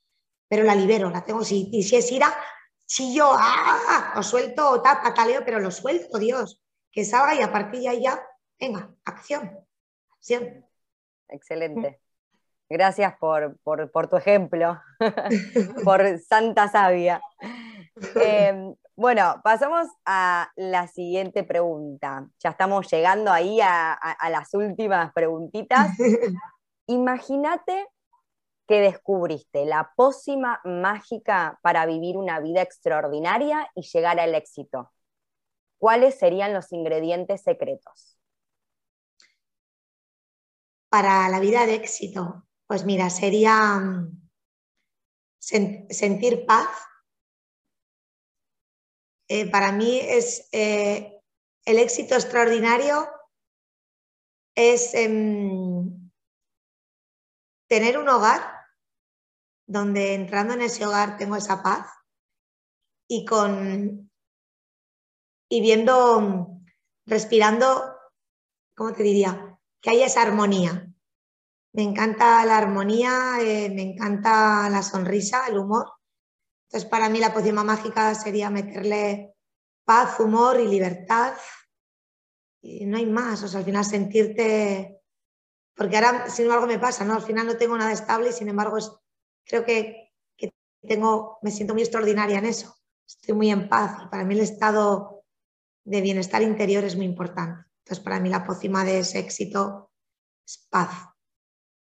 pero 0.49 0.65
la 0.65 0.75
libero, 0.75 1.11
la 1.11 1.25
tengo. 1.25 1.45
Si, 1.45 1.69
y 1.71 1.85
si 1.85 1.95
es 1.95 2.11
ira, 2.11 2.37
si 2.85 3.15
yo 3.15 3.31
¡ah! 3.39 4.15
o 4.17 4.23
suelto 4.25 4.69
o 4.69 4.83
tapa, 4.83 5.15
taleo, 5.15 5.45
pero 5.45 5.61
lo 5.61 5.71
suelto, 5.71 6.19
Dios, 6.19 6.61
que 6.91 7.05
salga 7.05 7.37
y 7.37 7.43
a 7.43 7.53
partir 7.53 7.83
de 7.83 7.89
ahí 7.91 8.03
ya, 8.03 8.21
venga, 8.59 8.93
acción, 9.05 9.65
acción. 10.11 10.67
Excelente. 11.29 12.01
Gracias 12.71 13.17
por, 13.19 13.59
tu 14.11 14.17
ejemplo, 14.17 14.79
por 15.85 16.19
Santa 16.19 16.69
Sabia. 16.69 17.21
Em, 18.15 18.75
bueno, 18.95 19.41
pasamos 19.43 19.89
a 20.05 20.51
la 20.57 20.87
siguiente 20.87 21.45
pregunta. 21.45 22.29
Ya 22.41 22.51
estamos 22.51 22.91
llegando 22.91 23.33
ahí 23.33 23.61
a, 23.63 23.99
las 24.31 24.53
últimas 24.53 25.13
preguntitas. 25.13 25.97
Imagínate 26.87 27.87
que 28.67 28.81
descubriste 28.81 29.65
la 29.65 29.93
pócima 29.97 30.61
mágica 30.65 31.59
para 31.63 31.87
vivir 31.87 32.19
una 32.19 32.39
vida 32.41 32.61
extraordinaria 32.61 33.71
y 33.75 33.83
llegar 33.83 34.21
al 34.21 34.35
éxito. 34.35 34.93
¿Cuáles 35.79 36.19
serían 36.19 36.53
los 36.53 36.71
ingredientes 36.73 37.43
secretos? 37.43 38.19
Para 40.91 41.29
la 41.29 41.41
vida 41.41 41.67
de 41.67 41.77
éxito, 41.77 42.48
pues 42.69 42.85
mira, 42.85 43.11
sería 43.11 43.81
mm, 43.81 44.29
sentir 45.41 46.47
paz. 46.47 46.69
Eh, 49.29 49.51
para 49.51 49.73
mí 49.73 49.99
es 49.99 50.49
eh, 50.53 51.21
el 51.65 51.79
éxito 51.79 52.15
extraordinario 52.15 53.09
es 54.55 54.95
em, 54.95 56.11
tener 57.69 57.99
un 57.99 58.09
hogar 58.09 58.41
donde 59.67 60.15
entrando 60.15 60.55
en 60.55 60.63
ese 60.63 60.87
hogar 60.87 61.19
tengo 61.19 61.37
esa 61.37 61.63
paz 61.63 61.87
y 63.07 63.25
con 63.25 64.11
y 65.51 65.61
viendo, 65.63 66.21
mm, 66.21 66.67
respirando, 67.07 67.97
¿cómo 68.77 68.93
te 68.93 69.03
diría? 69.03 69.59
Que 69.81 69.91
haya 69.91 70.07
esa 70.07 70.23
armonía, 70.23 70.88
me 71.73 71.83
encanta 71.83 72.45
la 72.45 72.59
armonía, 72.59 73.39
eh, 73.41 73.71
me 73.71 73.83
encanta 73.83 74.69
la 74.71 74.83
sonrisa, 74.83 75.47
el 75.49 75.59
humor. 75.59 75.87
Entonces, 76.67 76.89
para 76.89 77.09
mí 77.09 77.19
la 77.19 77.33
poción 77.33 77.55
mágica 77.55 78.15
sería 78.15 78.51
meterle 78.51 79.35
paz, 79.85 80.21
humor 80.21 80.61
y 80.61 80.69
libertad. 80.69 81.35
Y 82.61 82.85
no 82.87 82.99
hay 82.99 83.07
más, 83.07 83.43
o 83.43 83.49
sea, 83.49 83.61
al 83.61 83.67
final 83.67 83.85
sentirte... 83.85 85.01
Porque 85.75 85.97
ahora, 85.97 86.29
sin 86.29 86.47
embargo, 86.47 86.67
me 86.67 86.79
pasa, 86.79 87.05
¿no? 87.05 87.15
Al 87.15 87.23
final 87.23 87.47
no 87.47 87.57
tengo 87.57 87.79
nada 87.79 87.93
estable 87.93 88.31
y, 88.31 88.33
sin 88.33 88.49
embargo, 88.49 88.79
creo 89.45 89.65
que, 89.65 90.13
que 90.37 90.53
tengo, 90.83 91.39
me 91.43 91.53
siento 91.53 91.73
muy 91.73 91.83
extraordinaria 91.83 92.39
en 92.39 92.47
eso. 92.47 92.77
Estoy 93.07 93.35
muy 93.35 93.51
en 93.51 93.69
paz 93.69 94.03
y 94.05 94.09
para 94.09 94.25
mí 94.25 94.35
el 94.35 94.41
estado 94.41 95.25
de 95.85 96.01
bienestar 96.01 96.43
interior 96.43 96.85
es 96.85 96.97
muy 96.97 97.07
importante. 97.07 97.65
Entonces, 97.79 98.05
para 98.05 98.21
mí 98.21 98.29
la 98.29 98.45
pócima 98.45 98.85
de 98.85 98.99
ese 98.99 99.21
éxito 99.21 99.91
es 100.45 100.67
paz, 100.69 101.08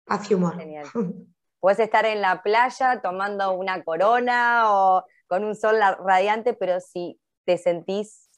Hace 0.10 0.36
humor. 0.36 0.58
Genial. 0.58 0.88
Puedes 1.60 1.80
estar 1.80 2.06
en 2.06 2.22
la 2.22 2.42
playa 2.42 3.02
tomando 3.02 3.52
una 3.54 3.84
corona 3.84 4.72
o 4.72 5.06
con 5.28 5.44
un 5.44 5.56
sol 5.56 5.76
radiante, 6.00 6.54
pero 6.54 6.80
si 6.80 7.20
te 7.46 7.58
sentís 7.58 8.30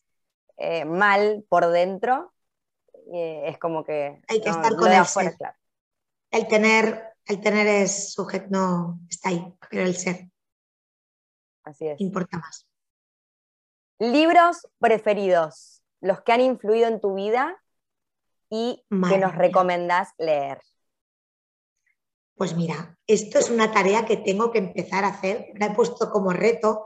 eh, 0.57 0.85
mal 0.85 1.45
por 1.47 1.67
dentro, 1.67 2.33
eh, 3.13 3.43
es 3.47 3.57
como 3.59 3.83
que... 3.83 4.21
Hay 4.27 4.41
que 4.41 4.49
estar 4.49 4.75
con 4.75 4.91
el 4.91 5.05
ser. 5.05 5.35
El 6.31 6.47
tener, 6.47 7.13
el 7.25 7.41
tener 7.41 7.67
es 7.67 8.13
sujeto, 8.13 8.47
no 8.49 8.99
está 9.09 9.29
ahí, 9.29 9.53
pero 9.69 9.83
el 9.83 9.95
ser. 9.95 10.29
Así 11.63 11.87
es. 11.87 12.01
Importa 12.01 12.37
más. 12.37 12.67
Libros 13.99 14.67
preferidos, 14.79 15.83
los 15.99 16.21
que 16.21 16.31
han 16.31 16.41
influido 16.41 16.87
en 16.87 16.99
tu 16.99 17.13
vida 17.13 17.61
y 18.49 18.83
que 18.89 19.17
nos 19.17 19.35
recomendás 19.35 20.09
leer. 20.17 20.59
Pues 22.41 22.55
mira, 22.55 22.97
esto 23.05 23.37
es 23.37 23.51
una 23.51 23.71
tarea 23.71 24.03
que 24.03 24.17
tengo 24.17 24.51
que 24.51 24.57
empezar 24.57 25.03
a 25.03 25.09
hacer, 25.09 25.49
la 25.59 25.67
he 25.67 25.75
puesto 25.75 26.09
como 26.09 26.33
reto 26.33 26.83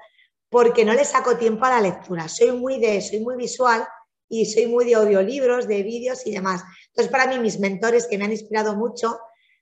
porque 0.49 0.83
no 0.83 0.93
le 0.93 1.05
saco 1.05 1.37
tiempo 1.37 1.63
a 1.63 1.69
la 1.69 1.79
lectura. 1.79 2.27
Soy 2.27 2.51
muy 2.51 2.77
de, 2.77 2.99
soy 2.99 3.21
muy 3.21 3.37
visual 3.37 3.87
y 4.27 4.47
soy 4.47 4.67
muy 4.67 4.83
de 4.83 4.95
audiolibros, 4.95 5.65
de 5.65 5.81
vídeos 5.81 6.27
y 6.27 6.33
demás. 6.33 6.61
Entonces, 6.87 7.09
para 7.09 7.27
mí, 7.27 7.39
mis 7.39 7.57
mentores 7.57 8.05
que 8.05 8.17
me 8.17 8.25
han 8.25 8.33
inspirado 8.33 8.75
mucho, 8.75 9.17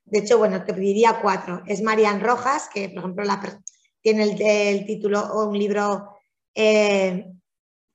de 0.05 0.17
hecho, 0.17 0.39
bueno, 0.39 0.63
te 0.63 0.73
pediría 0.73 1.19
cuatro. 1.21 1.61
Es 1.67 1.83
Marian 1.83 2.21
Rojas, 2.21 2.71
que 2.73 2.89
por 2.89 2.97
ejemplo 2.97 3.23
tiene 4.01 4.23
el, 4.71 4.87
título 4.87 5.19
o 5.19 5.47
un 5.47 5.59
libro 5.59 6.09
eh, 6.55 7.23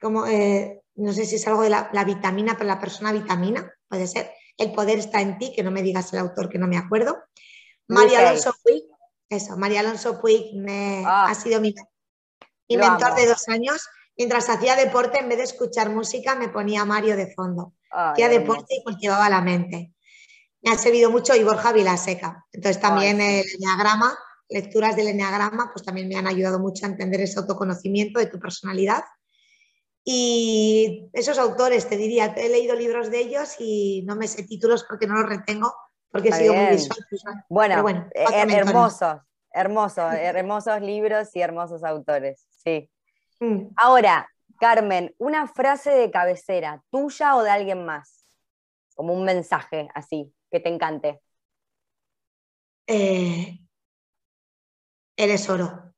como, 0.00 0.24
eh, 0.24 0.82
no 0.94 1.12
sé 1.12 1.24
si 1.24 1.34
es 1.34 1.48
algo 1.48 1.62
de 1.62 1.70
la, 1.70 2.04
vitamina 2.06 2.52
para 2.52 2.66
la 2.66 2.80
persona 2.80 3.10
vitamina, 3.10 3.68
puede 3.88 4.06
ser. 4.06 4.30
El 4.56 4.70
poder 4.70 5.00
está 5.00 5.20
en 5.20 5.36
ti, 5.36 5.52
que 5.52 5.64
no 5.64 5.72
me 5.72 5.82
digas 5.82 6.12
el 6.12 6.20
autor 6.20 6.48
que 6.48 6.60
no 6.60 6.68
me 6.68 6.78
acuerdo. 6.78 7.24
María 7.88 8.20
Alonso 8.20 8.54
Puig, 8.62 8.84
eso, 9.28 9.56
María 9.56 9.80
Alonso 9.80 10.20
Puig 10.20 10.54
me, 10.54 11.02
ah. 11.06 11.26
ha 11.28 11.34
sido 11.34 11.60
mi, 11.60 11.74
mentor 12.68 13.14
de 13.14 13.26
dos 13.26 13.48
años. 13.48 13.86
Mientras 14.16 14.48
hacía 14.48 14.74
deporte, 14.76 15.20
en 15.20 15.28
vez 15.28 15.38
de 15.38 15.44
escuchar 15.44 15.90
música, 15.90 16.34
me 16.34 16.48
ponía 16.48 16.84
Mario 16.84 17.16
de 17.16 17.32
fondo. 17.34 17.74
hacía 17.90 18.28
deporte 18.28 18.74
y 18.74 18.82
cultivaba 18.82 19.28
la 19.28 19.40
mente. 19.40 19.92
Me 20.60 20.72
ha 20.72 20.78
servido 20.78 21.10
mucho 21.10 21.36
y 21.36 21.44
Borja 21.44 21.72
Vilaseca. 21.72 22.44
Entonces 22.52 22.82
también 22.82 23.20
el 23.20 23.44
enneagrama, 23.54 24.18
lecturas 24.48 24.96
del 24.96 25.08
enneagrama, 25.08 25.70
pues 25.72 25.84
también 25.84 26.08
me 26.08 26.16
han 26.16 26.26
ayudado 26.26 26.58
mucho 26.58 26.84
a 26.84 26.88
entender 26.88 27.20
ese 27.20 27.38
autoconocimiento 27.38 28.18
de 28.18 28.26
tu 28.26 28.40
personalidad 28.40 29.04
y 30.10 31.10
esos 31.12 31.36
autores, 31.36 31.86
te 31.86 31.98
diría, 31.98 32.32
he 32.34 32.48
leído 32.48 32.74
libros 32.74 33.10
de 33.10 33.20
ellos 33.20 33.56
y 33.58 34.04
no 34.06 34.16
me 34.16 34.26
sé 34.26 34.42
títulos 34.42 34.86
porque 34.88 35.06
no 35.06 35.12
los 35.20 35.28
retengo, 35.28 35.74
porque 36.10 36.28
he 36.30 36.32
sido 36.32 36.54
muy 36.54 36.70
visual. 36.70 37.44
Bueno, 37.48 38.08
eh, 38.14 38.24
hermosos, 38.50 39.20
hermosos, 39.52 40.14
hermosos 40.14 40.80
libros 40.80 41.34
y 41.34 41.40
hermosos 41.40 41.84
autores, 41.84 42.46
sí. 42.50 42.90
Mm. 43.40 43.68
Ahora, 43.76 44.28
Carmen, 44.58 45.14
una 45.18 45.46
frase 45.46 45.90
de 45.90 46.10
cabecera, 46.10 46.82
tuya 46.90 47.36
o 47.36 47.42
de 47.42 47.50
alguien 47.50 47.84
más, 47.84 48.26
como 48.94 49.12
un 49.12 49.24
mensaje 49.24 49.88
así, 49.94 50.32
que 50.50 50.60
te 50.60 50.68
encante. 50.68 51.20
Eh, 52.86 53.60
eres 55.16 55.48
oro. 55.48 55.94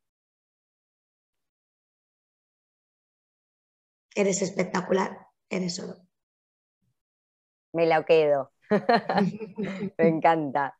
Eres 4.15 4.43
espectacular, 4.43 5.29
eres 5.49 5.79
oro. 5.79 5.97
Me 7.73 7.87
la 7.87 8.05
quedo. 8.05 8.53
Me 9.99 10.09
encanta. 10.09 10.77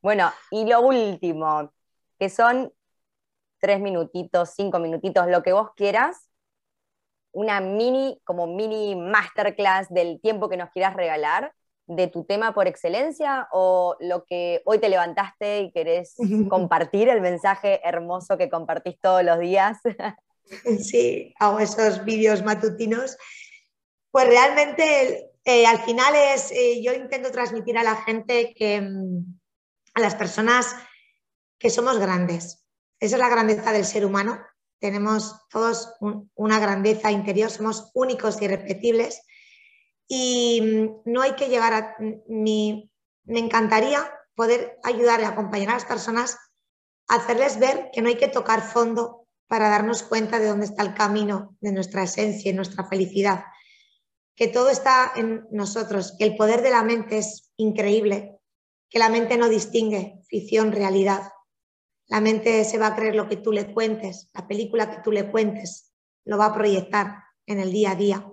Bueno, 0.00 0.30
y 0.50 0.66
lo 0.66 0.80
último, 0.80 1.72
que 2.18 2.28
son 2.28 2.72
tres 3.58 3.80
minutitos, 3.80 4.50
cinco 4.54 4.78
minutitos, 4.78 5.26
lo 5.28 5.42
que 5.42 5.52
vos 5.52 5.70
quieras, 5.74 6.28
una 7.32 7.60
mini, 7.60 8.20
como 8.24 8.46
mini 8.46 8.94
masterclass 8.94 9.88
del 9.88 10.20
tiempo 10.20 10.48
que 10.48 10.56
nos 10.56 10.70
quieras 10.70 10.94
regalar 10.94 11.52
de 11.86 12.06
tu 12.06 12.24
tema 12.24 12.54
por 12.54 12.66
excelencia 12.66 13.48
o 13.52 13.96
lo 14.00 14.24
que 14.24 14.62
hoy 14.64 14.78
te 14.78 14.88
levantaste 14.88 15.60
y 15.60 15.72
querés 15.72 16.14
compartir, 16.48 17.08
el 17.08 17.20
mensaje 17.20 17.80
hermoso 17.86 18.38
que 18.38 18.48
compartís 18.48 18.98
todos 19.00 19.22
los 19.22 19.38
días. 19.38 19.78
sí, 20.78 21.34
hago 21.38 21.58
esos 21.58 22.04
vídeos 22.04 22.42
matutinos, 22.42 23.16
pues 24.10 24.28
realmente 24.28 25.33
eh, 25.44 25.66
al 25.66 25.82
final 25.82 26.14
es, 26.14 26.50
eh, 26.52 26.82
yo 26.82 26.94
intento 26.94 27.30
transmitir 27.30 27.76
a 27.76 27.82
la 27.82 27.96
gente 27.96 28.54
que, 28.54 28.80
mm, 28.80 29.40
a 29.94 30.00
las 30.00 30.14
personas 30.14 30.74
que 31.58 31.70
somos 31.70 31.98
grandes. 31.98 32.64
Esa 32.98 33.16
es 33.16 33.20
la 33.20 33.28
grandeza 33.28 33.72
del 33.72 33.84
ser 33.84 34.06
humano. 34.06 34.40
Tenemos 34.80 35.34
todos 35.50 35.94
una 36.34 36.58
grandeza 36.58 37.10
interior, 37.10 37.50
somos 37.50 37.90
únicos 37.94 38.40
y 38.40 38.46
irrepetibles. 38.46 39.22
Y 40.08 40.60
mm, 40.62 41.10
no 41.12 41.22
hay 41.22 41.34
que 41.34 41.48
llegar 41.48 41.72
a... 41.74 41.96
Mi, 42.26 42.90
me 43.24 43.38
encantaría 43.38 44.10
poder 44.34 44.78
ayudar 44.82 45.20
y 45.20 45.24
acompañar 45.24 45.70
a 45.70 45.74
las 45.74 45.84
personas 45.84 46.38
a 47.08 47.16
hacerles 47.16 47.58
ver 47.58 47.90
que 47.92 48.02
no 48.02 48.08
hay 48.08 48.16
que 48.16 48.28
tocar 48.28 48.62
fondo 48.62 49.26
para 49.46 49.68
darnos 49.68 50.02
cuenta 50.02 50.38
de 50.38 50.48
dónde 50.48 50.66
está 50.66 50.82
el 50.82 50.94
camino 50.94 51.56
de 51.60 51.72
nuestra 51.72 52.02
esencia 52.02 52.50
y 52.50 52.54
nuestra 52.54 52.84
felicidad. 52.84 53.44
Que 54.36 54.48
todo 54.48 54.70
está 54.70 55.12
en 55.16 55.46
nosotros, 55.50 56.14
que 56.18 56.24
el 56.24 56.36
poder 56.36 56.62
de 56.62 56.70
la 56.70 56.82
mente 56.82 57.18
es 57.18 57.52
increíble, 57.56 58.38
que 58.90 58.98
la 58.98 59.08
mente 59.08 59.36
no 59.36 59.48
distingue 59.48 60.20
ficción, 60.28 60.72
realidad. 60.72 61.32
La 62.06 62.20
mente 62.20 62.64
se 62.64 62.78
va 62.78 62.88
a 62.88 62.96
creer 62.96 63.14
lo 63.14 63.28
que 63.28 63.36
tú 63.36 63.52
le 63.52 63.72
cuentes, 63.72 64.28
la 64.32 64.46
película 64.46 64.90
que 64.90 65.02
tú 65.02 65.12
le 65.12 65.30
cuentes, 65.30 65.92
lo 66.24 66.38
va 66.38 66.46
a 66.46 66.54
proyectar 66.54 67.24
en 67.46 67.60
el 67.60 67.72
día 67.72 67.92
a 67.92 67.96
día. 67.96 68.30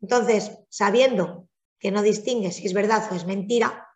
Entonces, 0.00 0.52
sabiendo 0.68 1.48
que 1.78 1.90
no 1.90 2.02
distingue 2.02 2.52
si 2.52 2.66
es 2.66 2.72
verdad 2.72 3.08
o 3.10 3.14
es 3.14 3.26
mentira, 3.26 3.88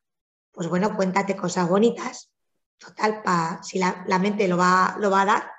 pues 0.53 0.69
bueno, 0.69 0.97
cuéntate 0.97 1.37
cosas 1.37 1.69
bonitas. 1.69 2.33
Total, 2.79 3.23
si 3.63 3.79
la, 3.79 4.05
la, 4.07 4.19
mente 4.19 4.47
lo 4.49 4.57
va, 4.57 4.97
lo 4.99 5.11
va 5.11 5.23
a 5.23 5.27
dar, 5.27 5.51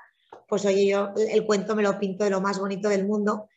pues 0.48 0.66
oye, 0.66 0.88
yo 0.88 1.10
el 1.16 1.46
cuento 1.46 1.76
me 1.76 1.84
lo 1.84 2.00
pinto 2.00 2.24
de 2.24 2.30
lo 2.30 2.42
más 2.42 2.60
bonito 2.60 2.90
del 2.90 3.06
mundo, 3.06 3.50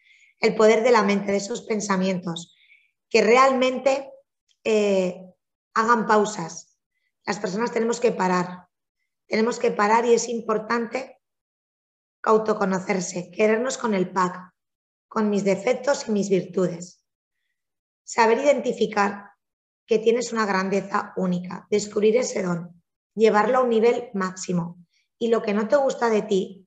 el 0.42 0.54
poder 0.56 0.82
de 0.82 0.90
la 0.90 1.02
mente, 1.02 1.32
de 1.32 1.38
esos 1.38 1.62
pensamientos, 1.62 2.54
que 3.08 3.22
realmente 3.22 4.10
eh, 4.64 5.24
hagan 5.72 6.06
pausas. 6.06 6.76
Las 7.24 7.38
personas 7.38 7.72
tenemos 7.72 8.00
que 8.00 8.12
parar, 8.12 8.68
tenemos 9.26 9.58
que 9.58 9.70
parar 9.70 10.04
y 10.04 10.14
es 10.14 10.28
importante 10.28 11.20
autoconocerse, 12.24 13.30
querernos 13.30 13.78
con 13.78 13.94
el 13.94 14.10
pack, 14.10 14.52
con 15.08 15.30
mis 15.30 15.44
defectos 15.44 16.08
y 16.08 16.10
mis 16.12 16.28
virtudes. 16.28 17.04
Saber 18.04 18.38
identificar 18.38 19.30
que 19.86 19.98
tienes 19.98 20.32
una 20.32 20.44
grandeza 20.44 21.12
única, 21.16 21.66
descubrir 21.70 22.16
ese 22.16 22.42
don, 22.42 22.82
llevarlo 23.14 23.58
a 23.58 23.62
un 23.62 23.70
nivel 23.70 24.10
máximo. 24.14 24.84
Y 25.18 25.28
lo 25.28 25.42
que 25.42 25.54
no 25.54 25.68
te 25.68 25.76
gusta 25.76 26.10
de 26.10 26.22
ti, 26.22 26.61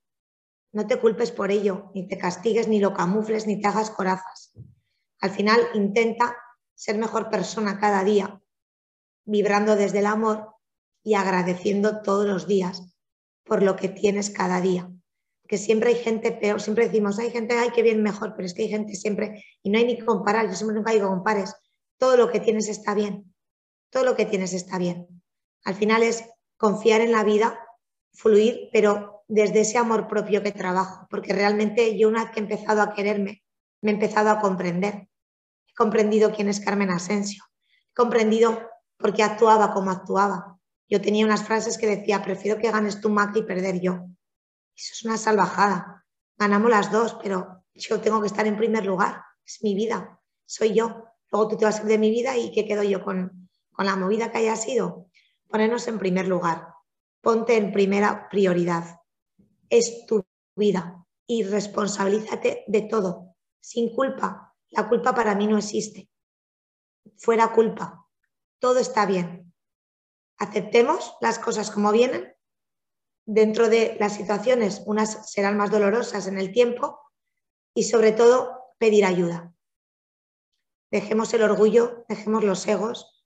no 0.76 0.88
te 0.88 1.00
culpes 1.00 1.32
por 1.32 1.52
ello, 1.52 1.90
ni 1.94 2.06
te 2.06 2.18
castigues, 2.18 2.68
ni 2.68 2.82
lo 2.82 2.94
camufles, 2.94 3.48
ni 3.48 3.62
te 3.62 3.68
hagas 3.70 3.92
corazas. 3.92 4.52
Al 5.22 5.30
final 5.30 5.62
intenta 5.74 6.36
ser 6.74 6.98
mejor 6.98 7.30
persona 7.30 7.80
cada 7.80 8.04
día, 8.04 8.42
vibrando 9.24 9.78
desde 9.78 10.00
el 10.00 10.06
amor 10.06 10.54
y 11.02 11.14
agradeciendo 11.14 12.02
todos 12.02 12.26
los 12.26 12.46
días 12.46 12.94
por 13.46 13.64
lo 13.64 13.78
que 13.78 13.88
tienes 13.88 14.30
cada 14.30 14.60
día. 14.60 14.92
Que 15.48 15.58
siempre 15.58 15.92
hay 15.92 15.96
gente 15.96 16.34
peor, 16.34 16.60
siempre 16.60 16.88
decimos, 16.88 17.20
hay 17.20 17.32
gente, 17.32 17.58
hay 17.58 17.70
que 17.70 17.82
bien 17.82 18.04
mejor, 18.04 18.34
pero 18.36 18.46
es 18.46 18.54
que 18.54 18.64
hay 18.64 18.70
gente 18.70 18.96
siempre, 18.96 19.46
y 19.64 19.70
no 19.70 19.78
hay 19.78 19.86
ni 19.86 19.98
que 19.98 20.04
comparar, 20.04 20.50
yo 20.50 20.56
siempre 20.56 20.76
nunca 20.76 20.92
digo 20.92 21.08
compares, 21.08 21.56
todo 21.98 22.18
lo 22.18 22.30
que 22.30 22.42
tienes 22.42 22.68
está 22.68 22.94
bien, 22.94 23.34
todo 23.90 24.04
lo 24.04 24.18
que 24.18 24.26
tienes 24.26 24.52
está 24.52 24.78
bien. 24.78 25.08
Al 25.64 25.76
final 25.76 26.04
es 26.04 26.26
confiar 26.58 27.00
en 27.00 27.14
la 27.14 27.24
vida, 27.24 27.58
fluir, 28.12 28.68
pero 28.74 29.15
desde 29.28 29.62
ese 29.62 29.78
amor 29.78 30.08
propio 30.08 30.44
que 30.44 30.52
trabajo, 30.52 31.08
porque 31.10 31.34
realmente 31.34 31.98
yo 31.98 32.08
una 32.08 32.24
vez 32.24 32.32
que 32.32 32.40
he 32.40 32.44
empezado 32.44 32.82
a 32.82 32.94
quererme, 32.94 33.44
me 33.82 33.92
he 33.92 33.94
empezado 33.94 34.30
a 34.30 34.40
comprender. 34.40 35.10
He 35.68 35.74
comprendido 35.76 36.32
quién 36.32 36.48
es 36.48 36.60
Carmen 36.60 36.92
Asensio, 36.92 37.44
he 37.90 37.94
comprendido 37.94 38.70
por 38.98 39.14
qué 39.14 39.24
actuaba 39.24 39.74
como 39.74 39.92
actuaba. 39.92 40.60
Yo 40.88 41.02
tenía 41.02 41.26
unas 41.26 41.44
frases 41.44 41.78
que 41.78 41.88
decía, 41.88 42.22
prefiero 42.22 42.60
que 42.60 42.72
ganes 42.72 43.02
tú, 43.02 43.10
Mac, 43.10 43.36
y 43.36 43.42
perder 43.42 43.82
yo. 43.82 44.06
Eso 44.76 44.94
es 44.94 45.04
una 45.04 45.18
salvajada. 45.18 46.06
Ganamos 46.38 46.70
las 46.70 46.92
dos, 46.92 47.18
pero 47.22 47.64
yo 47.74 48.00
tengo 48.00 48.22
que 48.22 48.28
estar 48.28 48.46
en 48.46 48.58
primer 48.58 48.86
lugar. 48.86 49.24
Es 49.44 49.64
mi 49.64 49.74
vida, 49.74 50.20
soy 50.46 50.74
yo. 50.74 51.06
Luego 51.32 51.48
tú 51.48 51.58
te 51.58 51.66
vas 51.66 51.80
a 51.80 51.82
ir 51.82 51.88
de 51.88 51.98
mi 51.98 52.12
vida 52.12 52.38
y 52.38 52.52
¿qué 52.52 52.66
quedo 52.66 52.84
yo 52.84 53.04
con, 53.04 53.50
con 53.72 53.86
la 53.86 53.96
movida 53.96 54.32
que 54.32 54.38
haya 54.38 54.56
sido? 54.56 55.08
Ponernos 55.48 55.88
en 55.88 55.98
primer 55.98 56.28
lugar. 56.28 56.68
Ponte 57.22 57.58
en 57.58 57.72
primera 57.72 58.30
prioridad 58.30 59.00
es 59.70 60.06
tu 60.06 60.24
vida 60.56 61.06
y 61.28 61.44
responsabilízate 61.44 62.64
de 62.68 62.82
todo, 62.84 63.36
sin 63.60 63.94
culpa. 63.94 64.56
La 64.70 64.88
culpa 64.88 65.14
para 65.14 65.36
mí 65.36 65.48
no 65.48 65.58
existe. 65.58 66.10
Fuera 67.18 67.54
culpa. 67.54 68.08
Todo 68.60 68.80
está 68.80 69.06
bien. 69.06 69.54
Aceptemos 70.38 71.16
las 71.22 71.40
cosas 71.40 71.72
como 71.72 71.92
vienen. 71.92 72.34
Dentro 73.26 73.70
de 73.70 73.98
las 74.00 74.16
situaciones, 74.16 74.84
unas 74.86 75.32
serán 75.32 75.58
más 75.58 75.72
dolorosas 75.72 76.28
en 76.28 76.38
el 76.38 76.52
tiempo 76.52 77.00
y 77.74 77.84
sobre 77.84 78.12
todo 78.12 78.74
pedir 78.78 79.06
ayuda. 79.06 79.54
dejemos 80.92 81.34
el 81.34 81.44
orgullo, 81.44 82.06
dejemos 82.08 82.44
los 82.44 82.66
egos, 82.68 83.26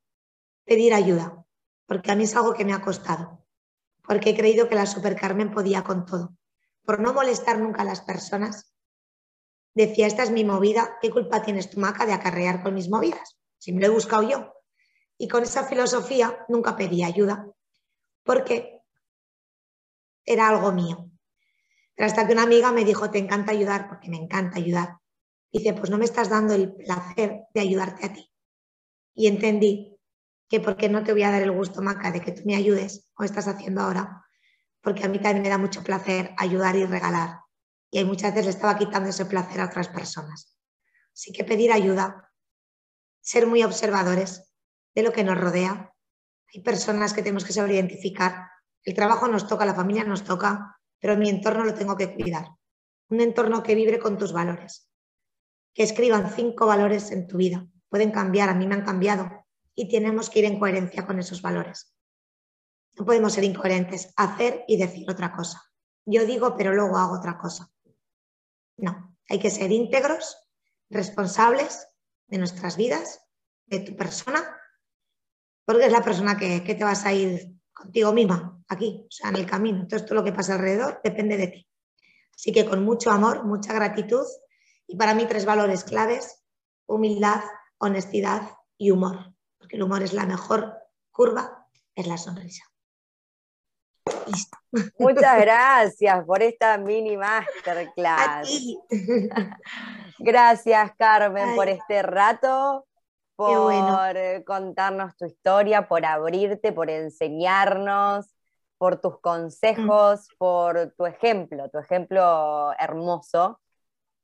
pedir 0.65 0.93
ayuda, 0.93 1.45
porque 1.85 2.11
a 2.11 2.15
mí 2.15 2.23
es 2.23 2.35
algo 2.35 2.53
que 2.53 2.65
me 2.65 2.73
ha 2.73 2.81
costado, 2.81 3.45
porque 4.09 4.31
he 4.31 4.35
creído 4.35 4.67
que 4.67 4.73
la 4.73 4.87
Super 4.87 5.15
Carmen 5.15 5.51
podía 5.51 5.83
con 5.83 6.03
todo. 6.03 6.35
Por 6.83 6.99
no 6.99 7.13
molestar 7.13 7.59
nunca 7.59 7.83
a 7.83 7.85
las 7.85 8.01
personas, 8.01 8.73
decía, 9.75 10.07
esta 10.07 10.23
es 10.23 10.31
mi 10.31 10.43
movida, 10.43 10.97
¿qué 10.99 11.11
culpa 11.11 11.43
tienes 11.43 11.69
tu 11.69 11.79
maca 11.79 12.07
de 12.07 12.13
acarrear 12.13 12.63
con 12.63 12.73
mis 12.73 12.89
movidas? 12.89 13.37
Si 13.59 13.71
me 13.71 13.81
lo 13.81 13.85
he 13.85 13.89
buscado 13.91 14.27
yo. 14.27 14.51
Y 15.19 15.27
con 15.27 15.43
esa 15.43 15.63
filosofía 15.63 16.43
nunca 16.47 16.75
pedí 16.75 17.03
ayuda, 17.03 17.53
porque 18.23 18.81
era 20.25 20.49
algo 20.49 20.71
mío. 20.71 21.11
Pero 21.93 22.07
hasta 22.07 22.25
que 22.25 22.33
una 22.33 22.43
amiga 22.43 22.71
me 22.71 22.85
dijo, 22.85 23.11
te 23.11 23.19
encanta 23.19 23.51
ayudar, 23.51 23.87
porque 23.87 24.09
me 24.09 24.17
encanta 24.17 24.57
ayudar. 24.57 24.97
Dice, 25.51 25.73
pues 25.73 25.91
no 25.91 25.99
me 25.99 26.05
estás 26.05 26.29
dando 26.29 26.55
el 26.55 26.73
placer 26.73 27.43
de 27.53 27.61
ayudarte 27.61 28.07
a 28.07 28.13
ti. 28.13 28.27
Y 29.13 29.27
entendí 29.27 29.98
que 30.49 30.59
porque 30.59 30.89
no 30.89 31.03
te 31.03 31.13
voy 31.13 31.23
a 31.23 31.31
dar 31.31 31.43
el 31.43 31.51
gusto, 31.51 31.81
Maca, 31.81 32.11
de 32.11 32.21
que 32.21 32.31
tú 32.31 32.41
me 32.43 32.55
ayudes, 32.55 33.11
como 33.13 33.25
estás 33.25 33.47
haciendo 33.47 33.81
ahora, 33.81 34.25
porque 34.81 35.05
a 35.05 35.07
mí 35.07 35.19
también 35.19 35.43
me 35.43 35.49
da 35.49 35.59
mucho 35.59 35.83
placer 35.83 36.33
ayudar 36.37 36.75
y 36.75 36.85
regalar. 36.85 37.41
Y 37.91 37.99
hay 37.99 38.05
muchas 38.05 38.31
veces 38.31 38.45
le 38.45 38.51
estaba 38.51 38.77
quitando 38.77 39.09
ese 39.09 39.25
placer 39.25 39.61
a 39.61 39.65
otras 39.65 39.89
personas. 39.89 40.57
Así 41.13 41.31
que 41.31 41.43
pedir 41.43 41.71
ayuda, 41.71 42.31
ser 43.21 43.45
muy 43.45 43.63
observadores 43.63 44.51
de 44.95 45.03
lo 45.03 45.11
que 45.11 45.23
nos 45.23 45.39
rodea. 45.39 45.93
Hay 46.53 46.61
personas 46.61 47.13
que 47.13 47.21
tenemos 47.21 47.45
que 47.45 47.53
saber 47.53 47.71
identificar. 47.71 48.49
El 48.83 48.95
trabajo 48.95 49.27
nos 49.27 49.47
toca, 49.47 49.65
la 49.65 49.75
familia 49.75 50.03
nos 50.03 50.23
toca, 50.23 50.79
pero 50.99 51.15
mi 51.15 51.29
entorno 51.29 51.63
lo 51.63 51.75
tengo 51.75 51.95
que 51.95 52.15
cuidar. 52.15 52.47
Un 53.09 53.21
entorno 53.21 53.61
que 53.61 53.75
vibre 53.75 53.99
con 53.99 54.17
tus 54.17 54.33
valores. 54.33 54.89
Que 55.73 55.83
escriban 55.83 56.31
cinco 56.33 56.65
valores 56.65 57.11
en 57.11 57.27
tu 57.27 57.37
vida. 57.37 57.67
Pueden 57.87 58.11
cambiar, 58.11 58.49
a 58.49 58.55
mí 58.55 58.65
me 58.65 58.75
han 58.75 58.85
cambiado 58.85 59.45
y 59.79 59.87
tenemos 59.87 60.29
que 60.29 60.39
ir 60.39 60.45
en 60.45 60.59
coherencia 60.59 61.07
con 61.07 61.19
esos 61.19 61.41
valores. 61.41 61.95
No 62.97 63.05
podemos 63.05 63.31
ser 63.31 63.45
incoherentes, 63.45 64.11
hacer 64.17 64.65
y 64.67 64.75
decir 64.75 65.09
otra 65.09 65.31
cosa. 65.31 65.63
Yo 66.05 66.25
digo, 66.25 66.57
pero 66.57 66.73
luego 66.73 66.97
hago 66.97 67.17
otra 67.17 67.37
cosa. 67.37 67.71
No, 68.75 69.17
hay 69.29 69.39
que 69.39 69.49
ser 69.49 69.71
íntegros, 69.71 70.35
responsables 70.89 71.87
de 72.27 72.39
nuestras 72.39 72.75
vidas, 72.75 73.21
de 73.67 73.79
tu 73.79 73.95
persona, 73.95 74.53
porque 75.63 75.85
es 75.85 75.93
la 75.93 76.03
persona 76.03 76.37
que, 76.37 76.61
que 76.61 76.75
te 76.75 76.83
vas 76.83 77.05
a 77.05 77.13
ir 77.13 77.55
contigo 77.71 78.11
misma, 78.11 78.61
aquí, 78.67 79.05
o 79.07 79.11
sea, 79.11 79.29
en 79.29 79.37
el 79.37 79.45
camino. 79.45 79.79
Entonces, 79.79 80.05
todo 80.05 80.15
lo 80.15 80.25
que 80.25 80.33
pasa 80.33 80.55
alrededor 80.55 80.99
depende 81.01 81.37
de 81.37 81.47
ti. 81.47 81.69
Así 82.35 82.51
que 82.51 82.65
con 82.65 82.83
mucho 82.83 83.11
amor, 83.11 83.45
mucha 83.45 83.71
gratitud 83.71 84.25
y 84.87 84.97
para 84.97 85.13
mí 85.13 85.25
tres 85.25 85.45
valores 85.45 85.85
claves, 85.85 86.43
humildad, 86.85 87.43
honestidad 87.77 88.41
y 88.77 88.91
humor, 88.91 89.38
porque 89.69 89.75
el 89.75 89.83
humor 89.83 90.01
es 90.01 90.13
la 90.13 90.25
mejor 90.25 90.79
curva, 91.11 91.67
es 91.93 92.07
la 92.07 92.17
sonrisa. 92.17 92.63
Listo. 94.25 94.57
Muchas 94.97 95.39
gracias 95.41 96.25
por 96.25 96.41
esta 96.41 96.75
mini 96.79 97.15
masterclass. 97.17 98.49
Gracias, 100.17 100.91
Carmen, 100.97 101.55
por 101.55 101.69
este 101.69 102.01
rato 102.01 102.87
por 103.35 103.71
contarnos 104.43 105.15
tu 105.15 105.25
historia, 105.25 105.87
por 105.87 106.03
abrirte, 106.03 106.73
por 106.73 106.89
enseñarnos, 106.89 108.35
por 108.77 108.99
tus 108.99 109.19
consejos, 109.21 110.27
mm. 110.31 110.37
por 110.37 110.93
tu 110.97 111.05
ejemplo, 111.05 111.69
tu 111.69 111.77
ejemplo 111.77 112.73
hermoso 112.79 113.61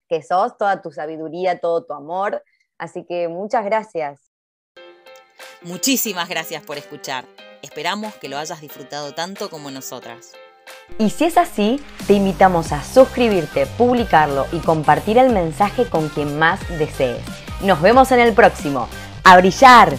que 0.10 0.22
sos, 0.22 0.58
toda 0.58 0.82
tu 0.82 0.92
sabiduría, 0.92 1.60
todo 1.60 1.86
tu 1.86 1.94
amor. 1.94 2.44
Así 2.78 3.06
que 3.06 3.28
muchas 3.30 3.64
gracias. 3.64 4.35
Muchísimas 5.62 6.30
gracias 6.30 6.64
por 6.64 6.78
escuchar. 6.78 7.26
Esperamos 7.62 8.14
que 8.16 8.30
lo 8.30 8.38
hayas 8.38 8.62
disfrutado 8.62 9.14
tanto 9.14 9.50
como 9.50 9.72
nosotras. 9.72 10.32
Y 11.00 11.10
si 11.10 11.26
es 11.26 11.38
así, 11.38 11.82
te 12.08 12.14
invitamos 12.14 12.72
a 12.72 12.84
suscribirte, 12.84 13.66
publicarlo 13.66 14.46
y 14.52 14.60
compartir 14.60 15.18
el 15.18 15.32
mensaje 15.32 15.86
con 15.90 16.10
quien 16.10 16.38
más 16.38 16.60
desees. 16.78 17.24
Nos 17.62 17.82
vemos 17.82 18.12
en 18.12 18.20
el 18.20 18.34
próximo. 18.34 18.88
¡A 19.24 19.38
brillar! 19.38 19.98